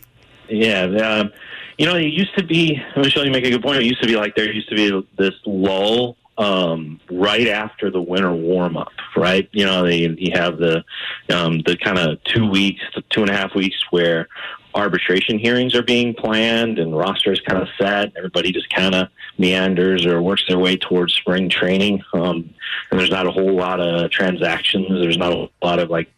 [0.49, 1.33] Yeah, um,
[1.79, 2.83] you know, it used to be.
[2.97, 3.79] Michelle, you make a good point.
[3.79, 8.01] It used to be like there used to be this lull um, right after the
[8.01, 9.49] winter warm up, right?
[9.53, 10.85] You know, they, you have the
[11.33, 14.29] um, the kind of two weeks, two and a half weeks where
[14.75, 18.13] arbitration hearings are being planned and rosters kind of set.
[18.17, 19.09] Everybody just kind of
[19.39, 22.53] meanders or works their way towards spring training, um,
[22.91, 24.89] and there's not a whole lot of transactions.
[24.89, 26.09] There's not a lot of like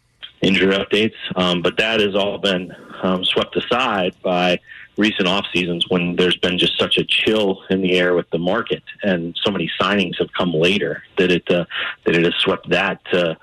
[0.41, 1.15] injury updates.
[1.35, 4.59] Um, but that has all been um, swept aside by
[4.97, 8.37] recent off seasons when there's been just such a chill in the air with the
[8.39, 11.65] market, and so many signings have come later that it uh,
[12.05, 13.35] that it has swept that uh,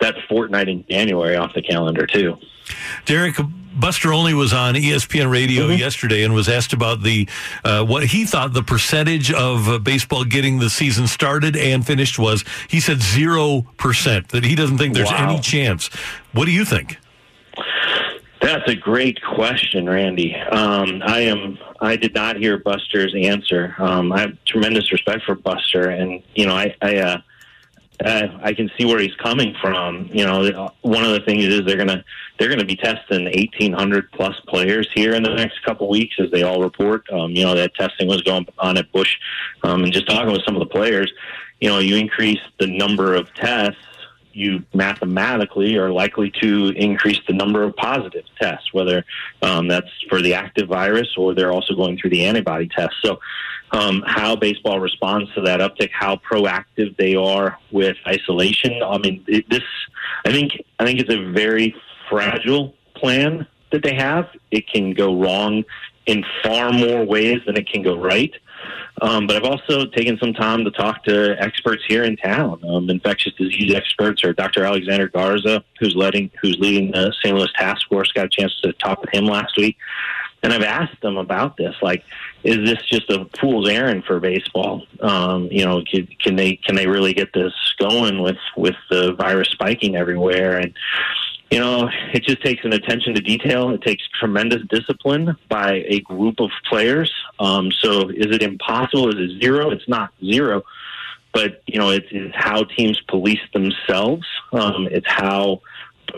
[0.00, 2.36] that fortnight in January off the calendar too.
[3.04, 3.36] Derrick
[3.76, 7.28] Buster Olney was on ESPN Radio yesterday and was asked about the
[7.64, 12.18] uh, what he thought the percentage of uh, baseball getting the season started and finished
[12.18, 12.44] was.
[12.68, 15.30] He said zero percent that he doesn't think there's Wow.
[15.32, 15.88] any chance.
[16.32, 16.98] What do you think?
[18.44, 20.34] That's a great question, Randy.
[20.34, 21.56] Um, I am.
[21.80, 23.74] I did not hear Buster's answer.
[23.78, 27.18] Um, I have tremendous respect for Buster, and you know, I, I, uh,
[28.42, 30.10] I can see where he's coming from.
[30.12, 32.04] You know, one of the things is they're gonna
[32.38, 36.42] they're gonna be testing 1,800 plus players here in the next couple weeks, as they
[36.42, 37.10] all report.
[37.10, 39.16] Um, you know, that testing was going on at Busch,
[39.62, 41.10] um, and just talking with some of the players.
[41.62, 43.80] You know, you increase the number of tests
[44.34, 49.04] you mathematically are likely to increase the number of positive tests, whether
[49.42, 52.94] um, that's for the active virus or they're also going through the antibody test.
[53.02, 53.20] So,
[53.72, 58.80] um, how baseball responds to that uptick, how proactive they are with isolation.
[58.82, 59.64] I mean, it, this,
[60.24, 61.74] I think, I think it's a very
[62.08, 64.28] fragile plan that they have.
[64.50, 65.64] It can go wrong
[66.06, 68.32] in far more ways than it can go right.
[69.02, 72.88] Um, but I've also taken some time to talk to experts here in town, um,
[72.88, 74.64] infectious disease experts, or Dr.
[74.64, 77.36] Alexander Garza, who's leading who's leading the St.
[77.36, 78.12] Louis task force.
[78.12, 79.76] Got a chance to talk with him last week,
[80.42, 81.74] and I've asked them about this.
[81.82, 82.04] Like,
[82.44, 84.86] is this just a fool's errand for baseball?
[85.00, 89.14] Um, you know, can, can they can they really get this going with with the
[89.14, 90.72] virus spiking everywhere and
[91.54, 93.70] you know, it just takes an attention to detail.
[93.70, 97.12] It takes tremendous discipline by a group of players.
[97.38, 99.08] Um, so, is it impossible?
[99.08, 99.70] Is it zero?
[99.70, 100.62] It's not zero,
[101.32, 104.26] but you know, it's, it's how teams police themselves.
[104.52, 105.60] Um, it's how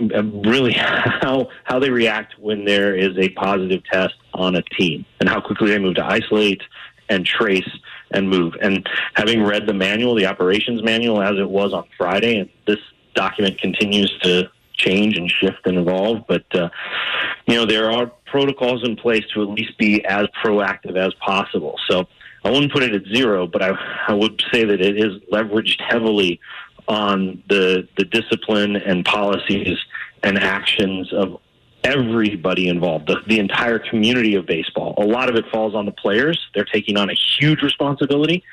[0.01, 5.07] uh, really how how they react when there is a positive test on a team,
[5.21, 6.63] and how quickly they move to isolate
[7.09, 7.69] and trace
[8.11, 8.55] and move.
[8.61, 12.79] And having read the manual, the operations manual, as it was on Friday, and this
[13.15, 16.27] document continues to change and shift and evolve.
[16.27, 16.69] But uh,
[17.47, 21.79] you know, there are protocols in place to at least be as proactive as possible.
[21.89, 22.07] So
[22.45, 23.71] I wouldn't put it at zero, but I,
[24.09, 26.41] I would say that it is leveraged heavily
[26.89, 29.79] on the the discipline and policies
[30.23, 31.41] and actions of
[31.83, 34.95] everybody involved, the, the entire community of baseball.
[34.99, 38.45] A lot of it falls on the players; they're taking on a huge responsibility.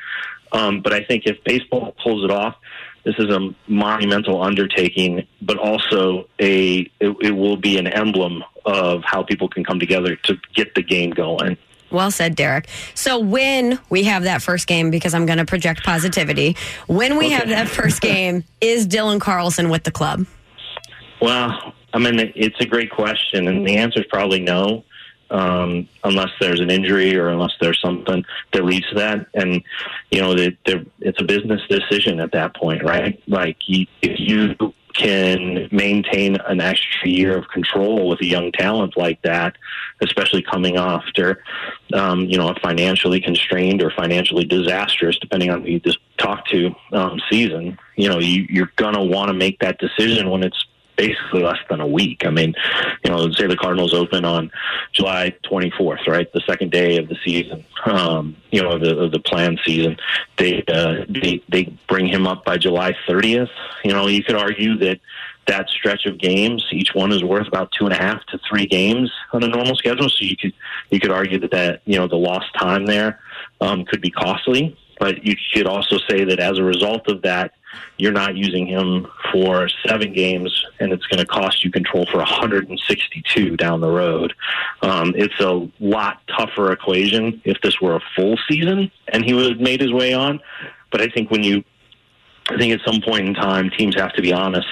[0.52, 2.56] Um, but I think if baseball pulls it off,
[3.04, 9.04] this is a monumental undertaking, but also a it, it will be an emblem of
[9.04, 11.58] how people can come together to get the game going.
[11.92, 12.68] Well said, Derrick.
[12.96, 16.58] So when we have that first game, because I'm going to project positivity,
[16.88, 20.26] when we have that first game, is Dylan Carlson with the club?
[21.22, 24.84] Well, I mean, it's a great question, and the answer is probably no,
[25.34, 28.23] um, unless there's an injury or unless there's something
[28.53, 29.27] that leads to that.
[29.34, 29.61] And
[30.11, 33.22] you know, there- it's a business decision at that point, right?
[33.27, 38.95] Like, you, if you can maintain an extra year of control with a young talent
[38.95, 39.57] like that,
[40.01, 41.43] especially coming after,
[41.93, 46.45] um, you know, a financially constrained or financially disastrous, depending on who you just talk
[46.47, 50.43] to, um, season, you know, you, you're going to want to make that decision when
[50.43, 50.64] it's
[50.95, 52.26] basically less than a week.
[52.26, 52.53] I mean,
[53.03, 54.52] you know, say the Cardinals open on
[54.91, 59.20] July 24th, right, the second day of the season, um, you know, the of the
[59.20, 59.98] planned season.
[60.38, 63.49] They uh, they they bring him up by July 30th.
[63.84, 64.99] You know, you could argue that
[65.48, 66.65] that stretch of games.
[66.72, 69.76] Each one is worth about two and a half to three games on a normal
[69.76, 70.10] schedule.
[70.10, 70.53] So you could
[70.90, 73.20] you could argue that that you know the lost time there
[73.61, 74.78] um, could be costly.
[74.99, 77.53] But you could also say that as a result of that,
[77.98, 82.18] you're not using him for seven games, and it's going to cost you control for
[82.18, 84.34] 162 down the road.
[84.82, 89.52] Um, it's a lot tougher equation if this were a full season and he would
[89.52, 90.40] have made his way on.
[90.91, 91.64] But I think when you
[92.50, 94.68] I think at some point in time, teams have to be honest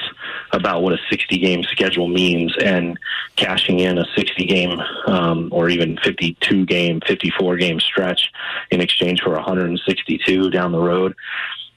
[0.52, 3.00] about what a 60 game schedule means and
[3.38, 8.30] cashing in a 60 game um, or even 52 game, 54 game stretch
[8.72, 11.16] in exchange for 162 down the road.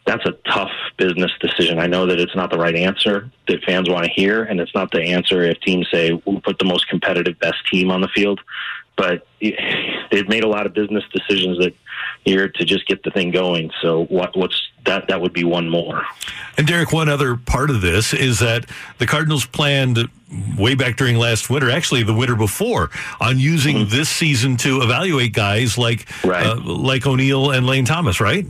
[0.07, 1.79] That's a tough business decision.
[1.79, 4.75] I know that it's not the right answer that fans want to hear, and it's
[4.75, 8.09] not the answer if teams say we'll put the most competitive, best team on the
[8.09, 8.41] field.
[8.97, 11.75] But they've made a lot of business decisions that
[12.25, 13.71] here to just get the thing going.
[13.83, 15.09] So what, what's that?
[15.09, 16.03] That would be one more.
[16.57, 18.67] And Derrick, one other part of this is that
[18.99, 20.09] the Cardinals planned
[20.57, 22.91] way back during last winter, actually the winter before,
[23.21, 23.91] on using mm-hmm.
[23.91, 26.47] this season to evaluate guys like right.
[26.47, 28.47] uh, like O'Neill and Lane Thomas, right?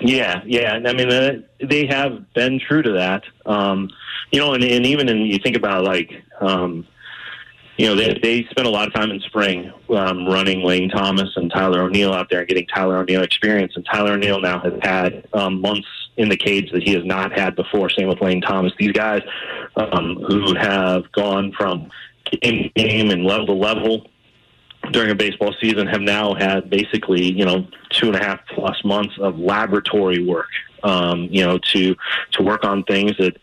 [0.00, 0.80] Yeah, yeah.
[0.84, 3.24] I mean, uh, they have been true to that.
[3.46, 3.90] Um,
[4.32, 6.10] you know, and, and even in you think about like.
[6.40, 6.86] Um,
[7.76, 11.30] you know, they, they spent a lot of time in spring um, running Lane Thomas
[11.36, 13.72] and Tyler O'Neill out there and getting Tyler O'Neill experience.
[13.74, 17.32] And Tyler O'Neill now has had um, months in the cage that he has not
[17.32, 17.88] had before.
[17.88, 18.74] Same with Lane Thomas.
[18.78, 19.22] These guys
[19.76, 21.90] um, who have gone from
[22.42, 24.10] game to game and level to level
[24.90, 28.82] during a baseball season have now had basically, you know, two and a half plus
[28.84, 30.48] months of laboratory work
[30.82, 31.96] um, you know, to
[32.32, 33.36] to work on things that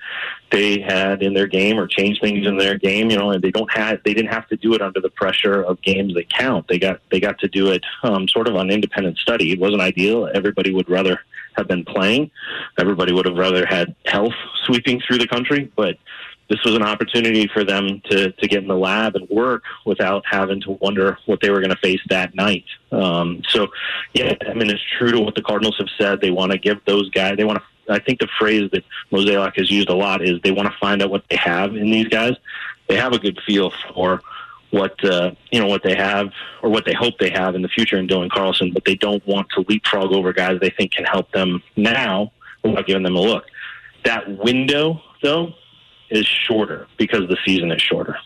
[0.52, 3.10] they had in their game or change things in their game.
[3.10, 5.62] You know, and they don't have they didn't have to do it under the pressure
[5.62, 6.68] of games that count.
[6.68, 9.52] They got they got to do it um, sort of on independent study.
[9.52, 10.30] It wasn't ideal.
[10.34, 11.20] Everybody would rather
[11.56, 12.32] have been playing.
[12.78, 14.34] Everybody would have rather had health
[14.66, 15.98] sweeping through the country, but
[16.50, 20.24] this was an opportunity for them to, to get in the lab and work without
[20.30, 22.66] having to wonder what they were going to face that night.
[22.92, 23.68] Um, so,
[24.14, 26.22] yeah, I mean, it's true to what the Cardinals have said.
[26.22, 29.58] They want to give those guys, they want to, I think the phrase that Mozeliak
[29.58, 32.08] has used a lot is they want to find out what they have in these
[32.08, 32.34] guys.
[32.88, 34.22] They have a good feel for
[34.72, 36.28] what uh, you know what they have
[36.62, 39.26] or what they hope they have in the future in Dylan Carlson, but they don't
[39.26, 42.32] want to leapfrog over guys they think can help them now
[42.64, 43.46] without giving them a look.
[44.04, 45.54] That window, though,
[46.10, 48.18] is shorter because the season is shorter.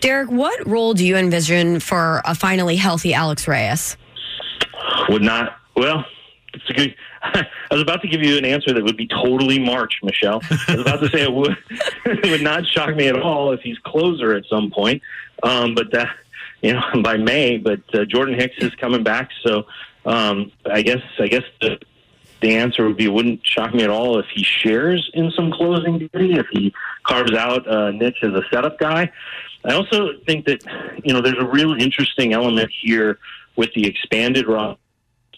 [0.00, 3.96] Derrick, what role do you envision for a finally healthy Alex Reyes?
[5.10, 6.04] Would not, well,
[6.54, 6.94] it's a good.
[7.22, 10.40] I was about to give you an answer that would be totally March, Michelle.
[10.68, 11.56] I was about to say it would
[12.04, 15.02] it would not shock me at all if he's closer at some point.
[15.42, 16.08] Um, but that
[16.62, 17.58] you know by May.
[17.58, 19.66] But uh, Jordan Hicks is coming back, so
[20.04, 21.78] um, I guess I guess the
[22.40, 25.98] the answer would be wouldn't shock me at all if he shares in some closing
[25.98, 26.72] duty, if he
[27.04, 29.10] carves out a niche as a setup guy.
[29.64, 30.62] I also think that,
[31.04, 33.18] you know, there's a real interesting element here
[33.56, 34.76] with the expanded raw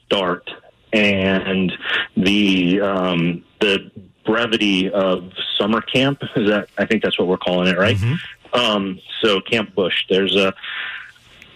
[0.06, 0.48] start
[0.92, 1.72] and
[2.16, 3.90] the um, the
[4.24, 6.22] brevity of summer camp.
[6.36, 7.96] Is that I think that's what we're calling it, right?
[7.96, 8.58] Mm-hmm.
[8.58, 10.04] Um, so Camp Busch.
[10.08, 10.54] There's a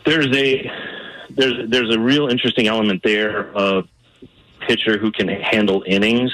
[0.05, 0.71] there's a
[1.31, 3.89] there's there's a real interesting element there of
[4.67, 6.33] pitcher who can handle innings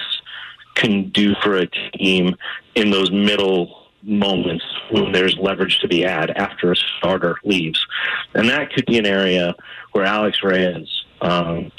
[0.74, 2.34] can do for a team
[2.74, 7.84] in those middle moments when there's leverage to be had after a starter leaves.
[8.34, 9.54] And that could be an area
[9.92, 11.70] where Alex Reyes, um,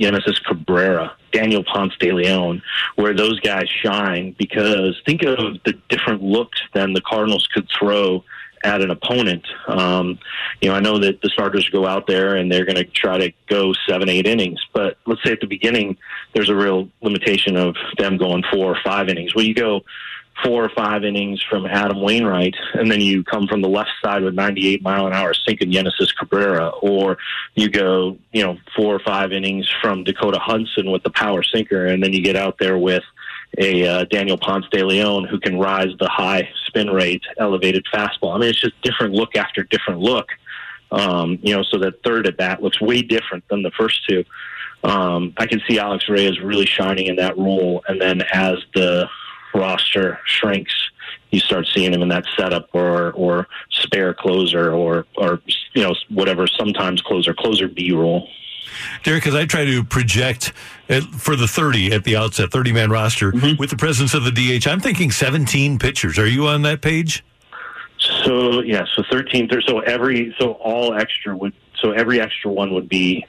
[0.48, 2.62] Cabrera, Daniel Ponce de Leon,
[2.96, 8.24] where those guys shine because think of the different looks then the Cardinals could throw
[8.64, 9.46] at an opponent.
[9.68, 10.20] Um,
[10.62, 13.18] you know, I know that the starters go out there and they're going to try
[13.18, 15.98] to go seven, eight innings, but let's say at the beginning
[16.34, 19.36] there's a real limitation of them going four or five innings.
[19.36, 19.84] Well, you go
[20.44, 24.24] four or five innings from Adam Wainwright, and then you come from the left side
[24.24, 27.18] with 98 mile an hour sinking Genesis Cabrera, or
[27.56, 31.86] you go, you know, four or five innings from Dakota Hudson with the power sinker,
[31.86, 33.04] and then you get out there with
[33.58, 38.36] a uh, Daniel Ponce de Leon who can rise the high spin rate, elevated fastball.
[38.36, 40.28] I mean, it's just different look after different look.
[40.92, 44.24] Um, you know, so that third at bat looks way different than the first two.
[44.84, 49.08] Um, I can see Alex Reyes really shining in that role, and then as the
[49.56, 50.74] roster shrinks,
[51.32, 55.42] you start seeing him in that setup or or spare closer or or
[55.74, 58.28] you know whatever sometimes closer closer B role.
[59.04, 60.54] Derrick, because I try to project
[61.18, 63.58] for the 30 at the outset, 30 man roster mm-hmm.
[63.58, 66.18] with the presence of the DH, I'm thinking 17 pitchers.
[66.20, 67.24] Are you on that page?
[67.98, 69.50] So yeah, so 13.
[69.66, 73.26] So every so all extra would so every extra one would be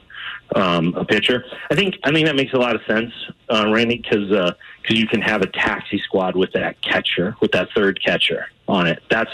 [0.55, 1.45] um, a pitcher.
[1.69, 3.11] I think I think that makes a lot of sense,
[3.49, 7.51] uh, Randy, because because uh, you can have a taxi squad with that catcher, with
[7.53, 8.47] that third catcher.
[8.67, 9.01] on it.
[9.09, 9.31] That's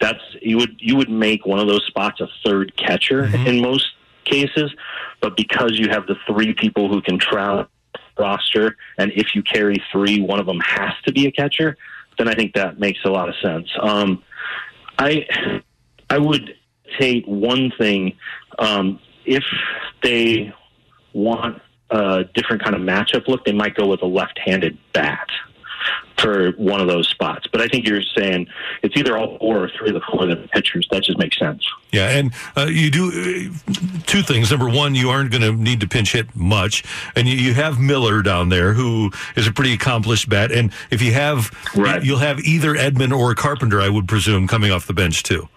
[0.00, 3.86] that's you would you would make one of those spots a third catcher in most
[4.26, 4.74] cases,
[5.20, 7.66] but because you have the three people who can travel
[8.18, 11.76] roster, and if you carry three, one of them has to be a catcher.
[12.18, 13.68] Then I think that makes a lot of sense.
[13.80, 14.22] Um,
[14.98, 15.26] I
[16.08, 16.54] I would
[16.98, 18.16] take one thing
[18.58, 19.44] um, if
[20.02, 20.54] they
[21.12, 25.28] want a different kind of matchup look, they might go with a left-handed bat
[26.18, 27.46] for one of those spots.
[27.50, 28.48] But I think you're saying
[28.82, 30.86] it's either all four or three of the four of the pitchers.
[30.90, 31.66] That just makes sense.
[31.92, 33.72] Yeah, and uh, you do uh,
[34.06, 34.50] two things.
[34.50, 36.84] Number one, you aren't going to need to pinch hit much,
[37.14, 40.52] and you, you have Miller down there, who is a pretty accomplished bat.
[40.52, 41.50] And if you have,
[42.02, 45.48] you'll have either Edman or Carpenter, I would presume, coming off the bench too.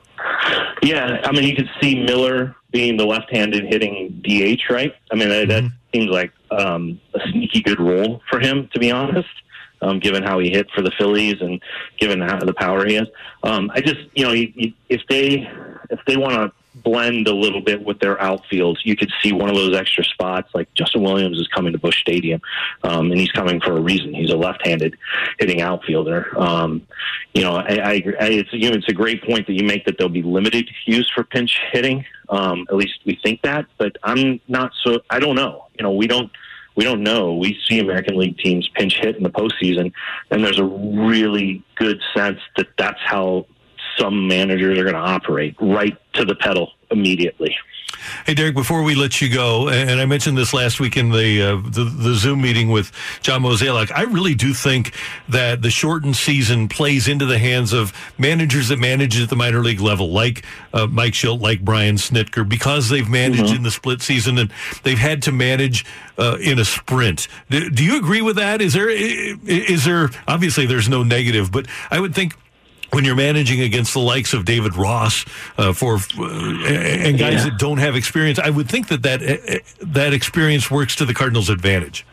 [0.82, 4.94] Yeah, I mean, you could see Miller being the left-handed hitting DH, right?
[5.12, 5.64] I mean, that, that
[5.94, 9.28] seems like um, a sneaky good role for him, to be honest.
[9.82, 11.62] Um, given how he hit for the Phillies and
[12.00, 13.08] given how, the power he has,
[13.44, 15.50] um, I just you know if they
[15.90, 19.50] if they want to blend a little bit with their outfield, you could see one
[19.50, 20.50] of those extra spots.
[20.54, 22.42] Like Justin Williams is coming to Busch Stadium,
[22.84, 24.14] um, and he's coming for a reason.
[24.14, 24.98] He's a left-handed
[25.40, 26.38] hitting outfielder.
[26.40, 26.86] Um,
[27.34, 28.04] you know, I, I.
[28.20, 30.70] I, it's you know, it's a great point that you make that there'll be limited
[30.86, 32.06] use for pinch hitting.
[32.30, 35.02] Um, at least we think that, but I'm not so.
[35.10, 35.68] I don't know.
[35.78, 36.32] You know, we don't
[36.80, 37.34] we don't know.
[37.36, 39.92] We see American League teams pinch hit in the postseason,
[40.32, 43.48] and there's a really good sense that that's how
[44.00, 47.56] some managers are going to operate right to the pedal immediately.
[48.26, 51.42] Hey, Derrick, before we let you go, and I mentioned this last week in the
[51.42, 54.94] uh, the, the, Zoom meeting with John Mozeliak, I really do think
[55.28, 59.62] that the shortened season plays into the hands of managers that manage at the minor
[59.62, 63.58] league level, like uh, Mike Shildt, like Brian Snitker, because they've managed mm-hmm.
[63.58, 64.52] in the split season and
[64.84, 65.86] they've had to manage
[66.18, 67.28] uh, in a sprint.
[67.50, 68.62] Do, do you agree with that?
[68.62, 72.36] Is there is there obviously there's no negative, but I would think
[72.92, 75.26] when you're managing against the likes of David Ross
[75.58, 77.50] uh, for uh, and guys yeah.
[77.50, 81.14] that don't have experience, I would think that that uh, that experience works to the
[81.14, 82.06] Cardinals' advantage.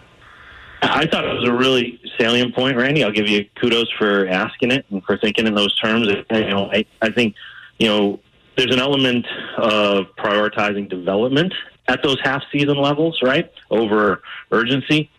[0.83, 3.03] I thought it was a really salient point, Randy.
[3.03, 6.09] I'll give you kudos for asking it and for thinking in those terms.
[6.09, 7.35] You know, I, I think
[7.79, 8.21] you know
[8.57, 9.27] there's an element
[9.57, 11.55] of prioritizing development
[11.89, 15.11] at those half season levels, right, over urgency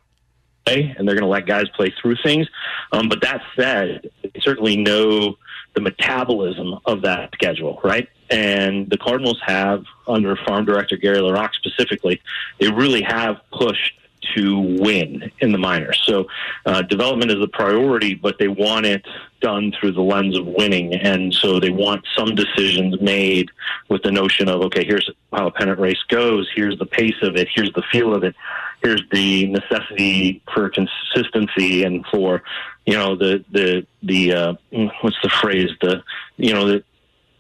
[0.68, 2.48] and they're going to let guys play through things.
[2.92, 5.38] Um, but that said, they certainly know
[5.78, 8.10] the metabolism of that schedule, right?
[8.32, 12.20] And the Cardinals have, under farm director Gary LaRocque specifically,
[12.60, 13.94] they really have pushed
[14.36, 16.02] to win in the minors.
[16.04, 16.26] So
[16.66, 19.06] uh, development is a priority, but they want it
[19.40, 20.96] done through the lens of winning.
[20.96, 23.52] And so they want some decisions made
[23.88, 26.50] with the notion of, okay, here's how a pennant race goes.
[26.56, 27.48] Here's the pace of it.
[27.54, 28.36] Here's the feel of it.
[28.82, 32.42] Here's the necessity for consistency and for
[32.88, 34.54] you know the the the uh,
[35.02, 36.02] what's the phrase the
[36.38, 36.84] you know the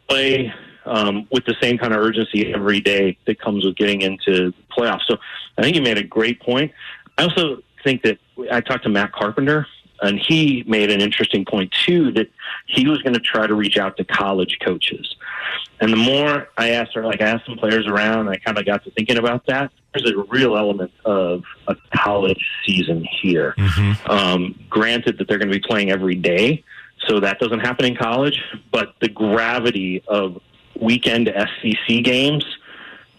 [0.07, 0.53] play
[0.85, 4.53] um, with the same kind of urgency every day that comes with getting into the
[4.77, 5.01] playoffs.
[5.07, 5.17] So
[5.57, 6.71] I think you made a great point.
[7.17, 8.19] I also think that
[8.51, 9.65] I talked to Matt Carpenter
[10.01, 12.29] and he made an interesting point too that
[12.67, 15.15] he was going to try to reach out to college coaches.
[15.79, 18.65] And the more I asked her, like I asked some players around, I kind of
[18.65, 19.71] got to thinking about that.
[19.93, 23.53] There's a real element of a college season here.
[23.57, 24.11] Mm-hmm.
[24.11, 26.63] Um, granted that they're going to be playing every day,
[27.07, 28.41] so that doesn't happen in college.
[28.71, 30.41] But the gravity of
[30.79, 32.45] weekend SEC games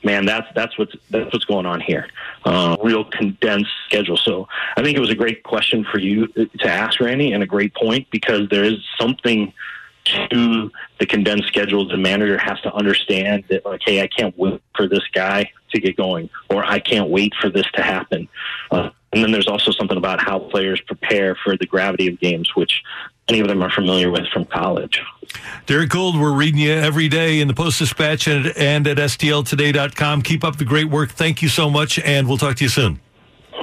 [0.02, 2.08] man, that's that's what's that's what's going on here.
[2.44, 4.16] Uh, real condensed schedule.
[4.16, 7.46] So I think it was a great question for you to ask, Randy, and a
[7.46, 9.52] great point because there is something
[10.04, 11.86] to the condensed schedule.
[11.86, 15.80] The manager has to understand that, like, hey, I can't wait for this guy to
[15.80, 18.28] get going, or I can't wait for this to happen.
[18.70, 22.54] Uh, and then there's also something about how players prepare for the gravity of games,
[22.54, 22.82] which
[23.28, 25.00] many of them are familiar with from college.
[25.66, 30.22] Derrick Goold, we're reading you every day in the Post Dispatch and, and at STLtoday.com.
[30.22, 31.10] Keep up the great work.
[31.10, 33.00] Thank you so much, and we'll talk to you soon.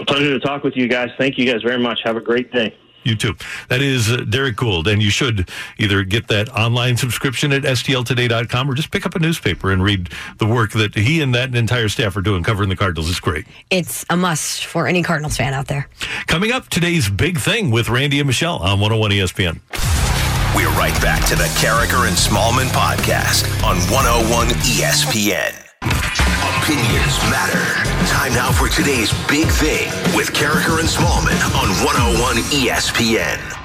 [0.08, 1.10] Pleasure to talk with you guys.
[1.18, 2.02] Thank you guys very much.
[2.04, 2.76] Have a great day.
[3.06, 3.36] You too.
[3.70, 4.88] That is uh, Derrick Goold.
[4.88, 9.20] And you should either get that online subscription at STLtoday.com or just pick up a
[9.20, 10.10] newspaper and read
[10.40, 13.10] the work that he and that entire staff are doing covering the Cardinals.
[13.10, 13.46] It's great.
[13.70, 15.88] It's a must for any Cardinals fan out there.
[16.26, 19.60] Coming up, today's big thing with Randy and Michelle on 101 ESPN.
[20.56, 25.54] We're right back to the Karraker and Smallmon podcast on 101 ESPN.
[26.62, 27.85] Opinions matter.
[28.06, 33.65] Time now for today's big thing with Karraker and Smallmon on 101 ESPN.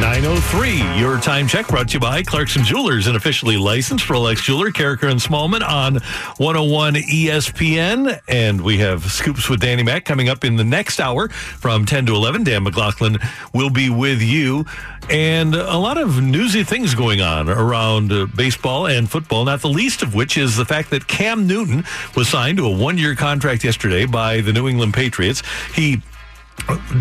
[0.00, 4.70] 903, your time check brought to you by Clarkson Jewelers, an officially licensed Rolex jeweler,
[4.70, 5.96] Karraker and Smallmon on
[6.38, 8.18] 101 ESPN.
[8.26, 12.06] And we have Scoops with Danny Mac coming up in the next hour from 10
[12.06, 12.44] to 11.
[12.44, 13.18] Dan McLaughlin
[13.52, 14.64] will be with you.
[15.10, 19.68] And a lot of newsy things going on around uh, baseball and football, not the
[19.68, 21.84] least of which is the fact that Cam Newton
[22.16, 25.42] was signed to a one year contract yesterday by the New England Patriots.
[25.74, 26.02] He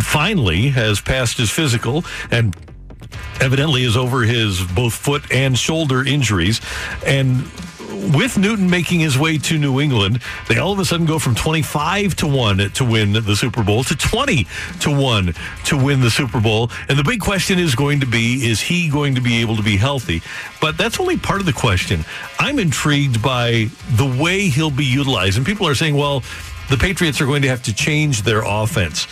[0.02, 2.56] finally has passed his physical and
[3.40, 6.62] evidently is over his both foot and shoulder injuries.
[7.06, 7.44] And
[8.14, 11.36] with Newton making his way to New England, they all of a sudden go from
[11.36, 14.48] 25 to 1 to win the Super Bowl to 20
[14.82, 15.34] to 1
[15.66, 16.72] to win the Super Bowl.
[16.88, 19.64] And the big question is going to be is he going to be able to
[19.64, 20.22] be healthy?
[20.62, 22.06] But that's only part of the question.
[22.38, 25.38] I'm intrigued by the way he'll be utilized.
[25.38, 26.24] And people are saying, well,
[26.70, 29.06] the Patriots are going to have to change their offense.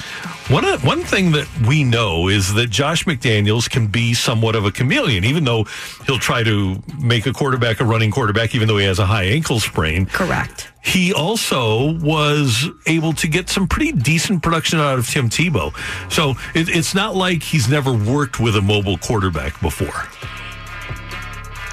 [0.50, 4.72] One one thing that we know is that Josh McDaniels can be somewhat of a
[4.72, 5.66] chameleon, even though
[6.06, 9.26] he'll try to make a quarterback a running quarterback, even though he has a high
[9.26, 10.06] ankle sprain.
[10.06, 10.72] Correct.
[10.82, 15.74] He also was able to get some pretty decent production out of Tim Tebow.
[16.10, 20.06] So it, it's not like he's never worked with a mobile quarterback before.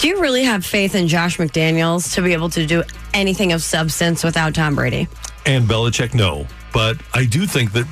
[0.01, 2.83] Do you really have faith in Josh McDaniels to be able to do
[3.15, 5.07] anything of substance without Tom Brady?
[5.47, 6.47] And Belichick, no.
[6.73, 7.85] But I do think that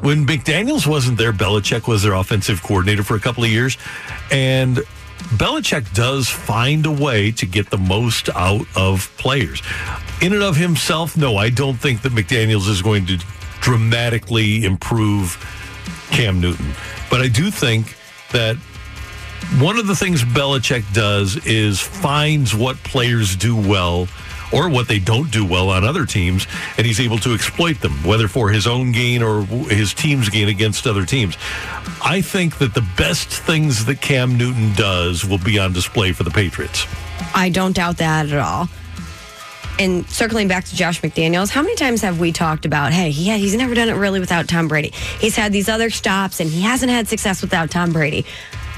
[0.00, 3.76] when McDaniels wasn't there, Belichick was their offensive coordinator for a couple of years.
[4.30, 4.78] And
[5.36, 9.62] Belichick does find a way to get the most out of players.
[10.20, 13.18] In and of himself, no, I don't think that McDaniels is going to
[13.60, 15.36] dramatically improve
[16.10, 16.72] Cam Newton.
[17.10, 17.96] But I do think
[18.32, 18.56] that
[19.58, 24.08] one of the things Belichick does is finds what players do well
[24.52, 26.46] or what they don't do well on other teams,
[26.76, 30.48] and he's able to exploit them, whether for his own gain or his team's gain
[30.48, 31.36] against other teams.
[32.04, 36.24] I think that the best things that Cam Newton does will be on display for
[36.24, 36.86] the Patriots.
[37.34, 38.68] I don't doubt that at all.
[39.78, 43.36] And circling back to Josh McDaniels, how many times have we talked about, hey, yeah,
[43.36, 44.92] he's never done it really without Tom Brady?
[45.18, 48.26] He's had these other stops and he hasn't had success without Tom Brady.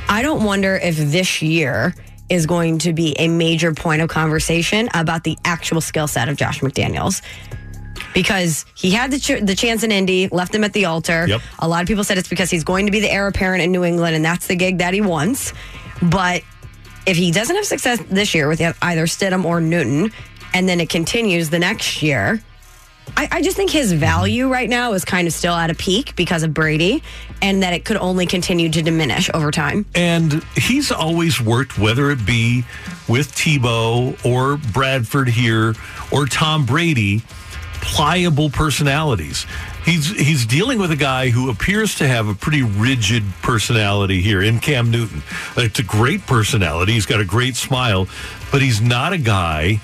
[0.09, 1.95] I don't wonder if this year
[2.29, 6.37] is going to be a major point of conversation about the actual skill set of
[6.37, 7.23] Josh McDaniels.
[8.13, 11.27] Because he had the, ch- the chance in Indy, left him at the altar.
[11.29, 11.41] Yep.
[11.59, 13.73] A lot of people said it's because he's going to be the heir apparent in
[13.73, 15.53] New England, and that's the gig that he wants.
[16.01, 16.43] But
[17.07, 20.13] if he doesn't have success this year with either Stidham or Newton,
[20.53, 22.41] and then it continues the next year,
[23.17, 26.17] I, I, just think his value right now is kind of still at a peak
[26.17, 27.03] because of Brady,
[27.43, 29.87] and that it could only continue to diminish over time.
[29.95, 32.65] And he's always worked, whether it be
[33.09, 35.75] with Tebow or Bradford here
[36.11, 37.23] or Tom Brady,
[37.81, 39.47] pliable personalities.
[39.85, 44.43] He's he's dealing with a guy who appears to have a pretty rigid personality here
[44.43, 45.23] in Cam Newton.
[45.57, 46.93] It's a great personality.
[46.93, 48.09] He's got a great smile,
[48.51, 49.81] but he's not a guy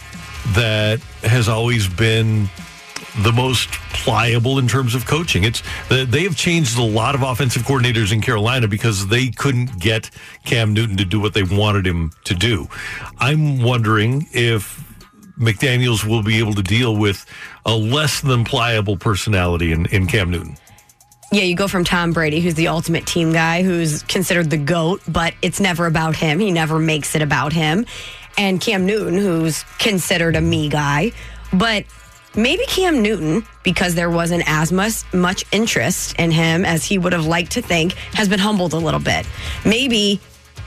[0.54, 2.48] that has always been
[3.18, 5.44] the most pliable in terms of coaching.
[5.44, 10.10] It's they have changed a lot of offensive coordinators in Carolina because they couldn't get
[10.44, 12.68] Cam Newton to do what they wanted him to do.
[13.18, 14.84] I'm wondering if
[15.38, 17.24] McDaniels will be able to deal with
[17.64, 20.56] a less than pliable personality in, in Cam Newton.
[21.32, 25.00] Yeah, you go from Tom Brady, who's the ultimate team guy, who's considered the GOAT,
[25.06, 26.40] but it's never about him.
[26.40, 27.86] He never makes it about him.
[28.36, 31.12] And Cam Newton, who's considered a me guy.
[31.52, 31.84] But
[32.34, 37.12] maybe Cam Newton, because there wasn't as much, much interest in him as he would
[37.12, 39.26] have liked to think, has been humbled a little bit.
[39.64, 40.20] Maybe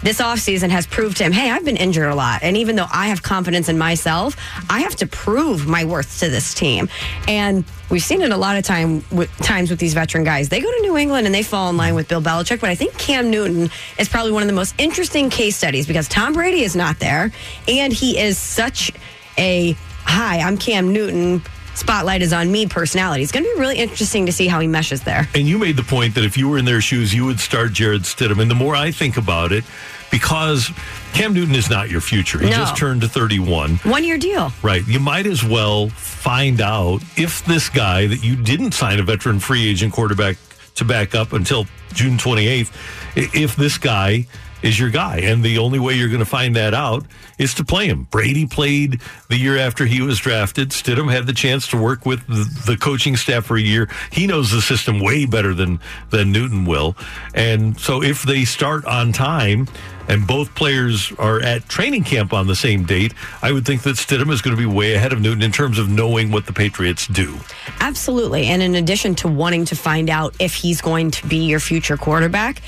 [0.03, 2.43] this offseason has proved to him, hey, I've been injured a lot.
[2.43, 4.35] And even though I have confidence in myself,
[4.69, 6.89] I have to prove my worth to this team.
[7.27, 10.49] And we've seen it a lot of time with, times with these veteran guys.
[10.49, 12.59] They go to New England and they fall in line with Bill Belichick.
[12.59, 16.09] But I think Cam Newton is probably one of the most interesting case studies because
[16.09, 17.31] Tom Brady is not there.
[17.69, 18.91] And he is such
[19.37, 19.71] a
[20.03, 21.41] hi, I'm Cam Newton.
[21.75, 23.23] Spotlight is on me personality.
[23.23, 25.27] It's going to be really interesting to see how he meshes there.
[25.33, 27.73] And you made the point that if you were in their shoes, you would start
[27.73, 28.39] Jarrett Stidham.
[28.41, 29.63] And the more I think about it,
[30.11, 30.69] because
[31.13, 32.37] Cam Newton is not your future.
[32.39, 32.57] He No.
[32.57, 33.77] just turned to 31.
[33.83, 34.53] One year deal.
[34.61, 34.87] Right.
[34.87, 39.39] You might as well find out if this guy that you didn't sign a veteran
[39.39, 40.37] free agent quarterback
[40.75, 42.71] to back up until June 28th,
[43.15, 44.27] if this guy
[44.63, 45.17] is your guy.
[45.17, 47.05] And the only way you're going to find that out
[47.37, 48.07] is to play him.
[48.09, 50.69] Brady played the year after he was drafted.
[50.69, 53.87] Stidham had the chance to work with the, coaching staff for a year.
[54.11, 55.79] He knows the system way better than,
[56.09, 56.97] than Newton will.
[57.33, 59.67] And so if they start on time,
[60.07, 63.95] and both players are at training camp on the same date, I would think that
[63.95, 66.53] Stidham is going to be way ahead of Newton in terms of knowing what the
[66.53, 67.37] Patriots do.
[67.79, 68.47] Absolutely.
[68.47, 71.97] And in addition to wanting to find out if he's going to be your future
[71.97, 72.61] quarterback,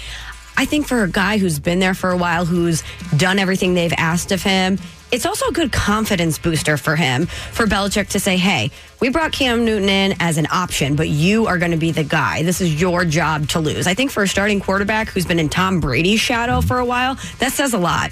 [0.58, 2.84] I think for a guy who's been there for a while, who's
[3.18, 4.80] done everything they've asked of him,
[5.12, 9.32] it's also a good confidence booster for him, for Belichick to say, hey, we brought
[9.32, 12.44] Cam Newton in as an option, but you are going to be the guy.
[12.44, 13.88] This is your job to lose.
[13.88, 17.18] I think for a starting quarterback who's been in Tom Brady's shadow for a while,
[17.40, 18.12] that says a lot.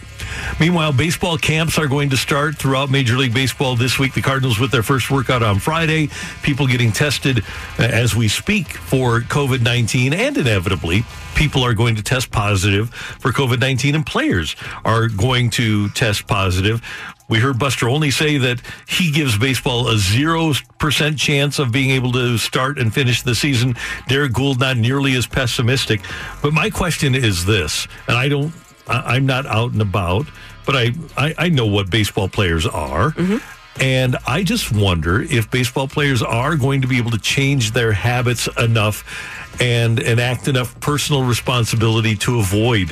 [0.59, 4.13] Meanwhile, baseball camps are going to start throughout Major League Baseball this week.
[4.13, 6.09] The Cardinals with their first workout on Friday.
[6.41, 7.39] People getting tested
[7.79, 11.05] uh, as we speak for COVID 19, and inevitably,
[11.35, 14.55] people are going to test positive for COVID 19, and players
[14.85, 16.81] are going to test positive.
[17.29, 22.11] We heard Buster Olney say that he gives baseball a 0% chance of being able
[22.11, 23.75] to start and finish the season.
[24.07, 26.01] Derrick Goold not nearly as pessimistic.
[26.41, 28.53] But my question is this, and I don't
[28.87, 30.27] I'm not out and about,
[30.65, 33.11] but I, I, I know what baseball players are.
[33.11, 33.81] Mm-hmm.
[33.81, 37.91] And I just wonder if baseball players are going to be able to change their
[37.91, 42.89] habits enough and enact enough personal responsibility to avoid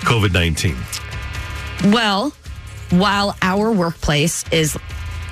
[0.00, 0.76] COVID 19.
[1.92, 2.34] Well,
[2.90, 4.78] while our workplace is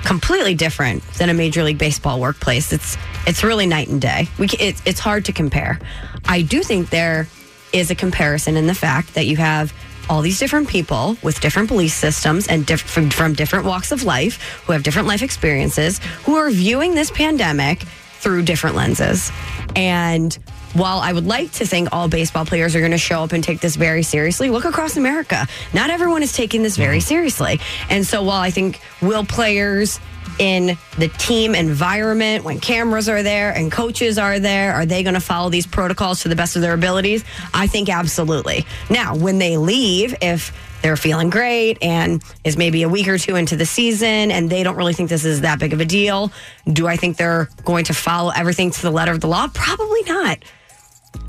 [0.05, 4.27] completely different than a major league baseball workplace, it's it's really night and day.
[4.37, 5.79] We it's it's hard to compare.
[6.27, 7.27] I do think there
[7.71, 9.73] is a comparison in the fact that you have
[10.09, 14.03] all these different people with different belief systems and diff- from, from different walks of
[14.03, 17.83] life who have different life experiences who are viewing this pandemic
[18.19, 19.31] through different lenses.
[19.75, 20.35] And
[20.73, 23.43] while I would like to think all baseball players are going to show up and
[23.43, 25.47] take this very seriously, look across America.
[25.73, 27.07] Not everyone is taking this very mm-hmm.
[27.07, 27.59] seriously.
[27.89, 29.99] And so while I think will players
[30.37, 35.15] in the team environment when cameras are there and coaches are there are they going
[35.15, 37.25] to follow these protocols to the best of their abilities?
[37.53, 38.65] I think absolutely.
[38.89, 43.35] Now when they leave if they're feeling great and is maybe a week or two
[43.35, 46.31] into the season and they don't really think this is that big of a deal
[46.71, 49.49] do i think they're going to follow everything to the letter of the law?
[49.53, 50.37] Probably not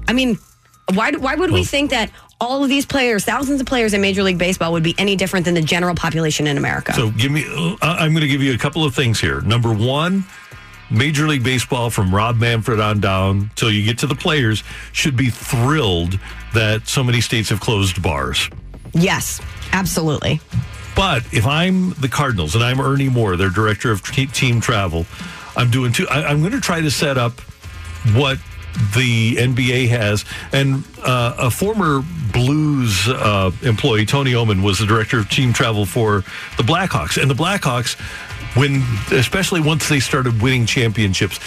[0.08, 0.38] i mean
[0.94, 2.10] why, why would we think that
[2.40, 5.44] all of these players, thousands of players in Major League Baseball, would be any different
[5.44, 6.92] than the general population in America?
[6.94, 7.44] So give me,
[7.80, 9.40] I- I'm going to give you a couple of things here.
[9.42, 10.24] Number one,
[10.90, 15.16] Major League Baseball from Rob Manfred on down till you get to the players should
[15.16, 16.18] be thrilled
[16.54, 18.48] that so many states have closed bars.
[18.92, 19.40] yes,
[19.72, 20.40] absolutely.
[20.96, 25.06] But if I'm the Cardinals and I'm Ernie Moore, their director of te- team travel,
[25.56, 26.08] I'm doing two.
[26.08, 27.38] I, I'm going to try to set up
[28.14, 28.38] what
[28.94, 30.24] the NBA has.
[30.52, 32.02] And uh, a former
[32.32, 36.24] Blues uh, employee, Tony Ommen, was the director of team travel for
[36.56, 37.20] the Blackhawks.
[37.20, 37.98] And the Blackhawks,
[38.56, 41.40] when especially once they started winning championships,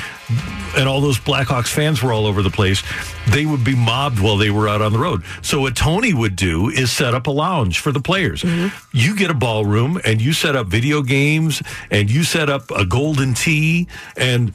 [0.76, 2.84] and all those Blackhawks fans were all over the place,
[3.30, 5.24] they would be mobbed while they were out on the road.
[5.41, 8.44] So what Tony would do is set up a lounge for the players.
[8.91, 12.86] You get a ballroom and you set up video games and you set up a
[12.86, 13.88] golden tee
[14.18, 14.54] and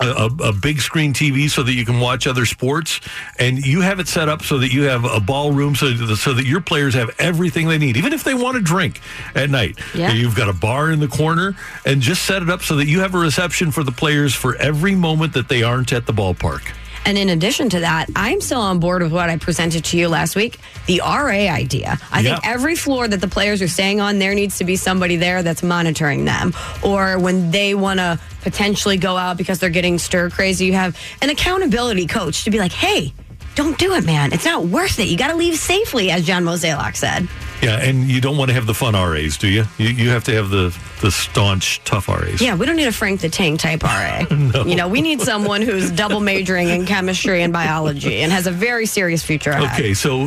[0.00, 3.00] a, a, a big screen TV so that you can watch other sports,
[3.38, 6.32] and you have it set up so that you have a ballroom so that, so
[6.34, 9.00] that your players have everything they need, even if they want to drink
[9.34, 9.78] at night.
[9.94, 10.12] Yeah.
[10.12, 13.00] You've got a bar in the corner, and just set it up so that you
[13.00, 16.62] have a reception for the players for every moment that they aren't at the ballpark.
[17.06, 20.08] And in addition to that, I'm still on board with what I presented to you
[20.08, 21.98] last week the RA idea.
[22.12, 25.16] I think every floor that the players are staying on, there needs to be somebody
[25.16, 26.52] there that's monitoring them.
[26.82, 30.98] Or when they want to potentially go out because they're getting stir crazy, you have
[31.22, 33.12] an accountability coach to be like, hey,
[33.54, 34.32] don't do it, man.
[34.32, 35.08] It's not worth it.
[35.08, 37.28] You got to leave safely, as John Mozeliak said.
[37.64, 39.64] Yeah, and you don't want to have the fun RAs, do you?
[39.78, 42.40] You, you have to have the, the staunch, tough RAs.
[42.40, 44.26] Yeah, we don't need a Frank the Tank type RA.
[44.30, 44.64] no.
[44.64, 48.50] You know, we need someone who's double majoring in chemistry and biology and has a
[48.50, 49.80] very serious future ahead.
[49.80, 50.24] Okay, so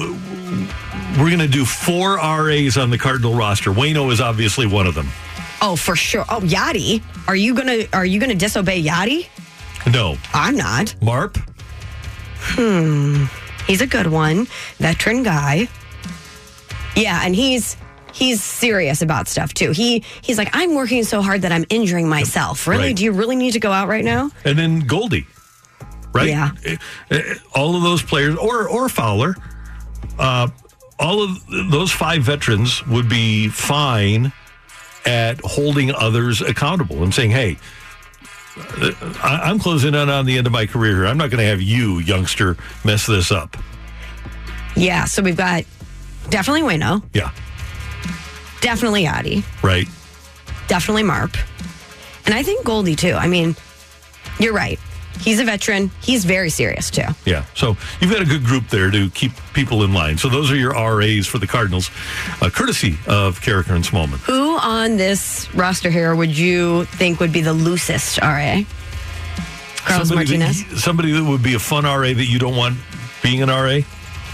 [1.19, 3.72] we're going to do four RAs on the Cardinal roster.
[3.72, 5.07] Wayno is obviously one of them.
[5.61, 6.26] Oh, for sure.
[6.30, 9.27] Oh, Yadi, are you gonna are you gonna disobey Yadi?
[9.91, 10.18] No.
[10.34, 10.93] I'm not.
[11.01, 11.38] Marp?
[12.39, 13.26] Hmm.
[13.65, 14.45] He's a good one,
[14.77, 15.68] veteran guy.
[16.98, 17.78] Yeah, and he's
[18.14, 19.72] he's serious about stuff too.
[19.72, 22.68] He he's like, I'm working so hard that I'm injuring myself.
[22.68, 22.88] Really?
[22.88, 22.95] Right.
[22.95, 24.32] Do you really need to go out right now?
[24.44, 25.28] And then Goldie,
[26.14, 26.28] right?
[26.30, 26.52] Yeah.
[26.65, 26.78] Eh,
[27.11, 27.22] eh,
[27.53, 29.36] All of those players, or or Fowler,
[30.18, 30.48] uh,
[30.99, 31.38] all of
[31.69, 34.32] those five veterans would be fine
[35.06, 37.57] at holding others accountable and saying, "Hey,
[38.82, 38.91] uh,
[39.24, 41.06] I'm closing in on the end of my career here.
[41.06, 43.56] I'm not going to have you, youngster, mess this up."
[44.76, 45.06] Yeah.
[45.06, 45.64] So we've got
[46.30, 47.32] definitely Wayno, Yeah,
[48.62, 49.88] definitely Yadi, right.
[50.68, 51.36] definitely Marp,
[52.26, 53.14] and I think Goldie too.
[53.14, 53.56] I mean,
[54.40, 54.80] you're right.
[55.20, 55.90] He's a veteran.
[56.04, 57.08] He's very serious too.
[57.26, 57.44] Yeah.
[57.56, 60.16] So you've got a good group there to keep people in line.
[60.20, 61.90] So those are your RAs for the Cardinals,
[62.40, 64.18] uh, courtesy of Karraker and Smallmon.
[64.20, 68.62] Who on this roster here would you think would be the loosest RA?
[69.78, 70.66] Carlos somebody Martinez.
[70.66, 72.78] That, somebody that would be a fun RA that you don't want
[73.24, 73.80] being an RA?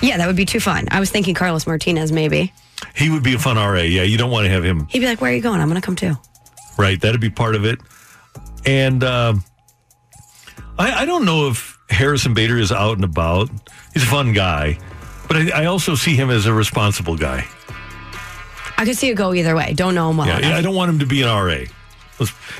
[0.03, 0.87] Yeah, that would be too fun.
[0.91, 2.51] I was thinking Carlos Martinez maybe.
[2.93, 3.79] He would be a fun RA.
[3.81, 4.85] Yeah, you don't want to have him.
[4.87, 5.61] He'd be like, "Where are you going?
[5.61, 6.15] I'm going to come too."
[6.77, 7.79] Right, that'd be part of it.
[8.65, 9.43] And um,
[10.77, 13.49] I, I don't know if Harrison Bader is out and about.
[13.93, 14.77] He's a fun guy,
[15.27, 17.45] but I, I also see him as a responsible guy.
[18.77, 19.73] I could see it go either way.
[19.73, 20.27] Don't know him well.
[20.27, 20.53] Yeah, enough.
[20.53, 21.59] I don't want him to be an RA.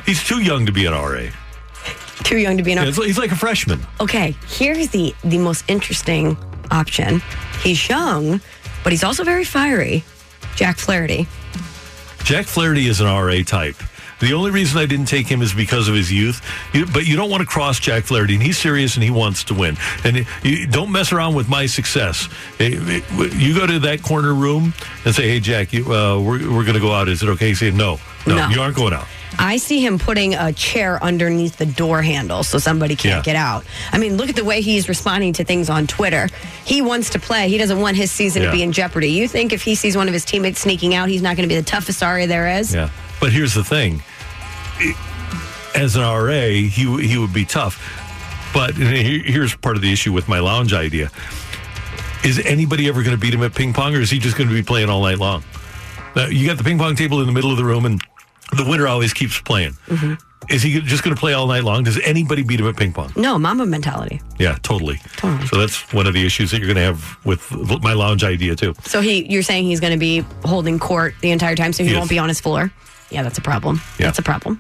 [0.06, 1.26] He's too young to be an RA.
[2.24, 2.84] Too young to be an RA.
[2.88, 3.82] it's- he's like a freshman.
[4.00, 6.38] Okay, here's the the most interesting
[6.72, 7.22] option.
[7.62, 8.42] He's young,
[8.84, 10.04] but he's also very fiery.
[10.56, 11.28] Jack Flaherty.
[12.24, 13.76] Jack Flaherty is an RA type.
[14.20, 16.42] The only reason I didn't take him is because of his youth.
[16.74, 19.44] You, but you don't want to cross Jack Flaherty, and he's serious and he wants
[19.46, 19.76] to win.
[20.06, 22.30] And you don't mess around with my success.
[22.60, 24.74] You go to that corner room
[25.04, 27.10] and say, "Hey, Jack, you, uh, we're we're going to go out.
[27.10, 28.48] Is it okay?" He say, "No, no, No.
[28.50, 29.08] you aren't going out."
[29.40, 33.22] I see him putting a chair underneath the door handle so somebody can't Yeah.
[33.34, 33.66] get out.
[33.92, 36.30] I mean, look at the way he's responding to things on Twitter.
[36.66, 37.50] He wants to play.
[37.50, 38.50] He doesn't want his season Yeah.
[38.50, 39.12] to be in jeopardy.
[39.12, 41.54] You think if he sees one of his teammates sneaking out, he's not going to
[41.54, 42.74] be the toughest RA there is?
[42.74, 42.90] Yeah,
[43.20, 44.02] but here's the thing:
[45.76, 47.82] as an RA, he he would be tough.
[48.54, 51.10] But here's part of the issue with my lounge idea:
[52.24, 54.48] is anybody ever going to beat him at ping pong, or is he just going
[54.48, 55.44] to be playing all night long?
[56.16, 58.00] Now, you got the ping pong table in the middle of the room, and
[58.58, 59.74] the winner always keeps playing.
[59.88, 60.14] Mm-hmm.
[60.50, 61.84] Is he just going to play all night long?
[61.84, 63.14] Does anybody beat him at ping pong?
[63.16, 64.22] No, Mamba mentality.
[64.40, 64.98] Yeah, totally.
[65.22, 67.50] So that's one of the issues that you're going to have with
[67.82, 68.74] my lounge idea too.
[68.84, 71.92] So he, you're saying he's going to be holding court the entire time, so he
[71.92, 71.98] Yes.
[71.98, 72.74] won't be on his floor.
[73.10, 73.80] Yeah, that's a problem.
[74.00, 74.08] Yeah.
[74.08, 74.60] That's a problem.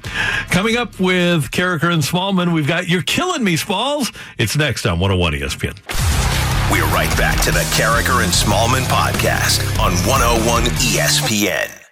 [0.52, 4.10] Coming up with Karraker and Smallmon, we've got You're Killing Me, Smalls.
[4.38, 5.76] It's next on 101 ESPN.
[6.72, 11.83] We're right back to the Karraker and Smallmon podcast on 101 ESPN.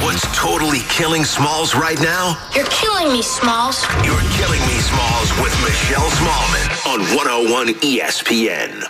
[0.00, 2.38] What's totally killing Smalls right now?
[2.54, 3.82] You're killing me, Smalls.
[4.04, 8.84] You're killing me, Smalls, with Michelle Smallmon on 101 ESPN.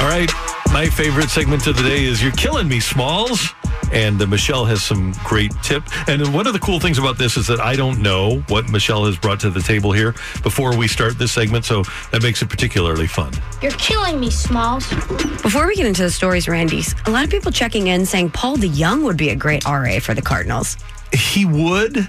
[0.00, 0.30] All right,
[0.72, 3.52] my favorite segment of the day is You're Killing Me, Smalls.
[3.92, 5.82] And uh, Michelle has some great tip.
[6.08, 9.04] And one of the cool things about this is that I don't know what Michelle
[9.04, 10.12] has brought to the table here
[10.42, 13.32] before we start this segment, so that makes it particularly fun.
[13.60, 14.88] You're killing me, Smalls.
[15.42, 18.56] Before we get into the stories, Randy's, a lot of people checking in saying Paul
[18.56, 20.76] DeJong would be a great RA for the Cardinals.
[21.12, 22.08] He would,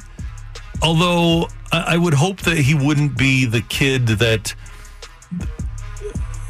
[0.82, 4.56] although I I would hope that he wouldn't be the kid that.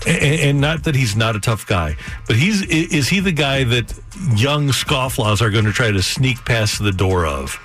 [0.06, 1.96] And and not that he's not a tough guy,
[2.28, 3.94] but he's is he the guy that
[4.36, 7.58] young scofflaws are going to try to sneak past the door of?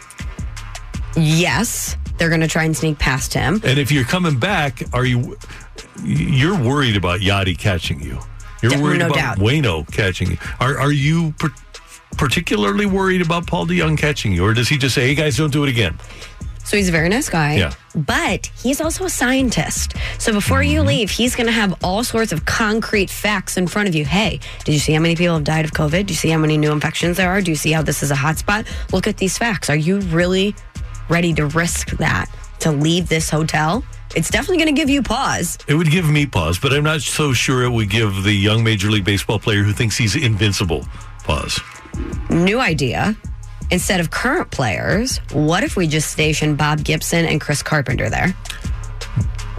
[1.17, 3.61] Yes, they're going to try and sneak past him.
[3.65, 5.37] And if you're coming back, are you?
[6.05, 8.21] You're worried about Yadi catching you.
[8.63, 9.39] You're worried no about doubt.
[9.39, 10.39] Wayno catching you.
[10.61, 11.55] Are are you per-
[12.17, 15.53] particularly worried about Paul DeJong catching you, or does he just say, "Hey guys, don't
[15.53, 15.99] do it again"?
[16.69, 17.57] So he's a very nice guy.
[17.57, 17.73] Yeah.
[17.97, 19.95] But he's also a scientist.
[20.19, 20.89] So before you Mm-hmm.
[20.89, 24.05] leave, he's going to have all sorts of concrete facts in front of you.
[24.05, 26.05] Hey, did you see how many people have died of COVID?
[26.07, 27.41] Do you see how many new infections there are?
[27.41, 28.67] Do you see how this is a hotspot?
[28.93, 29.71] Look at these facts.
[29.71, 30.55] Are you really
[31.09, 32.27] ready to risk that
[32.61, 33.83] to leave this hotel?
[34.15, 35.57] It's definitely going to give you pause.
[35.69, 38.63] It would give me pause, but I'm not so sure it would give the young
[38.63, 40.85] Major League Baseball player who thinks he's invincible
[41.25, 41.59] pause.
[42.29, 43.17] New idea.
[43.71, 48.35] Instead of current players, what if we just station Bob Gibson and Chris Carpenter there?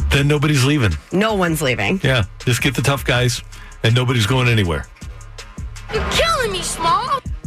[0.09, 0.93] Then nobody's leaving.
[1.11, 1.99] No one's leaving.
[2.03, 3.43] Yeah, just get the tough guys,
[3.83, 4.85] and nobody's going anywhere.
[5.93, 6.38] You're killing me, Smalls.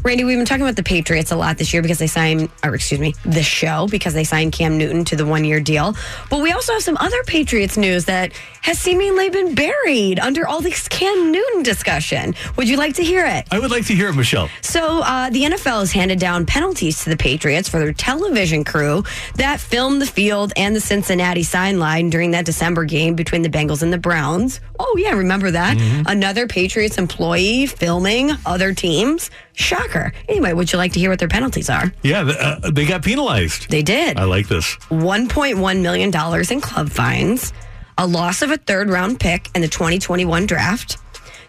[0.05, 2.75] Randy, we've been talking about the Patriots a lot this year because they signed, or
[2.75, 5.95] excuse me, the show because they signed Cam Newton to the one year deal.
[6.29, 10.61] But we also have some other Patriots news that has seemingly been buried under all
[10.61, 12.35] this Cam Newton discussion.
[12.57, 13.47] Would you like to hear it?
[13.53, 14.49] I would like to hear it, Michelle.
[14.61, 19.05] So, uh, the NFL has handed down penalties to the Patriots for their television crew
[19.37, 23.85] that filmed the field and the Cincinnati sideline during that December game between the Bengals
[23.85, 24.59] and the Browns.
[24.81, 25.77] Oh, yeah, remember that?
[26.09, 29.31] Another Patriots employee filming other teams.
[29.55, 29.92] Shocker.
[30.29, 31.93] Anyway, would you like to hear what their penalties are?
[32.03, 33.71] Yeah, uh, they got penalized.
[33.71, 34.19] They did.
[34.19, 34.77] I like this.
[34.91, 36.11] $1.1 million
[36.51, 37.53] in club fines,
[37.99, 40.99] a loss of a third round pick in the 2021 draft.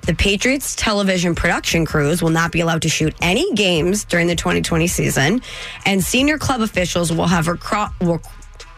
[0.05, 4.35] The Patriots television production crews will not be allowed to shoot any games during the
[4.35, 5.41] 2020 season,
[5.85, 8.19] and senior club officials will have recro- re-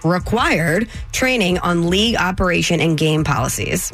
[0.05, 3.91] required training on league operation and game policies.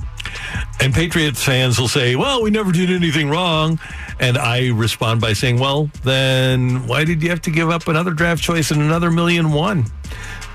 [0.79, 3.79] And Patriots fans will say, well, we never did anything wrong.
[4.19, 8.11] And I respond by saying, well, then why did you have to give up another
[8.11, 9.85] draft choice and another million one?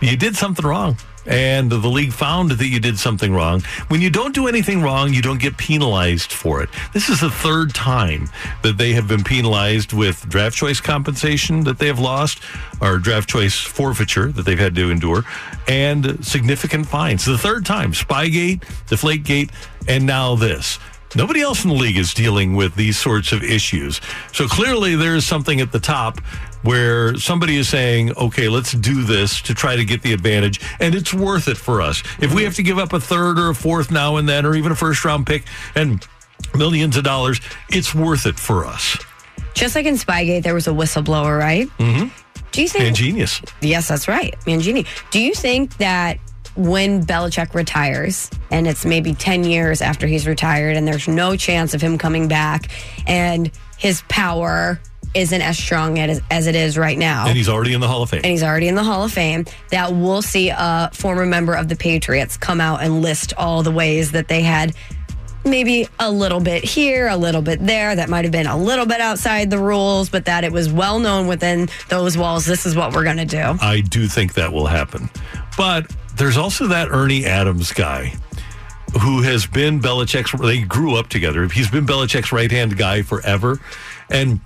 [0.01, 0.97] You did something wrong.
[1.27, 3.63] And the league found that you did something wrong.
[3.89, 6.69] When you don't do anything wrong, you don't get penalized for it.
[6.93, 8.29] This is the third time
[8.63, 12.41] that they have been penalized with draft choice compensation that they have lost,
[12.81, 15.25] or draft choice forfeiture that they've had to endure,
[15.69, 17.25] and significant fines.
[17.25, 19.51] The third time, Spygate, Deflategate,
[19.89, 20.79] and now this.
[21.15, 24.01] Nobody else in the league is dealing with these sorts of issues.
[24.33, 26.21] So clearly, there is something at the top
[26.67, 30.95] where somebody is saying, okay, let's do this to try to get the advantage, and
[30.95, 32.03] it's worth it for us.
[32.21, 34.55] If we have to give up a third or a fourth now and then, or
[34.55, 35.45] even a first round pick
[35.75, 36.07] and
[36.55, 37.41] millions of dollars,
[37.71, 38.99] it's worth it for us.
[39.55, 41.69] Just like in Spygate, there was a whistleblower, right?
[41.79, 42.09] Mm-hmm.
[42.53, 42.97] Do you think?
[42.97, 43.53] Mangini.
[43.61, 44.39] Yes, that's right.
[44.41, 44.87] Mangini.
[45.11, 46.19] Do you think that
[46.57, 51.75] when Belichick retires and it's maybe 10 years after he's retired and there's no chance
[51.75, 52.71] of him coming back
[53.07, 54.81] and his power
[55.15, 57.27] isn't as strong as, as it is right now.
[57.27, 58.21] And he's already in the Hall of Fame.
[58.23, 61.69] and he's already in the Hall of Fame, that we'll see a former member of
[61.69, 64.75] the Patriots come out and list all the ways that they had
[65.45, 68.85] maybe a little bit here, a little bit there, that might have been a little
[68.85, 72.75] bit outside the rules, but that it was well known within those walls, this is
[72.75, 73.57] what we're going to do.
[73.61, 75.09] I do think that will happen.
[75.57, 78.15] But there's also that Ernie Adams guy
[79.03, 81.47] who has been Belichick's, they grew up together.
[81.49, 83.61] He's been Belichick's right hand guy forever.
[84.11, 84.41] And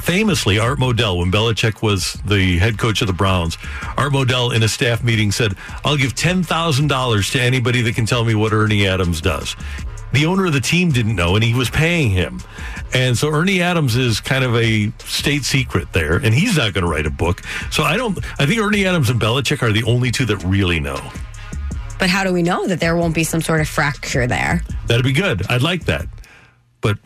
[0.00, 3.58] famously, Art Modell, when Belichick was the head coach of the Browns,
[3.96, 5.54] Art Modell in a staff meeting said,
[5.84, 9.56] I'll give $10,000 to anybody that can tell me what Ernie Adams does.
[10.12, 12.40] The owner of the team didn't know, and he was paying him.
[12.92, 16.84] And so Ernie Adams is kind of a state secret there, and he's not going
[16.84, 17.42] to write a book.
[17.72, 20.78] So I don't, I think Ernie Adams and Belichick are the only two that really
[20.78, 21.00] know.
[21.98, 24.62] But how do we know that there won't be some sort of fracture there?
[24.86, 25.44] That'd be good.
[25.48, 26.06] I'd like that.
[26.80, 26.98] But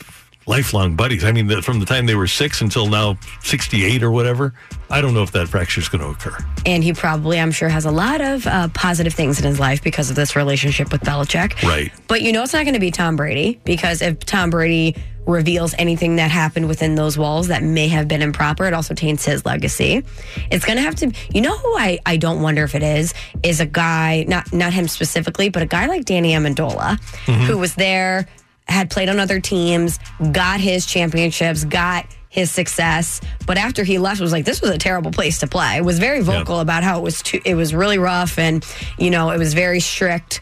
[0.49, 1.25] lifelong buddies.
[1.25, 4.55] I mean, the, from the time they were six until now 68 or whatever,
[4.91, 6.37] I don't know if that fracture is going to occur.
[6.65, 9.83] And he probably, I'm sure, has a lot of uh, positive things in his life
[9.85, 11.63] because of this relationship with Belichick.
[11.63, 11.93] Right.
[12.09, 14.97] But you know it's not going to be Tom Brady because if Tom Brady
[15.27, 19.27] reveals anything that happened within those walls that may have been improper, it also taints
[19.27, 20.03] his legacy.
[20.51, 21.13] It's going to have to.
[21.35, 23.13] You know who I, I don't wonder if it is
[23.43, 27.45] is a guy not not him specifically, but a guy like Danny Amendola Mhm.
[27.45, 28.27] who was there,
[28.69, 29.99] had played on other teams,
[30.33, 34.79] got his championships, got his success, but after he left, was like this was a
[34.79, 35.81] terrible place to play.
[35.81, 38.65] Was very vocal about how it was too, it was really rough, and
[38.99, 40.41] you know it was very strict.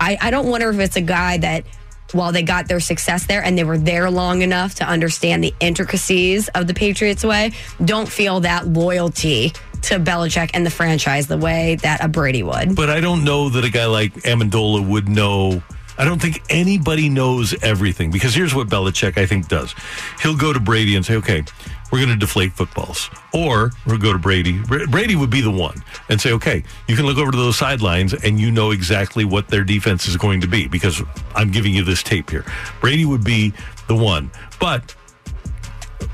[0.00, 1.64] I, I don't wonder if it's a guy that
[2.12, 5.54] while they got their success there and they were there long enough to understand the
[5.60, 7.52] intricacies of the Patriots way,
[7.84, 12.74] don't feel that loyalty to Belichick and the franchise the way that a Brady would.
[12.74, 15.62] But I don't know that a guy like Amendola would know.
[15.98, 19.74] I don't think anybody knows everything because here's what Belichick, I think, does.
[20.22, 21.44] He'll go to Brady and say, okay,
[21.90, 23.10] we're going to deflate footballs.
[23.34, 24.60] Or we'll go to Brady.
[24.62, 28.14] Brady would be the one and say, okay, you can look over to those sidelines
[28.14, 31.02] and you know exactly what their defense is going to be because
[31.34, 32.44] I'm giving you this tape here.
[32.80, 33.52] Brady would be
[33.88, 34.30] the one.
[34.60, 34.94] But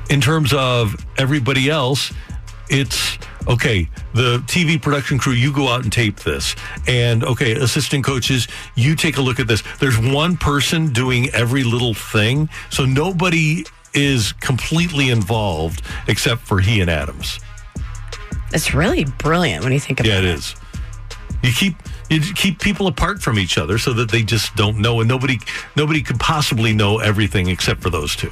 [0.09, 2.13] in terms of everybody else,
[2.71, 3.19] it's
[3.49, 3.89] okay.
[4.15, 6.55] The TV production crew, you go out and tape this.
[6.87, 9.63] And okay, assistant coaches, you take a look at this.
[9.81, 12.49] There's one person doing every little thing.
[12.71, 13.65] So nobody
[13.95, 17.39] is completely involved except for he and Adams.
[18.53, 20.25] It's really brilliant when you think about Yeah, it.
[20.25, 20.55] it is.
[21.43, 21.75] You keep
[22.09, 25.39] you keep people apart from each other so that they just don't know and nobody
[25.77, 28.31] nobody could possibly know everything except for those two.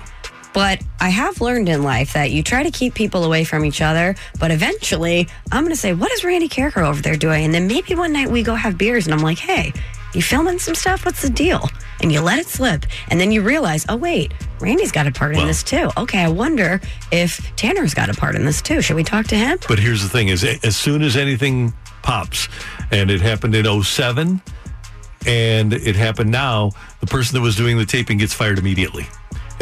[0.53, 3.81] But I have learned in life that you try to keep people away from each
[3.81, 7.45] other, but eventually I'm going to say, What is Randy Karraker over there doing?
[7.45, 9.73] And then maybe one night we go have beers and I'm like, Hey,
[10.15, 11.07] you filming some stuff?
[11.07, 11.69] What's the deal?
[12.03, 12.85] And you let it slip.
[13.09, 15.91] And then you realize, Oh, wait, Randy's got a part in this too.
[15.97, 16.81] Okay, I wonder
[17.11, 18.83] if Tanner's got a part in this too.
[18.83, 19.59] Should we talk to him?
[19.69, 21.73] But here's the thing is as soon as anything
[22.03, 22.49] pops
[22.91, 24.43] and it happened in 07
[25.25, 29.07] and it happened now, the person that was doing the taping gets fired immediately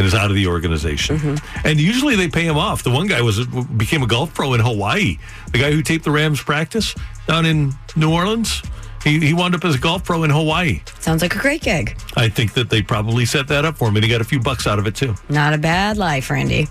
[0.01, 1.19] and is out of the organization.
[1.19, 1.67] Mm-hmm.
[1.67, 2.83] And usually they pay him off.
[2.83, 5.19] The one guy was became a golf pro in Hawaii.
[5.53, 6.95] The guy who taped the Rams practice
[7.27, 8.63] down in New Orleans,
[9.05, 10.81] he, he wound up as a golf pro in Hawaii.
[11.01, 11.99] Sounds like a great gig.
[12.17, 14.41] I think that they probably set that up for him and he got a few
[14.41, 15.15] bucks out of it too.
[15.29, 16.67] Not a bad life, Randy.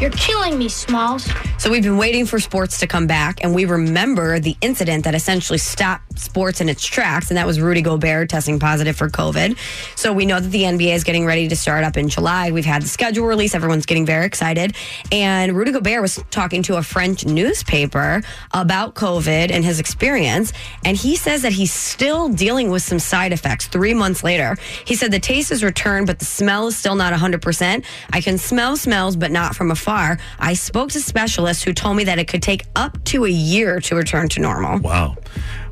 [0.00, 1.26] You're killing me, Smalls.
[1.58, 5.14] So we've been waiting for sports to come back, and we remember the incident that
[5.14, 9.56] essentially stopped sports in its tracks, and that was Rudy Gobert testing positive for COVID.
[9.96, 12.50] So we know that the NBA is getting ready to start up in July.
[12.50, 14.76] We've had the schedule release; everyone's getting very excited.
[15.10, 20.52] And Rudy Gobert was talking to a French newspaper about COVID and his experience,
[20.84, 23.66] and he says that he's still dealing with some side effects.
[23.66, 27.12] Three months later, he said the taste has returned, but the smell is still not
[27.12, 27.40] 100.
[27.40, 30.18] percent I can smell smells, but not from afar.
[30.38, 33.80] I spoke to specialists who told me that it could take up to a year
[33.80, 34.80] to return to normal.
[34.80, 35.16] Wow.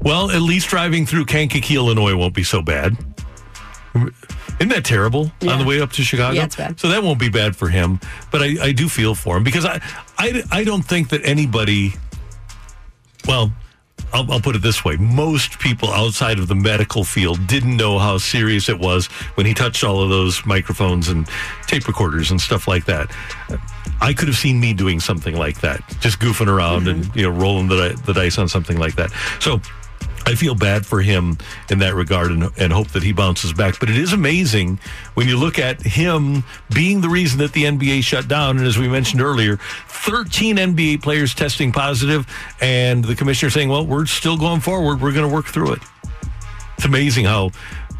[0.03, 2.97] Well, at least driving through Kankakee, Illinois won't be so bad.
[3.95, 6.35] Isn't that terrible on the way up to Chicago?
[6.35, 6.79] Yeah, it's bad.
[6.79, 8.01] So that won't be bad for him.
[8.31, 9.81] But I, I do feel for him because I,
[10.19, 11.93] I, I don't think that anybody,
[13.27, 13.53] well,
[14.13, 14.97] I'll, I'll put it this way.
[14.97, 19.55] Most people outside of the medical field didn't know how serious it was when he
[19.55, 21.27] touched all of those microphones and
[21.67, 23.11] tape recorders and stuff like that.
[24.01, 27.19] I could have seen me doing something like that, just goofing around and mm-hmm.
[27.19, 29.11] you know rolling the, the dice on something like that.
[29.41, 29.61] So
[30.27, 31.37] I feel bad for him
[31.71, 33.79] in that regard and, and hope that he bounces back.
[33.79, 34.79] But it is amazing
[35.15, 36.45] when you look at him
[36.75, 38.57] being the reason that the NBA shut down.
[38.57, 39.59] And as we mentioned earlier,
[39.89, 42.27] 13 NBA players testing positive,
[42.61, 45.01] and the commissioner saying, well, we're still going forward.
[45.01, 45.83] We're going to work through it.
[46.77, 47.51] It's amazing how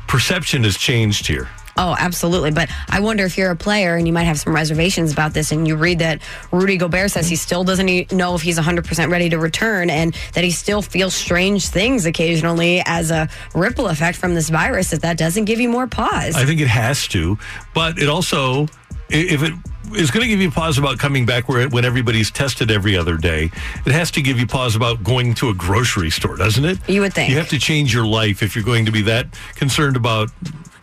[0.09, 1.49] perception has changed here.
[1.77, 2.51] Oh, absolutely.
[2.51, 5.53] But I wonder if you're a player and you might have some reservations about this,
[5.53, 6.21] and you read that
[6.53, 10.45] Rudy Gobert says he still doesn't know if he's 100% ready to return and that
[10.45, 15.19] he still feels strange things occasionally as a ripple effect from this virus, that that
[15.19, 16.37] doesn't give you more pause.
[16.37, 17.39] I think it has to,
[17.75, 18.69] but it also,
[19.09, 19.53] if it
[19.95, 23.17] is going to give you pause about coming back where when everybody's tested every other
[23.17, 23.51] day,
[23.85, 26.79] it has to give you pause about going to a grocery store, doesn't it?
[26.89, 27.31] You would think.
[27.31, 29.27] You have to change your life if you're going to be that
[29.57, 30.31] concerned about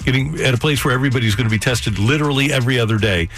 [0.03, 3.29] getting at a place where everybody's going to be tested literally every other day.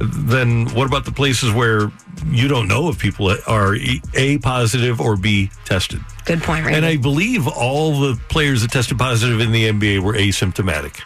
[0.00, 1.90] Then what about the places where
[2.26, 3.76] you don't know if people are
[4.14, 6.00] A, positive or B tested?
[6.24, 6.76] Good point, Randy.
[6.76, 11.00] And I believe all the players that tested positive in the NBA were asymptomatic.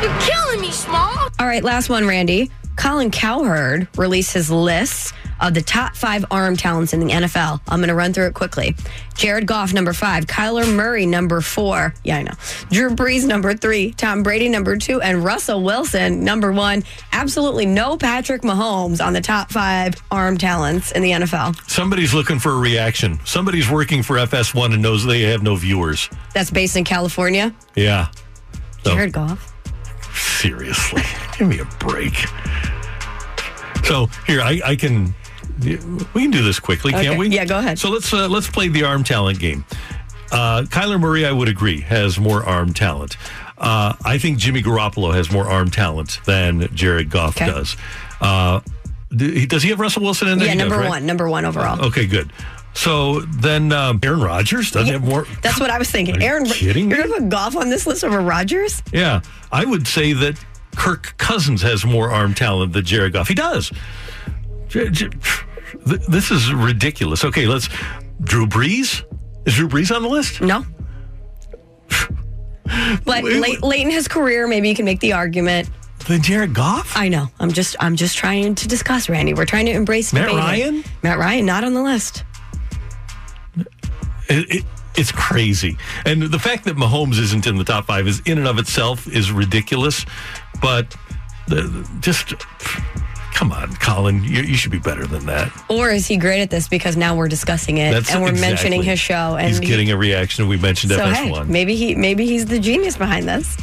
[0.00, 1.28] You're killing me, Small.
[1.40, 2.50] All right, last one, Randy.
[2.76, 7.60] Colin Cowherd released his list of the top five arm talents in the NFL.
[7.68, 8.74] I'm going to run through it quickly.
[9.16, 10.26] Jared Goff, number five.
[10.26, 11.94] Kyler Murray, number four.
[12.04, 12.34] Yeah, I know.
[12.70, 13.92] Drew Brees, number three.
[13.92, 15.00] Tom Brady, number two.
[15.00, 16.84] And Russell Wilson, number one.
[17.12, 21.68] Absolutely no Patrick Mahomes on the top five arm talents in the NFL.
[21.68, 23.18] Somebody's looking for a reaction.
[23.24, 26.08] Somebody's working for FS1 and knows they have no viewers.
[26.34, 27.54] That's based in California.
[27.74, 28.08] Yeah.
[28.84, 29.52] So, Jared Goff.
[30.14, 31.02] seriously,
[31.38, 32.14] give me a break.
[33.84, 35.14] So here, I, I can.
[35.60, 37.04] We can do this quickly, Okay.
[37.06, 37.28] can't we?
[37.28, 37.78] Yeah, go ahead.
[37.78, 39.64] So let's uh, let's play the arm talent game.
[40.30, 43.16] Uh, Kyler Murray, I would agree, has more arm talent.
[43.56, 47.46] Uh, I think Jimmy Garoppolo has more arm talent than Jared Goff Okay.
[47.46, 47.76] does.
[48.20, 48.60] Uh,
[49.10, 50.46] does he have Russell Wilson in there?
[50.48, 50.88] Yeah, He does, number right?
[50.90, 51.06] one.
[51.06, 51.82] Number one overall.
[51.86, 52.30] Okay, good.
[52.74, 55.26] So then um, Aaron Rodgers doesn't have more.
[55.42, 56.16] That's what I was thinking.
[56.16, 58.82] Are you Aaron, kidding you're going to put Goff on this list over Rodgers?
[58.92, 60.38] Yeah, I would say that
[60.76, 63.26] Kirk Cousins has more arm talent than Jared Goff.
[63.28, 63.72] He does.
[64.68, 65.08] J- j-
[65.86, 67.24] th- This is ridiculous.
[67.24, 67.68] Okay, let's.
[68.22, 69.04] Drew Brees
[69.46, 70.40] is Drew Brees on the list?
[70.40, 70.64] No.
[73.04, 75.70] But late, late in his career, maybe you can make the argument.
[76.06, 76.96] Then Jared Goff?
[76.96, 77.28] I know.
[77.40, 79.34] I'm just I'm just trying to discuss Randy.
[79.34, 80.28] We're trying to embrace Matt.
[80.28, 80.84] Ryan?
[81.02, 82.24] Matt Ryan not on the list.
[84.28, 84.64] It, it,
[84.96, 88.46] it's crazy, and the fact that Mahomes isn't in the top five is in and
[88.46, 90.04] of itself is ridiculous.
[90.60, 90.94] But
[91.46, 92.34] the, just
[93.38, 95.52] come on, Colin, you, you should be better than that.
[95.68, 98.48] Or is he great at this because now we're discussing it That's and we're exactly-
[98.50, 100.48] mentioning his show and He's he- getting a reaction.
[100.48, 101.14] We mentioned so FS1.
[101.14, 103.56] hey, maybe he maybe he's the genius behind this.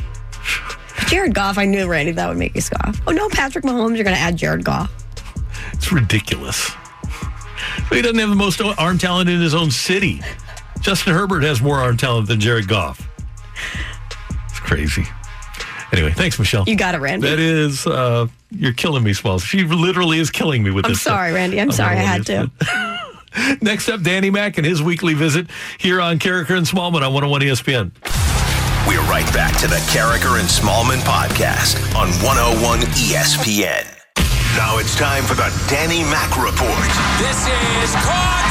[1.08, 3.00] Jared Goff, I knew Randy that would make you scoff.
[3.06, 4.90] Oh no, Patrick Mahomes, you're going to add Jared Goff.
[5.74, 6.72] It's ridiculous.
[7.90, 10.22] He doesn't have the most arm talent in his own city.
[10.80, 13.08] Justin Herbert has more arm talent than Jared Goff.
[14.50, 15.06] It's crazy.
[15.96, 16.64] Anyway, thanks, Michelle.
[16.68, 17.30] You got it, Randy.
[17.30, 19.44] That is, uh, you're killing me, Smalls.
[19.44, 21.02] She literally is killing me with I'm this.
[21.02, 21.14] stuff.
[21.14, 21.60] sorry, Randy.
[21.62, 22.52] I'm On sorry I had to.
[23.62, 25.48] Next up, Danny Mack and his weekly visit
[25.78, 27.92] here on Karraker and Smallmon on 101 ESPN.
[28.88, 33.92] We're right back to the Karraker and Smallmon podcast on 101 ESPN.
[34.56, 36.88] Now it's time for the Danny Mac Report.
[37.20, 37.40] This
[37.84, 38.45] is caught.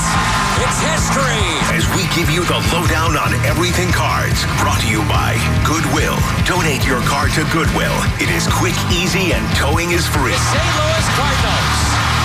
[0.65, 1.45] It's history.
[1.77, 6.16] As we give you the lowdown on everything cards, brought to you by Goodwill.
[6.49, 7.93] Donate your card to Goodwill.
[8.16, 10.32] It is quick, easy, and towing is free.
[10.32, 10.73] St.
[10.81, 11.81] Louis Cardinals,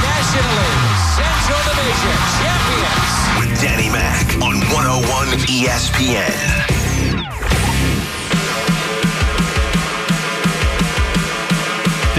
[0.07, 3.11] National League Central Division champions.
[3.43, 6.78] With Danny Mac on 101 ESPN.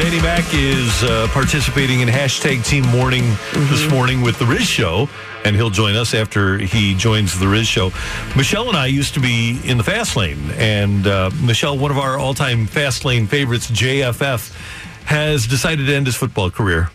[0.00, 3.94] Danny Mack is uh, participating in hashtag Team Morning this Mm-hmm.
[3.94, 5.10] morning with the Riz Show,
[5.44, 7.90] and he'll join us after he joins the Riz Show.
[8.34, 11.98] Michelle and I used to be in the fast lane, and uh, Michelle, one of
[11.98, 14.56] our all-time fast lane favorites, JFF,
[15.04, 16.90] has decided to end his football career.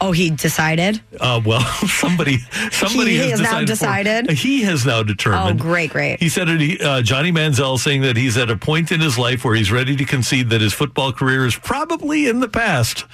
[0.00, 1.00] Oh, he decided?
[1.18, 2.38] Uh, well, somebody,
[2.70, 4.26] somebody He has, has now decided.
[4.26, 5.60] for- he has now determined.
[5.60, 6.20] Oh, great, great.
[6.20, 6.80] He said it.
[6.82, 9.96] Uh, Johnny Manziel saying that he's at a point in his life where he's ready
[9.96, 13.04] to concede that his football career is probably in the past.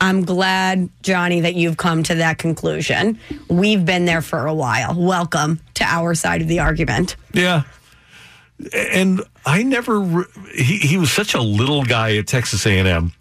[0.00, 3.18] I'm glad, Johnny, that you've come to that conclusion.
[3.48, 4.94] We've been there for a while.
[4.94, 7.16] Welcome to our side of the argument.
[7.32, 7.62] Yeah.
[8.74, 13.12] And I never he he was such a little guy at Texas A&M.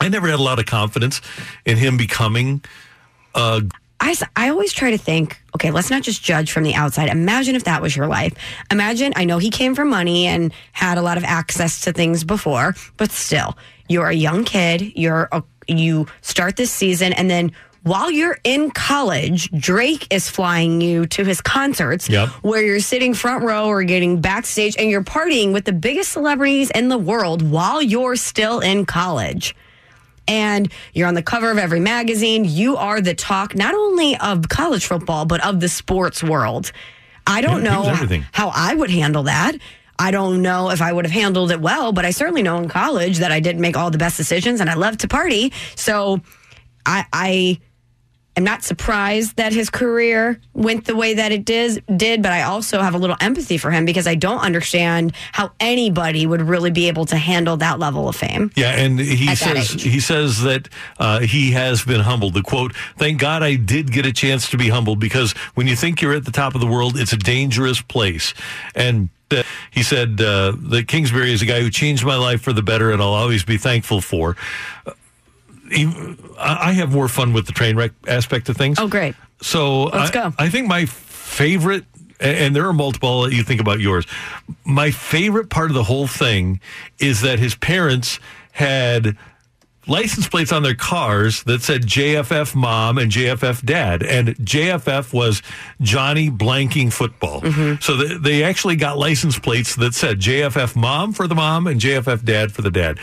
[0.00, 1.20] I never had a lot of confidence
[1.64, 2.62] in him becoming
[3.34, 3.62] a
[3.98, 7.08] I, s- I always try to think, okay, let's not just judge from the outside.
[7.08, 8.34] Imagine if that was your life.
[8.70, 12.22] Imagine, I know he came from money and had a lot of access to things
[12.22, 13.56] before, but still,
[13.88, 14.92] you're a young kid.
[14.96, 17.52] You're a, you start this season, and then
[17.84, 22.28] while you're in college, Drake is flying you to his concerts, Yep.
[22.42, 26.70] where you're sitting front row or getting backstage, and you're partying with the biggest celebrities
[26.72, 29.54] in the world while you're still in college
[30.28, 32.44] and you're on the cover of every magazine.
[32.44, 36.72] You are the talk not only of college football, but of the sports world.
[37.26, 39.56] I don't Yeah, know how I would handle that.
[39.98, 42.68] I don't know if I would have handled it well, but I certainly know in
[42.68, 45.52] college that I didn't make all the best decisions and I love to party.
[45.74, 46.20] So
[46.84, 47.60] I, I
[48.36, 52.42] am not surprised that his career went the way that it did, did, but I
[52.42, 56.70] also have a little empathy for him because I don't understand how anybody would really
[56.70, 58.50] be able to handle that level of fame.
[58.54, 60.68] Yeah, and he says he says that
[60.98, 62.34] uh, he has been humbled.
[62.34, 65.76] The quote: "Thank God I did get a chance to be humbled because when you
[65.76, 68.34] think you're at the top of the world, it's a dangerous place."
[68.74, 72.52] And uh, he said uh, that Kingsbury is a guy who changed my life for
[72.52, 74.36] the better, and I'll always be thankful for.
[76.38, 78.78] I have more fun with the train wreck aspect of things.
[78.78, 79.14] Oh, great.
[79.40, 80.32] So Let's I, go.
[80.38, 81.84] I think my favorite,
[82.20, 83.30] and there are multiple.
[83.32, 84.06] You think about yours.
[84.64, 86.60] My favorite part of the whole thing
[86.98, 88.18] is that his parents
[88.52, 89.16] had
[89.86, 95.42] license plates on their cars that said JFF mom and JFF dad, and JFF was
[95.80, 97.40] Johnny blanking football.
[97.40, 97.80] Mm-hmm.
[97.80, 101.80] So they, they actually got license plates that said JFF mom for the mom and
[101.80, 102.98] JFF dad for the dad.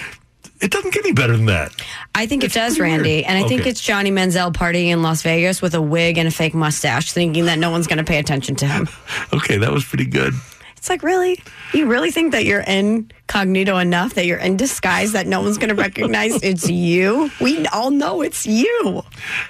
[0.62, 1.74] It doesn't get any better than that.
[2.16, 3.02] I think it does, pretty weird.
[3.02, 3.26] Randy.
[3.26, 6.32] And I think it's Johnny Manziel partying in Las Vegas with a wig and a
[6.32, 8.88] fake mustache, thinking that no one's going to pay attention to him.
[9.34, 10.34] Okay, that was pretty good.
[10.78, 11.42] It's like, really?
[11.74, 15.70] You really think that you're incognito enough, that you're in disguise, that no one's going
[15.70, 17.32] to recognize it's you?
[17.42, 19.02] We all know it's you.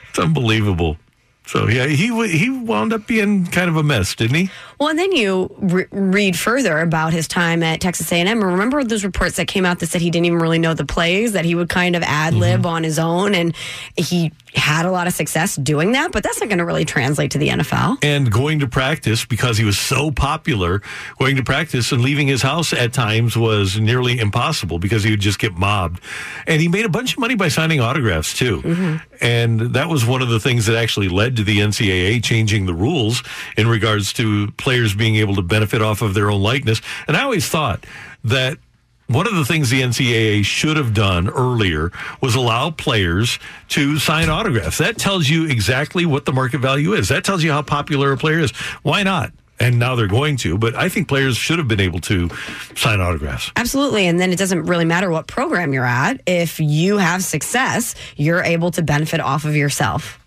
[0.10, 0.98] It's unbelievable.
[1.46, 4.50] So yeah, he he wound up being kind of a mess, didn't he?
[4.84, 8.28] Well, and then you re- read further about his time at Texas A&M.
[8.28, 10.84] And remember those reports that came out that said he didn't even really know the
[10.86, 12.66] plays, that he would kind of ad lib Mm-hmm.
[12.68, 13.56] on his own, and
[13.96, 16.12] he had a lot of success doing that.
[16.12, 17.98] But that's not going to really translate to the NFL.
[18.04, 20.82] And going to practice because he was so popular,
[21.18, 25.22] going to practice and leaving his house at times was nearly impossible because he would
[25.22, 26.02] just get mobbed.
[26.46, 29.00] And he made a bunch of money by signing autographs too.
[29.22, 32.74] And that was one of the things that actually led to the NCAA changing the
[32.74, 33.24] rules
[33.58, 36.82] in regards to players being able to benefit off of their own likeness.
[37.08, 37.86] And I always thought
[38.24, 38.58] that
[39.06, 41.92] one of the things the NCAA should have done earlier
[42.22, 43.38] was allow players
[43.68, 44.80] to sign autographs.
[44.80, 47.10] That tells you exactly what the market value is.
[47.10, 48.50] That tells you how popular a player is.
[48.82, 49.32] Why not?
[49.60, 52.32] And now they're going to, but I think players should have been able to
[52.76, 53.52] sign autographs.
[53.56, 54.08] Absolutely.
[54.08, 56.20] And then it doesn't really matter what program you're at.
[56.26, 60.18] If you have success, you're able to benefit off of yourself.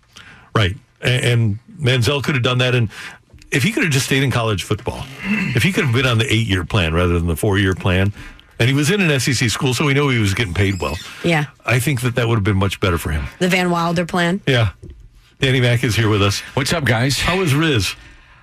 [0.55, 0.77] Right.
[1.01, 2.73] And Manziel could have done that.
[2.73, 2.89] And
[3.51, 5.05] if he could have just stayed in college football,
[5.55, 7.73] if he could have been on the eight year plan rather than the four year
[7.73, 8.11] plan,
[8.59, 10.97] and he was in an SEC school, so we know he was getting paid well.
[11.23, 11.45] Yeah.
[11.65, 13.25] I think that that would have been much better for him.
[13.39, 14.41] The Van Wilder plan.
[14.47, 14.71] Yeah.
[15.39, 16.39] Danny Mack is here with us.
[16.55, 17.19] What's up, guys?
[17.19, 17.95] How was Riz?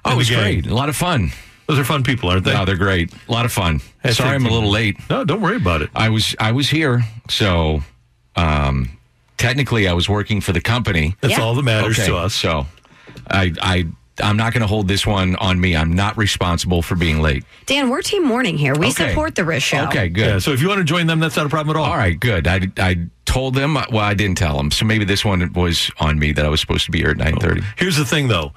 [0.05, 0.67] Oh, it was great.
[0.67, 1.31] A lot of fun.
[1.67, 2.53] Those are fun people, aren't they?
[2.53, 3.13] No, they're great.
[3.29, 3.81] A lot of fun.
[4.03, 4.97] Hey, Sorry, I'm a little late.
[5.09, 5.91] No, don't worry about it.
[5.95, 7.81] I was I was here, so
[8.37, 8.91] um,
[9.39, 11.17] technically I was working for the company.
[11.23, 12.35] That's all that matters Okay, to us.
[12.35, 12.67] So
[13.29, 13.87] I I
[14.23, 15.75] I'm not going to hold this one on me.
[15.75, 17.45] I'm not responsible for being late.
[17.67, 18.75] Dan, we're team morning here.
[18.75, 19.09] We Okay.
[19.09, 19.85] support the Riz show.
[19.87, 20.27] Okay, good.
[20.27, 21.87] Yeah, so if you want to join them, that's not a problem at all.
[21.91, 22.47] All right, good.
[22.47, 23.75] I, I told them.
[23.75, 24.71] Well, I didn't tell them.
[24.71, 27.17] So maybe this one was on me that I was supposed to be here at
[27.17, 27.63] nine thirty.
[27.77, 28.53] Here's the thing, though.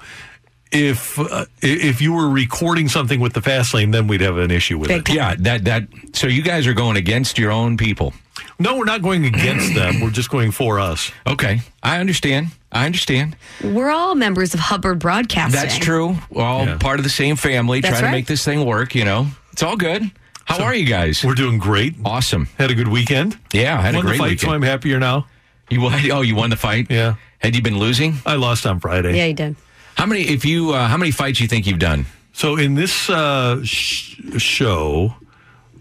[0.70, 4.50] If uh, if you were recording something with the fast lane, then we'd have an
[4.50, 5.04] issue with Big it.
[5.06, 5.16] time.
[5.16, 5.88] Yeah, that that.
[6.12, 8.12] So you guys are going against your own people.
[8.58, 10.00] No, we're not going against them.
[10.00, 11.12] We're just going for us.
[11.26, 12.48] Okay, I understand.
[12.72, 13.36] I understand.
[13.62, 15.52] We're all members of Hubbard Broadcasting.
[15.60, 16.16] That's true.
[16.28, 16.76] We're all Yeah.
[16.78, 18.10] part of the same family, That's trying right.
[18.10, 18.94] to make this thing work.
[18.94, 20.10] You know, it's all good.
[20.44, 21.22] How are you guys?
[21.24, 21.94] We're doing great.
[22.04, 22.48] Awesome.
[22.58, 23.36] Had a good weekend.
[23.52, 24.40] Yeah, I had Won a great the fight, weekend.
[24.50, 25.26] so I'm happier now.
[25.70, 26.10] You won?
[26.10, 26.86] Oh, you won the fight.
[26.90, 28.18] Yeah, Had you been losing?
[28.26, 29.16] I lost on Friday.
[29.16, 29.56] Yeah, you did.
[29.96, 30.22] How many?
[30.22, 32.06] If you, uh, how many fights you think you've done?
[32.32, 35.14] So in this uh, sh- show,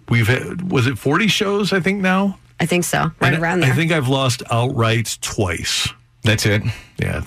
[0.09, 1.71] we've had was it 40 shows?
[1.73, 2.37] I think now.
[2.59, 3.11] I think so.
[3.19, 3.71] Right And around there.
[3.71, 5.89] I think I've lost outright twice.
[6.23, 6.63] That's it.
[6.97, 7.23] Yeah,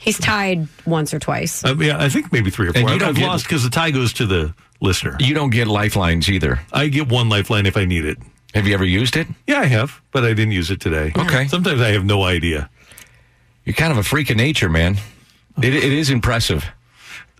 [0.00, 1.64] He's tied once or twice.
[1.64, 2.92] I, mean, I think maybe three or And four.
[2.92, 5.16] you don't I've get- lost because the tie goes to the listener.
[5.20, 6.58] You don't get lifelines either.
[6.72, 8.18] I get one lifeline if I need it.
[8.54, 9.28] Have you ever used it?
[9.46, 11.12] Yeah, I have, but I didn't use it today.
[11.16, 11.46] Okay.
[11.48, 12.68] Sometimes I have no idea.
[13.64, 14.96] You're kind of a freak of nature, man.
[15.62, 16.64] It, it is impressive.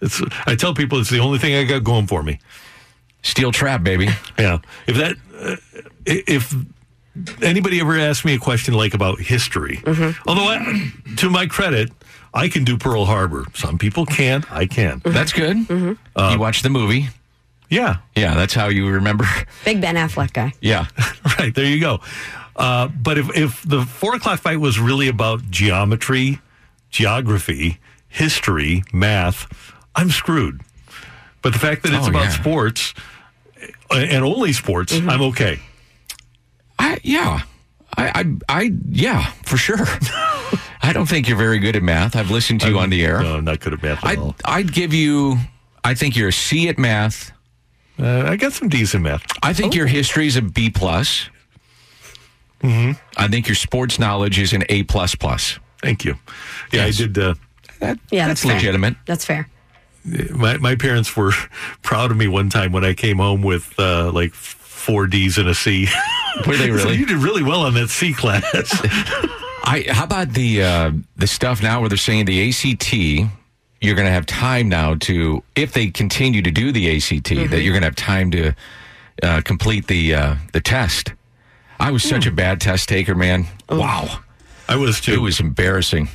[0.00, 2.38] It's, I tell people it's the only thing I got going for me.
[3.22, 4.08] Steel trap, baby.
[4.38, 4.58] Yeah.
[4.86, 5.56] If that, uh,
[6.06, 6.54] if
[7.42, 9.82] anybody ever asks me a question like about history,
[10.26, 11.90] although I, to my credit,
[12.34, 13.44] I can do Pearl Harbor.
[13.54, 14.50] Some people can't.
[14.52, 15.02] I can.
[15.04, 15.68] That's good.
[15.68, 17.08] you watched the movie.
[17.68, 17.96] Yeah.
[18.16, 19.24] Yeah, that's how you remember.
[19.64, 20.52] Big Ben Affleck guy.
[20.60, 20.86] Yeah.
[21.38, 22.00] right there you go.
[22.54, 26.38] Uh, but if if the four o'clock fight was really about geometry,
[26.90, 27.78] geography,
[28.08, 29.46] history, math,
[29.94, 30.60] I'm screwed.
[31.40, 32.28] But the fact that it's Oh, about yeah.
[32.40, 32.94] sports
[33.90, 35.60] uh, and only sports, I'm okay.
[36.78, 37.40] I yeah.
[37.96, 39.76] I I, I yeah, for sure.
[40.84, 42.16] I don't think you're very good at math.
[42.16, 43.22] I've listened to you on the air.
[43.22, 44.34] No, I'm not good at math at I'd, all.
[44.44, 45.36] I'd give you
[45.84, 47.32] I think you're a C at math.
[47.98, 49.22] Uh, I got some decent math.
[49.42, 51.28] I think your history is a B plus.
[52.62, 52.92] Mm-hmm.
[53.16, 55.58] I think your sports knowledge is an A plus plus.
[55.82, 56.14] Thank you.
[56.72, 57.00] Yeah, Yes.
[57.00, 57.18] I did.
[57.18, 57.34] Uh,
[57.80, 58.94] That, Yeah, that's, that's legitimate.
[59.06, 59.48] That's fair.
[60.30, 61.32] my my parents were
[61.82, 65.48] proud of me one time when I came home with uh, like four D's and
[65.48, 65.88] a C.
[66.46, 66.96] Were they So really?
[66.96, 68.42] you did really well on that C class.
[69.64, 72.92] I how about the uh, the stuff now where they're saying the ACT
[73.82, 77.62] you're going to have time now to if they continue to do the ACT that
[77.62, 78.52] you're going to have time to
[79.22, 81.12] uh, complete the uh, the test.
[81.80, 83.46] I was such a bad test taker, man.
[83.68, 84.20] Wow,
[84.68, 85.14] I was too.
[85.14, 86.08] it was embarrassing.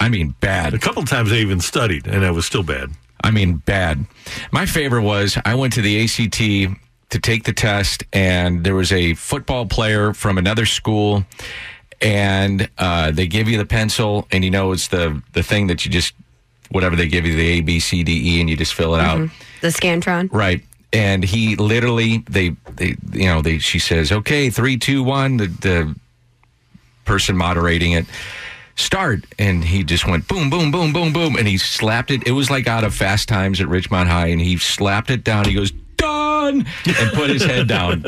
[0.00, 0.74] I mean, bad.
[0.74, 2.90] a couple times I even studied, and I was still bad.
[3.24, 4.04] I mean, bad.
[4.52, 6.78] My favorite was I went to the ACT
[7.10, 11.24] to take the test, and there was a football player from another school,
[12.00, 15.84] and uh, they give you the pencil, and you know it's the the thing that
[15.84, 16.14] you just
[16.70, 19.00] whatever they give you the A B C D E, and you just fill it
[19.00, 19.28] out,
[19.62, 20.28] The Scantron.
[20.32, 20.62] right?
[20.92, 25.46] And he literally they they you know they she says okay three two one the
[25.46, 25.94] the
[27.04, 28.06] person moderating it.
[28.76, 29.24] Start.
[29.40, 31.36] And he just went boom boom boom boom boom.
[31.36, 32.26] And he slapped it.
[32.28, 35.46] It was like out of fast times at Ridgemont high and he slapped it down.
[35.46, 35.72] He goes
[36.38, 36.66] done
[36.98, 38.04] and put his head down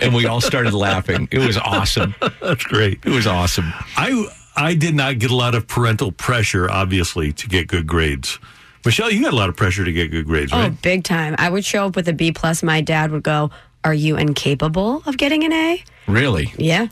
[0.00, 3.00] and we all started laughing it was awesome That's great.
[3.04, 4.26] it was awesome I
[4.56, 8.38] I did not get a lot of parental pressure, obviously, to get good grades.
[8.84, 10.80] Michelle, you got a lot of pressure to get good grades, Oh, right?
[10.82, 11.34] big time.
[11.38, 12.62] I would show up with a B plus.
[12.62, 13.50] My dad would go,
[13.82, 16.86] "Are you incapable of getting an A?" really Yeah.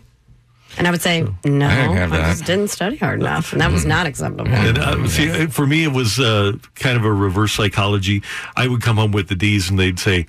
[0.78, 3.52] And I would say, no, I I, didn't just didn't study hard enough.
[3.52, 4.48] And that was not acceptable.
[4.48, 8.22] And uh, see, for me, it was uh, kind of a reverse psychology.
[8.56, 10.26] I would come home with the D's, and they'd say,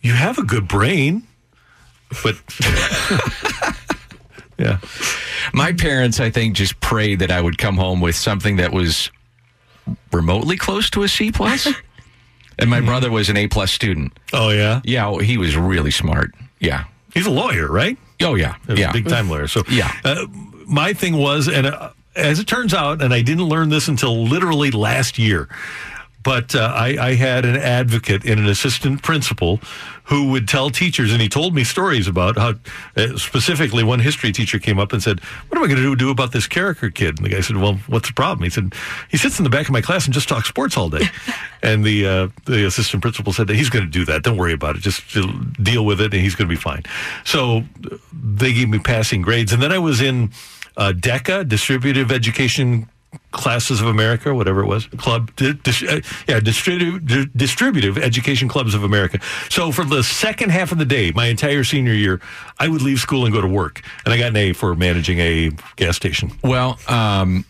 [0.00, 1.24] "You have a good brain,"
[2.22, 2.36] but
[4.58, 4.78] yeah,
[5.52, 9.10] my parents i think just prayed that i would come home with something that was
[10.12, 11.74] remotely close to a c plus plus.
[12.58, 16.32] and my brother was an a plus student oh yeah, yeah he was really smart
[16.58, 16.84] yeah
[17.14, 17.96] he's a lawyer, right?
[18.22, 19.46] Oh yeah yeah big time lawyer.
[19.48, 19.92] So Yeah.
[20.04, 20.26] uh,
[20.66, 24.24] my thing was, and uh, as it turns out, and I didn't learn this until
[24.24, 25.48] literally last year,
[26.22, 29.60] but uh, I, I had an advocate and an assistant principal
[30.04, 32.54] who would tell teachers, and he told me stories about how,
[32.96, 35.94] uh, specifically, one history teacher came up and said, "What am I going to do,
[35.94, 38.74] do about this Karraker kid?" And the guy said, "Well, what's the problem?" He said,
[39.08, 41.06] "He sits in the back of my class and just talks sports all day."
[41.62, 44.22] and the uh, the assistant principal said that he's going to do that.
[44.22, 44.80] Don't worry about it.
[44.82, 45.02] Just
[45.62, 46.82] deal with it, and he's going to be fine.
[47.24, 47.62] So
[48.12, 50.32] they gave me passing grades, and then I was in
[50.76, 52.88] uh, DECA, Distributive Education
[53.32, 58.48] Classes of America, whatever it was, club, di- dis- uh, yeah, distributive, di- distributive education
[58.48, 59.18] clubs of America.
[59.48, 62.20] So for the second half of the day, my entire senior year,
[62.58, 65.18] I would leave school and go to work, and I got an A for managing
[65.20, 66.30] a gas station.
[66.44, 67.44] Well, um,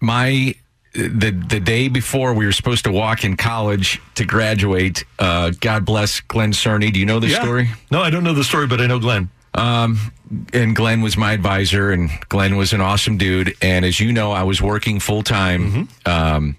[0.00, 0.54] my
[0.92, 5.04] the the day before we were supposed to walk in college to graduate.
[5.18, 6.92] Uh, God bless Glenn Cerny.
[6.92, 7.42] Do you know this Yeah.
[7.42, 7.70] story?
[7.90, 9.30] No, I don't know the story, but I know Glenn.
[9.54, 9.98] Um,
[10.52, 13.54] and Glenn was my advisor, and Glenn was an awesome dude.
[13.60, 15.88] And as you know, I was working full time.
[16.06, 16.56] Um,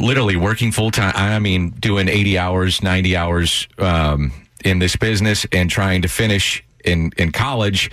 [0.00, 1.12] literally working full time.
[1.14, 4.32] I mean, doing 80 hours, 90 hours um,
[4.64, 7.90] in this business and trying to finish in, in college.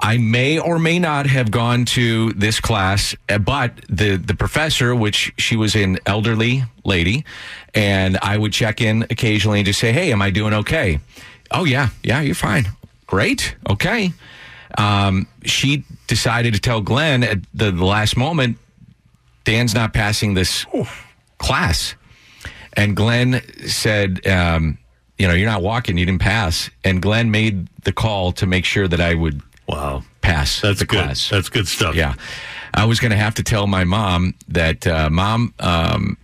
[0.00, 4.96] I may or may not have gone to this class, uh, but the, the professor,
[4.96, 7.24] which she was an elderly lady,
[7.72, 10.98] and I would check in occasionally and just say, Hey, am I doing okay?
[11.52, 12.66] Oh, yeah, yeah, you're fine.
[13.12, 13.56] Great.
[13.68, 14.10] Okay.
[14.78, 18.56] Um, she decided to tell Glenn at the, the last moment,
[19.44, 20.64] Dan's not passing this
[21.36, 21.94] class.
[22.72, 24.78] And Glenn said, um,
[25.18, 26.70] you know, you're not walking, you didn't pass.
[26.84, 30.04] And Glenn made the call to make sure that I would Wow.
[30.22, 31.04] pass That's the good.
[31.04, 31.28] class.
[31.28, 31.94] That's good stuff.
[31.94, 32.14] Yeah.
[32.72, 36.16] I was going to have to tell my mom that, uh, mom, um,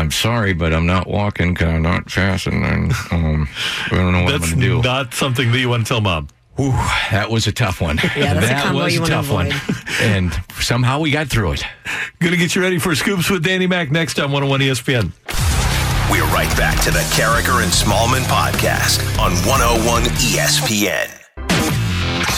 [0.00, 3.48] I'm sorry, but I'm not walking because I'm not fast, and I'm, um,
[3.86, 4.82] I don't know what That's I'm going to do.
[4.82, 6.28] not something that you want to tell mom.
[6.58, 6.72] Ooh,
[7.10, 7.98] that was a tough one.
[8.16, 9.50] Yeah, that's a that combo was you a wanna tough one.
[10.00, 11.62] And somehow we got through it.
[12.20, 15.12] Going to get you ready for Scoops with Danny Mac next on 101 ESPN.
[16.10, 21.20] We're right back to the Karraker and Smallmon podcast on 101 ESPN.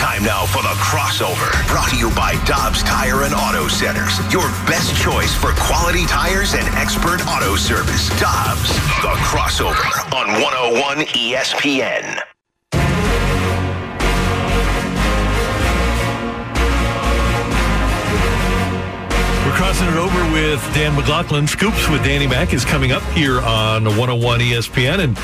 [0.02, 1.48] Time now for the crossover.
[1.68, 4.18] Brought to you by Dobbs Tire and Auto Centers.
[4.32, 8.08] Your best choice for quality tires and expert auto service.
[8.18, 12.20] Dobbs, the crossover on 101 ESPN.
[19.62, 21.46] Crossing it over with Dan McLaughlin.
[21.46, 24.98] Scoops with Danny Mac is coming up here on 101 ESPN.
[24.98, 25.14] And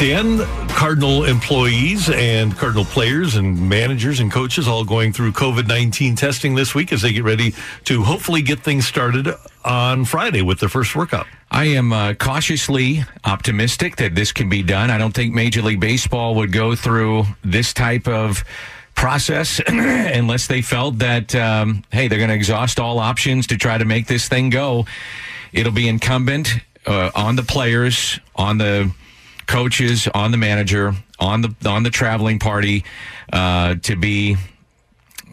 [0.00, 6.16] Dan, Cardinal employees and Cardinal players and managers and coaches all going through COVID 19
[6.16, 7.54] testing this week as they get ready
[7.84, 9.28] to hopefully get things started
[9.64, 11.28] on Friday with their first workout.
[11.52, 14.90] I am uh, cautiously optimistic that this can be done.
[14.90, 18.44] I don't think Major League Baseball would go through this type of
[18.96, 23.78] process unless they felt that, um, hey, they're going to exhaust all options to try
[23.78, 24.86] to make this thing go.
[25.52, 26.48] It'll be incumbent
[26.86, 28.90] uh, on the players, on the
[29.46, 32.84] coaches, on the manager, on the on the traveling party
[33.32, 34.36] uh, to be,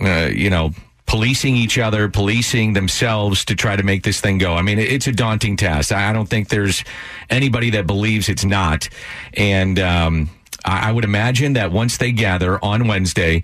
[0.02, 0.72] uh, you know,
[1.06, 4.54] policing each other, policing themselves to try to make this thing go.
[4.54, 5.92] I mean, it's a daunting task.
[5.92, 6.84] I don't think there's
[7.30, 8.90] anybody that believes it's not.
[9.34, 10.30] And um,
[10.66, 13.44] I would imagine that once they gather on Wednesday,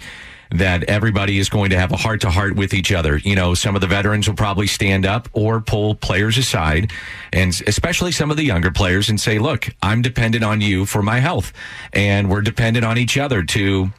[0.51, 3.17] that everybody is going to have a heart to heart with each other.
[3.17, 6.91] You know, some of the veterans will probably stand up or pull players aside,
[7.31, 11.03] and especially some of the younger players, and say, Look, I'm dependent on you for
[11.03, 11.53] my health,
[11.93, 13.91] and we're dependent on each other to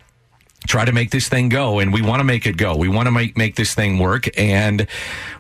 [0.66, 2.76] try to make this thing go and we want to make it go.
[2.76, 4.86] We want to make make this thing work and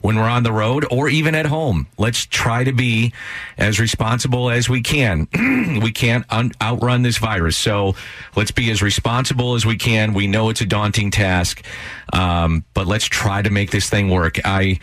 [0.00, 3.12] when we're on the road or even at home let's try to be
[3.58, 5.28] as responsible as we can.
[5.80, 7.94] We can't un- outrun this virus so
[8.34, 10.14] let's be as responsible as we can.
[10.14, 11.64] We know it's a daunting task
[12.12, 14.40] um, but let's try to make this thing work.
[14.44, 14.80] I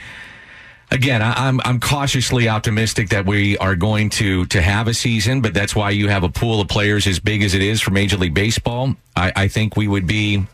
[0.89, 5.41] Again, I- I'm I'm cautiously optimistic that we are going to to have a season,
[5.41, 7.91] but that's why you have a pool of players as big as it is for
[7.91, 8.95] Major League Baseball.
[9.15, 10.45] I, I think we would be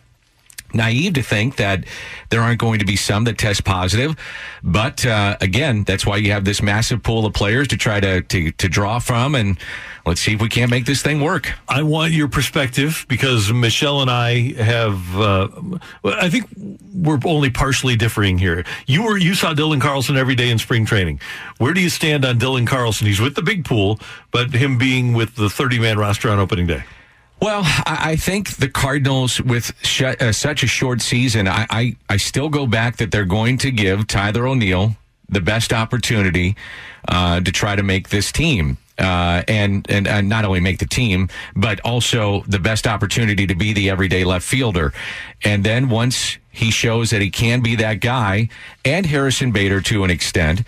[0.74, 1.86] naive to think that
[2.30, 4.16] there aren't going to be some that test positive.
[4.64, 8.22] But uh, again, that's why you have this massive pool of players to try to,
[8.22, 9.58] to to draw from, and
[10.06, 11.54] let's see if we can't make this thing work.
[11.68, 15.20] I want your perspective because Michelle and I have.
[15.20, 15.50] Uh,
[16.04, 16.48] I think
[16.94, 18.64] we're only partially differing here.
[18.88, 21.20] You were you saw Dylan Carlson every day in spring training.
[21.58, 23.08] Where do you stand on Dylan Carlson?
[23.08, 24.00] He's with the big pool,
[24.32, 26.84] but him being with the thirty man roster on opening day.
[27.44, 32.16] Well, I think the Cardinals, with sh- uh, such a short season, I, I, I
[32.16, 34.96] still go back that they're going to give Tyler O'Neill
[35.28, 36.56] the best opportunity
[37.10, 38.78] uh, to try to make this team.
[38.98, 43.56] Uh, and, and and not only make the team, but also the best opportunity to
[43.56, 44.94] be the everyday left fielder.
[45.44, 48.48] And then once he shows that he can be that guy,
[48.86, 50.62] and Harrison Bader to an extent,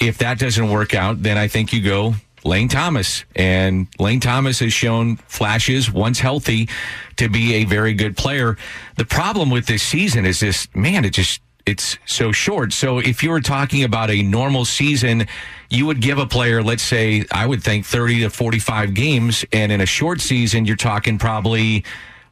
[0.00, 3.24] if that doesn't work out, then I think you go Lane Thomas.
[3.34, 6.68] And Lane Thomas has shown flashes, once healthy,
[7.16, 8.56] to be a very good player.
[8.96, 12.72] The problem with this season is this, man, it just, it's so short.
[12.72, 15.26] So if you were talking about a normal season,
[15.68, 19.44] you would give a player, let's say, I would think 30 to 45 games.
[19.52, 21.84] And in a short season, you're talking probably,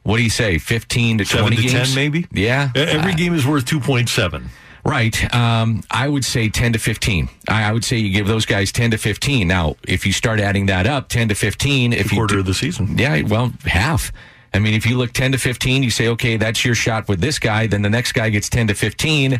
[0.03, 1.87] what do you say, 15 to Seven 20 to games?
[1.89, 2.25] 10 maybe?
[2.31, 2.71] Yeah.
[2.75, 4.49] Every Uh, game is worth two point seven.
[4.85, 5.33] Right.
[5.33, 7.27] Um, I would say 10 to 15.
[7.49, 9.47] I, I would say you give those guys 10 to 15.
[9.47, 12.45] Now, if you start adding that up, 10 to 15, if you quarter do- of
[12.45, 12.95] the season.
[12.97, 14.11] Yeah, well, half.
[14.53, 17.19] I mean, if you look 10 to 15, you say, okay, that's your shot with
[17.19, 19.39] this guy, then the next guy gets 10 to 15.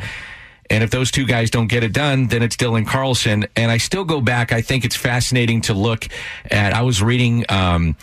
[0.71, 3.45] And if those two guys don't get it done, then it's Dylan Carlson.
[3.55, 4.51] And I still go back.
[4.51, 6.07] I think it's fascinating to look
[6.49, 6.73] at.
[6.73, 7.95] I was reading um,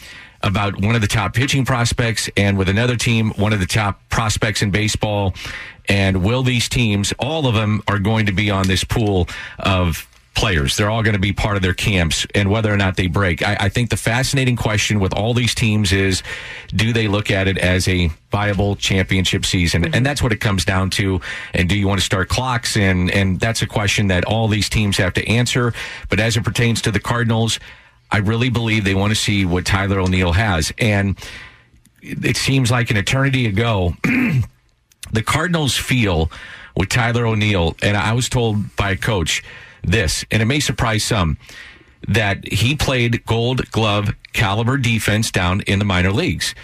[0.42, 4.00] about one of the top pitching prospects and with another team, one of the top
[4.10, 5.34] prospects in baseball.
[5.88, 9.28] And will these teams, all of them are going to be on this pool
[9.58, 10.76] of players.
[10.76, 13.42] They're all going to be part of their camps and whether or not they break.
[13.42, 16.22] I, I think the fascinating question with all these teams is
[16.74, 19.82] do they look at it as a viable championship season?
[19.82, 19.94] Mm-hmm.
[19.94, 21.20] And that's what it comes down to.
[21.52, 22.76] And do you want to start clocks?
[22.76, 25.74] And, and that's a question that all these teams have to answer.
[26.08, 27.60] But as it pertains to the Cardinals,
[28.10, 30.72] I really believe they want to see what Tyler O'Neill has.
[30.78, 31.18] And
[32.00, 33.94] it seems like an eternity ago,
[35.10, 36.30] the Cardinals feel
[36.76, 39.42] with Tyler O'Neill, and I was told by a coach
[39.82, 41.36] this, and it may surprise some,
[42.08, 46.54] that he played gold glove caliber defense down in the minor leagues.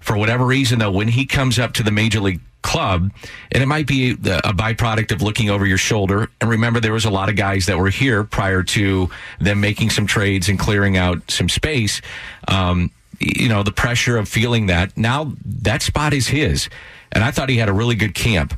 [0.00, 3.10] For whatever reason, though, when he comes up to the major league club,
[3.52, 6.28] and it might be a byproduct of looking over your shoulder.
[6.40, 9.10] And remember, there was a lot of guys that were here prior to
[9.40, 12.02] them making some trades and clearing out some space.
[12.46, 12.90] Um,
[13.20, 16.68] you know, the pressure of feeling that now that spot is his,
[17.12, 18.54] and I thought he had a really good camp.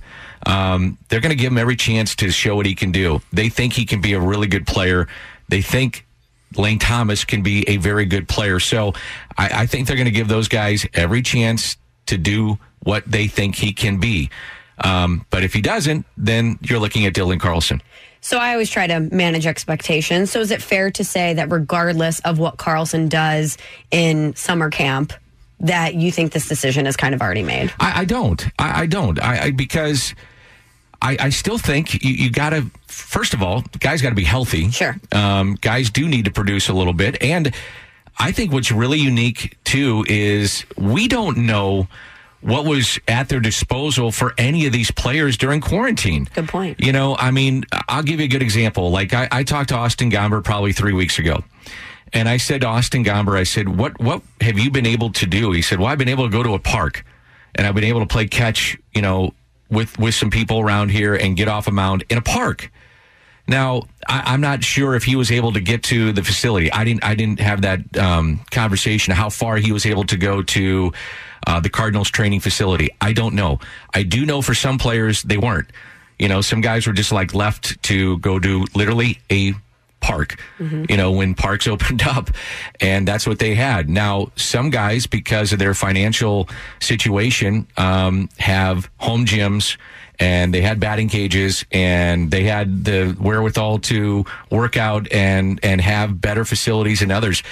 [0.47, 3.21] Um, they're going to give him every chance to show what he can do.
[3.33, 5.07] They think he can be a really good player.
[5.49, 6.07] They think
[6.57, 8.59] Lane Thomas can be a very good player.
[8.59, 8.95] So
[9.37, 13.29] I, I think they're going to give those guys every chance to do what they
[13.29, 14.31] think he can be.
[14.79, 17.83] Um, but if he doesn't, then you're looking at Dylan Carlson.
[18.23, 20.31] So I always try to manage expectations.
[20.31, 23.57] So is it fair to say that regardless of what Carlson does
[23.91, 25.13] in summer camp,
[25.61, 27.73] that you think this decision is kind of already made?
[27.79, 28.45] I, I don't.
[28.59, 29.23] I, I don't.
[29.23, 30.15] I, I because
[31.03, 32.67] I, I still think you, you got to.
[32.87, 34.71] First of all, guys got to be healthy.
[34.71, 34.97] Sure.
[35.13, 37.55] Um, guys do need to produce a little bit, and
[38.19, 41.89] I think what's really unique too is we don't know
[42.43, 46.27] what was at their disposal for any of these players during quarantine.
[46.35, 46.81] Good point.
[46.81, 48.91] You know, I mean, I'll give you a good example.
[48.91, 51.45] Like I, I talked to Austin Gomber probably three weeks ago.
[52.13, 55.27] And I said to Austin Gomber, I said, what, what have you been able to
[55.27, 55.53] do?
[55.53, 57.05] He said, well, I've been able to go to a park
[57.55, 59.33] and I've been able to play catch, you know,
[59.71, 62.71] with, with some people around here and get off a mound in a park.
[63.47, 66.71] Now, I, I'm not sure if he was able to get to the facility.
[66.71, 67.03] I didn't.
[67.03, 69.13] I didn't have that um, conversation.
[69.13, 70.93] How far he was able to go to
[71.47, 73.59] uh, the Cardinals training facility, I don't know.
[73.95, 75.69] I do know for some players they weren't.
[76.19, 79.55] You know, some guys were just like left to go to literally a
[80.01, 80.41] park.
[80.89, 82.31] You know, when parks opened up,
[82.81, 83.89] and that's what they had.
[83.89, 86.49] Now, some guys, because of their financial
[86.81, 89.77] situation, um, have home gyms
[90.21, 95.81] and they had batting cages and they had the wherewithal to work out and and
[95.81, 97.43] have better facilities than others.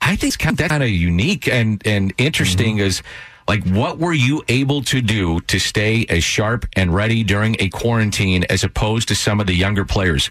[0.00, 3.02] I think it's kind of, kind of unique and and interesting is
[3.48, 7.68] like what were you able to do to stay as sharp and ready during a
[7.70, 10.30] quarantine as opposed to some of the younger players?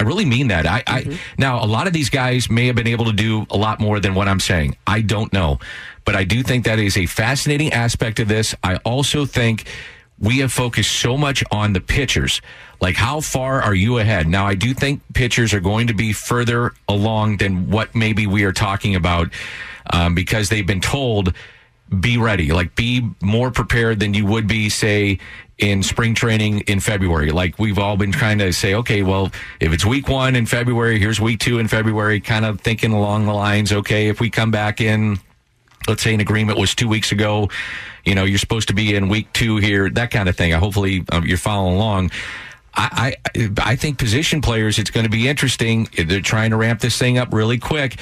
[0.00, 0.66] I really mean that.
[0.66, 3.56] I, I now a lot of these guys may have been able to do a
[3.56, 4.78] lot more than what I'm saying.
[4.86, 5.58] I don't know,
[6.06, 8.54] but I do think that is a fascinating aspect of this.
[8.64, 9.66] I also think
[10.18, 12.40] we have focused so much on the pitchers.
[12.80, 14.26] Like, how far are you ahead?
[14.26, 18.44] Now, I do think pitchers are going to be further along than what maybe we
[18.44, 19.28] are talking about
[19.92, 21.34] um, because they've been told
[22.00, 25.18] be ready, like be more prepared than you would be, say,
[25.62, 27.30] in spring training in February.
[27.30, 29.30] Like we've all been trying to say, okay, well,
[29.60, 33.26] if it's week one in February, here's week two in February, kind of thinking along
[33.26, 35.18] the lines, okay, if we come back in
[35.88, 37.48] let's say an agreement was two weeks ago
[38.04, 41.04] you know you're supposed to be in week two here that kind of thing hopefully
[41.10, 42.10] um, you're following along
[42.74, 45.88] I, I I think position players it's going to be interesting.
[45.96, 47.98] They're trying to ramp this thing up really quick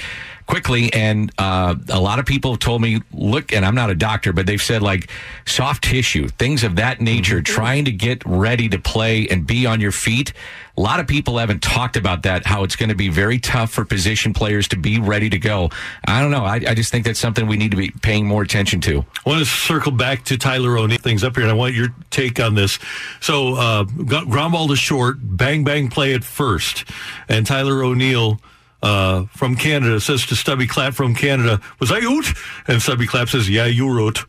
[0.48, 3.94] quickly and uh, a lot of people have told me look and i'm not a
[3.94, 5.10] doctor but they've said like
[5.46, 9.78] soft tissue things of that nature trying to get ready to play and be on
[9.78, 10.32] your feet
[10.78, 13.70] a lot of people haven't talked about that how it's going to be very tough
[13.70, 15.68] for position players to be ready to go
[16.06, 18.42] i don't know i, I just think that's something we need to be paying more
[18.42, 21.54] attention to I want to circle back to Tyler O'Neill things up here, and I
[21.54, 22.78] want your take on this.
[23.20, 26.84] So, uh, ground ball to short, bang bang play at first,
[27.28, 28.40] and Tyler O'Neill
[28.82, 32.26] uh, from Canada says to Stubby Clapp from Canada, "Was I out?"
[32.68, 34.24] And Stubby Clapp says, "Yeah, you wrote."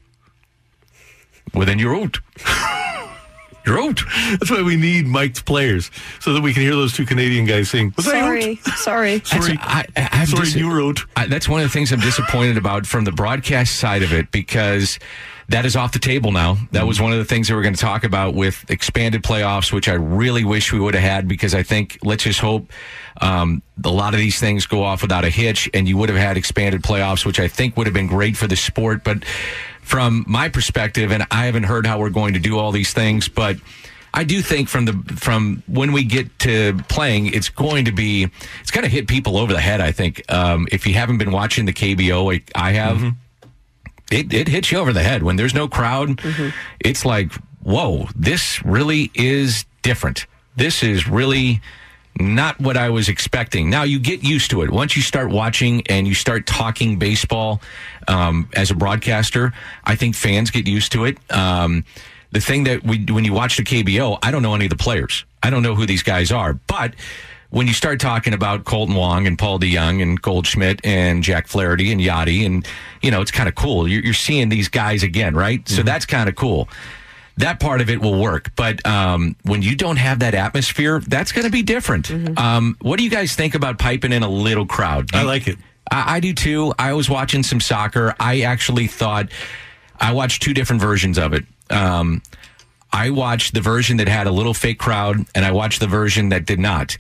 [1.54, 2.20] Well, then you're out.
[3.70, 4.02] you're out.
[4.32, 5.90] That's why we need mic'd players
[6.20, 7.94] so that we can hear those two Canadian guys sing.
[7.96, 8.24] Was I out?
[8.26, 9.20] Sorry, sorry.
[9.24, 11.06] Sorry, I, I, I'm sorry, dis- you wrote.
[11.16, 14.32] I, that's one of the things I'm disappointed about from the broadcast side of it
[14.32, 15.00] because
[15.50, 16.58] that is off the table now.
[16.72, 19.74] That was one of the things that we're going to talk about with expanded playoffs,
[19.74, 22.72] which I really wish we would have had because I think let's just hope
[23.20, 26.18] um, a lot of these things go off without a hitch and you would have
[26.18, 29.04] had expanded playoffs, which I think would have been great for the sport.
[29.04, 29.26] But
[29.82, 33.28] from my perspective, and I haven't heard how we're going to do all these things,
[33.28, 33.58] but
[34.14, 38.28] I do think from the from when we get to playing, it's going to be
[38.62, 39.82] it's going to hit people over the head.
[39.82, 43.02] I think um, if you haven't been watching the KBO, like I have,
[44.12, 46.20] it it hits you over the head when there's no crowd.
[46.80, 47.32] It's like
[47.64, 50.26] whoa, this really is different.
[50.56, 51.62] This is really
[52.20, 53.70] not what I was expecting.
[53.70, 57.62] Now you get used to it once you start watching and you start talking baseball
[58.08, 59.54] um, as a broadcaster.
[59.84, 61.18] I think fans get used to it.
[61.32, 61.86] Um,
[62.32, 64.78] the thing that we when you watch the KBO, I don't know any of the
[64.78, 65.26] players.
[65.42, 66.94] I don't know who these guys are, but
[67.50, 71.92] when you start talking about Kolten Wong and Paul DeJong and Goldschmidt and Jack Flaherty
[71.92, 72.68] and Yadi, and
[73.02, 73.88] you know it's kind of cool.
[73.88, 75.68] You're, you're seeing these guys again, right?
[75.68, 76.70] So that's kind of cool
[77.40, 78.52] that part of it will work.
[78.56, 82.12] But um, when you don't have that atmosphere, that's going to be different.
[82.38, 85.10] Um, what do you guys think about piping in a little crowd?
[85.14, 85.58] I like it.
[85.90, 86.74] I, I do too.
[86.78, 88.14] I was watching some soccer.
[88.20, 89.30] I actually thought
[90.00, 91.46] I watched two different versions of it.
[91.70, 92.22] Um,
[92.92, 96.30] I watched the version that had a little fake crowd, and I watched the version
[96.30, 96.98] that did not.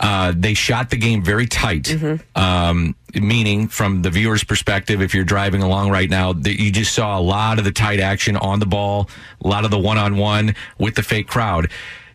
[0.00, 1.86] Uh, they shot the game very tight,
[2.34, 6.94] um, meaning from the viewer's perspective, if you're driving along right now, that you just
[6.94, 9.10] saw a lot of the tight action on the ball,
[9.44, 11.70] a lot of the one on one with the fake crowd.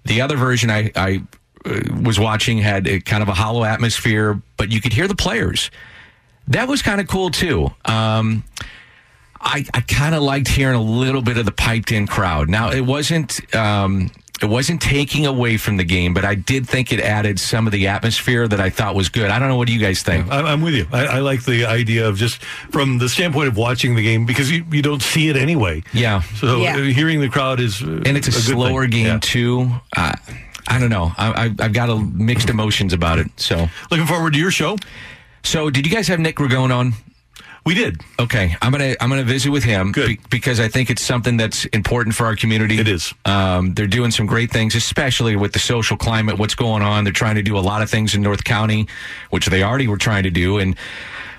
[0.06, 1.22] The other version I, I
[1.64, 5.16] uh, was watching had a kind of a hollow atmosphere, but you could hear the
[5.16, 5.70] players.
[6.48, 7.70] That was kind of cool too.
[7.86, 8.44] Um,
[9.40, 12.50] I, I kind of liked hearing a little bit of the piped in crowd.
[12.50, 14.10] Now it wasn't um,
[14.42, 17.72] it wasn't taking away from the game, but I did think it added some of
[17.72, 19.32] the atmosphere that I thought was good.
[19.32, 20.30] I don't know what do you guys think.
[20.32, 20.88] I, I'm with you.
[20.92, 24.52] I, I like the idea of just from the standpoint of watching the game because
[24.52, 25.84] you, you don't see it anyway.
[25.94, 26.22] Yeah.
[26.22, 26.76] So Yeah.
[26.76, 28.92] uh, hearing the crowd is, uh, and it's a, good slower thing.
[28.92, 29.20] game Yeah.
[29.22, 29.70] too.
[29.96, 30.14] Uh,
[30.68, 31.12] I don't know.
[31.18, 33.28] I, I, I've got a mixed emotions about it.
[33.38, 34.78] So looking forward to your show.
[35.44, 36.94] So did you guys have Nick Ragone on?
[37.66, 38.02] We did.
[38.20, 41.66] Okay, I'm gonna I'm gonna visit with him be- because I think it's something that's
[41.66, 42.80] important for our community.
[42.80, 43.12] It is.
[43.26, 46.38] Um, they're doing some great things, especially with the social climate.
[46.38, 47.06] What's going on?
[47.06, 48.88] They're trying to do a lot of things in North County,
[49.32, 50.76] which they already were trying to do, and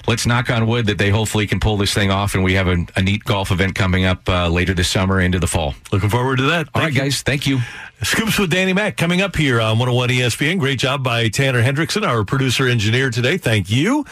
[0.08, 2.66] let's knock on wood that they hopefully can pull this thing off, and we have
[2.66, 5.74] a, a neat golf event coming up uh, later this summer into the fall.
[5.92, 6.68] Looking forward to that.
[6.74, 7.22] All right, guys.
[7.22, 7.60] Thank you.
[8.02, 10.58] Scoops with Danny Mac coming up here on 101 ESPN.
[10.58, 13.38] Great job by Tanner Hendrickson, our producer engineer today.
[13.38, 14.04] Thank you.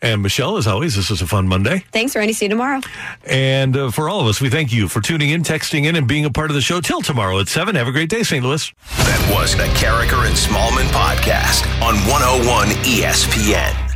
[0.00, 1.84] And Michelle, as always, this is a fun Monday.
[1.92, 2.32] Thanks, Randy.
[2.32, 2.80] See you tomorrow.
[3.24, 6.06] And uh, for all of us, we thank you for tuning in, texting in, and
[6.06, 6.80] being a part of the show.
[6.80, 7.74] Till tomorrow at 7.
[7.74, 8.44] Have a great day, St.
[8.44, 8.72] Louis.
[8.98, 13.87] That was the Karraker and Smallmon podcast on 101 ESPN.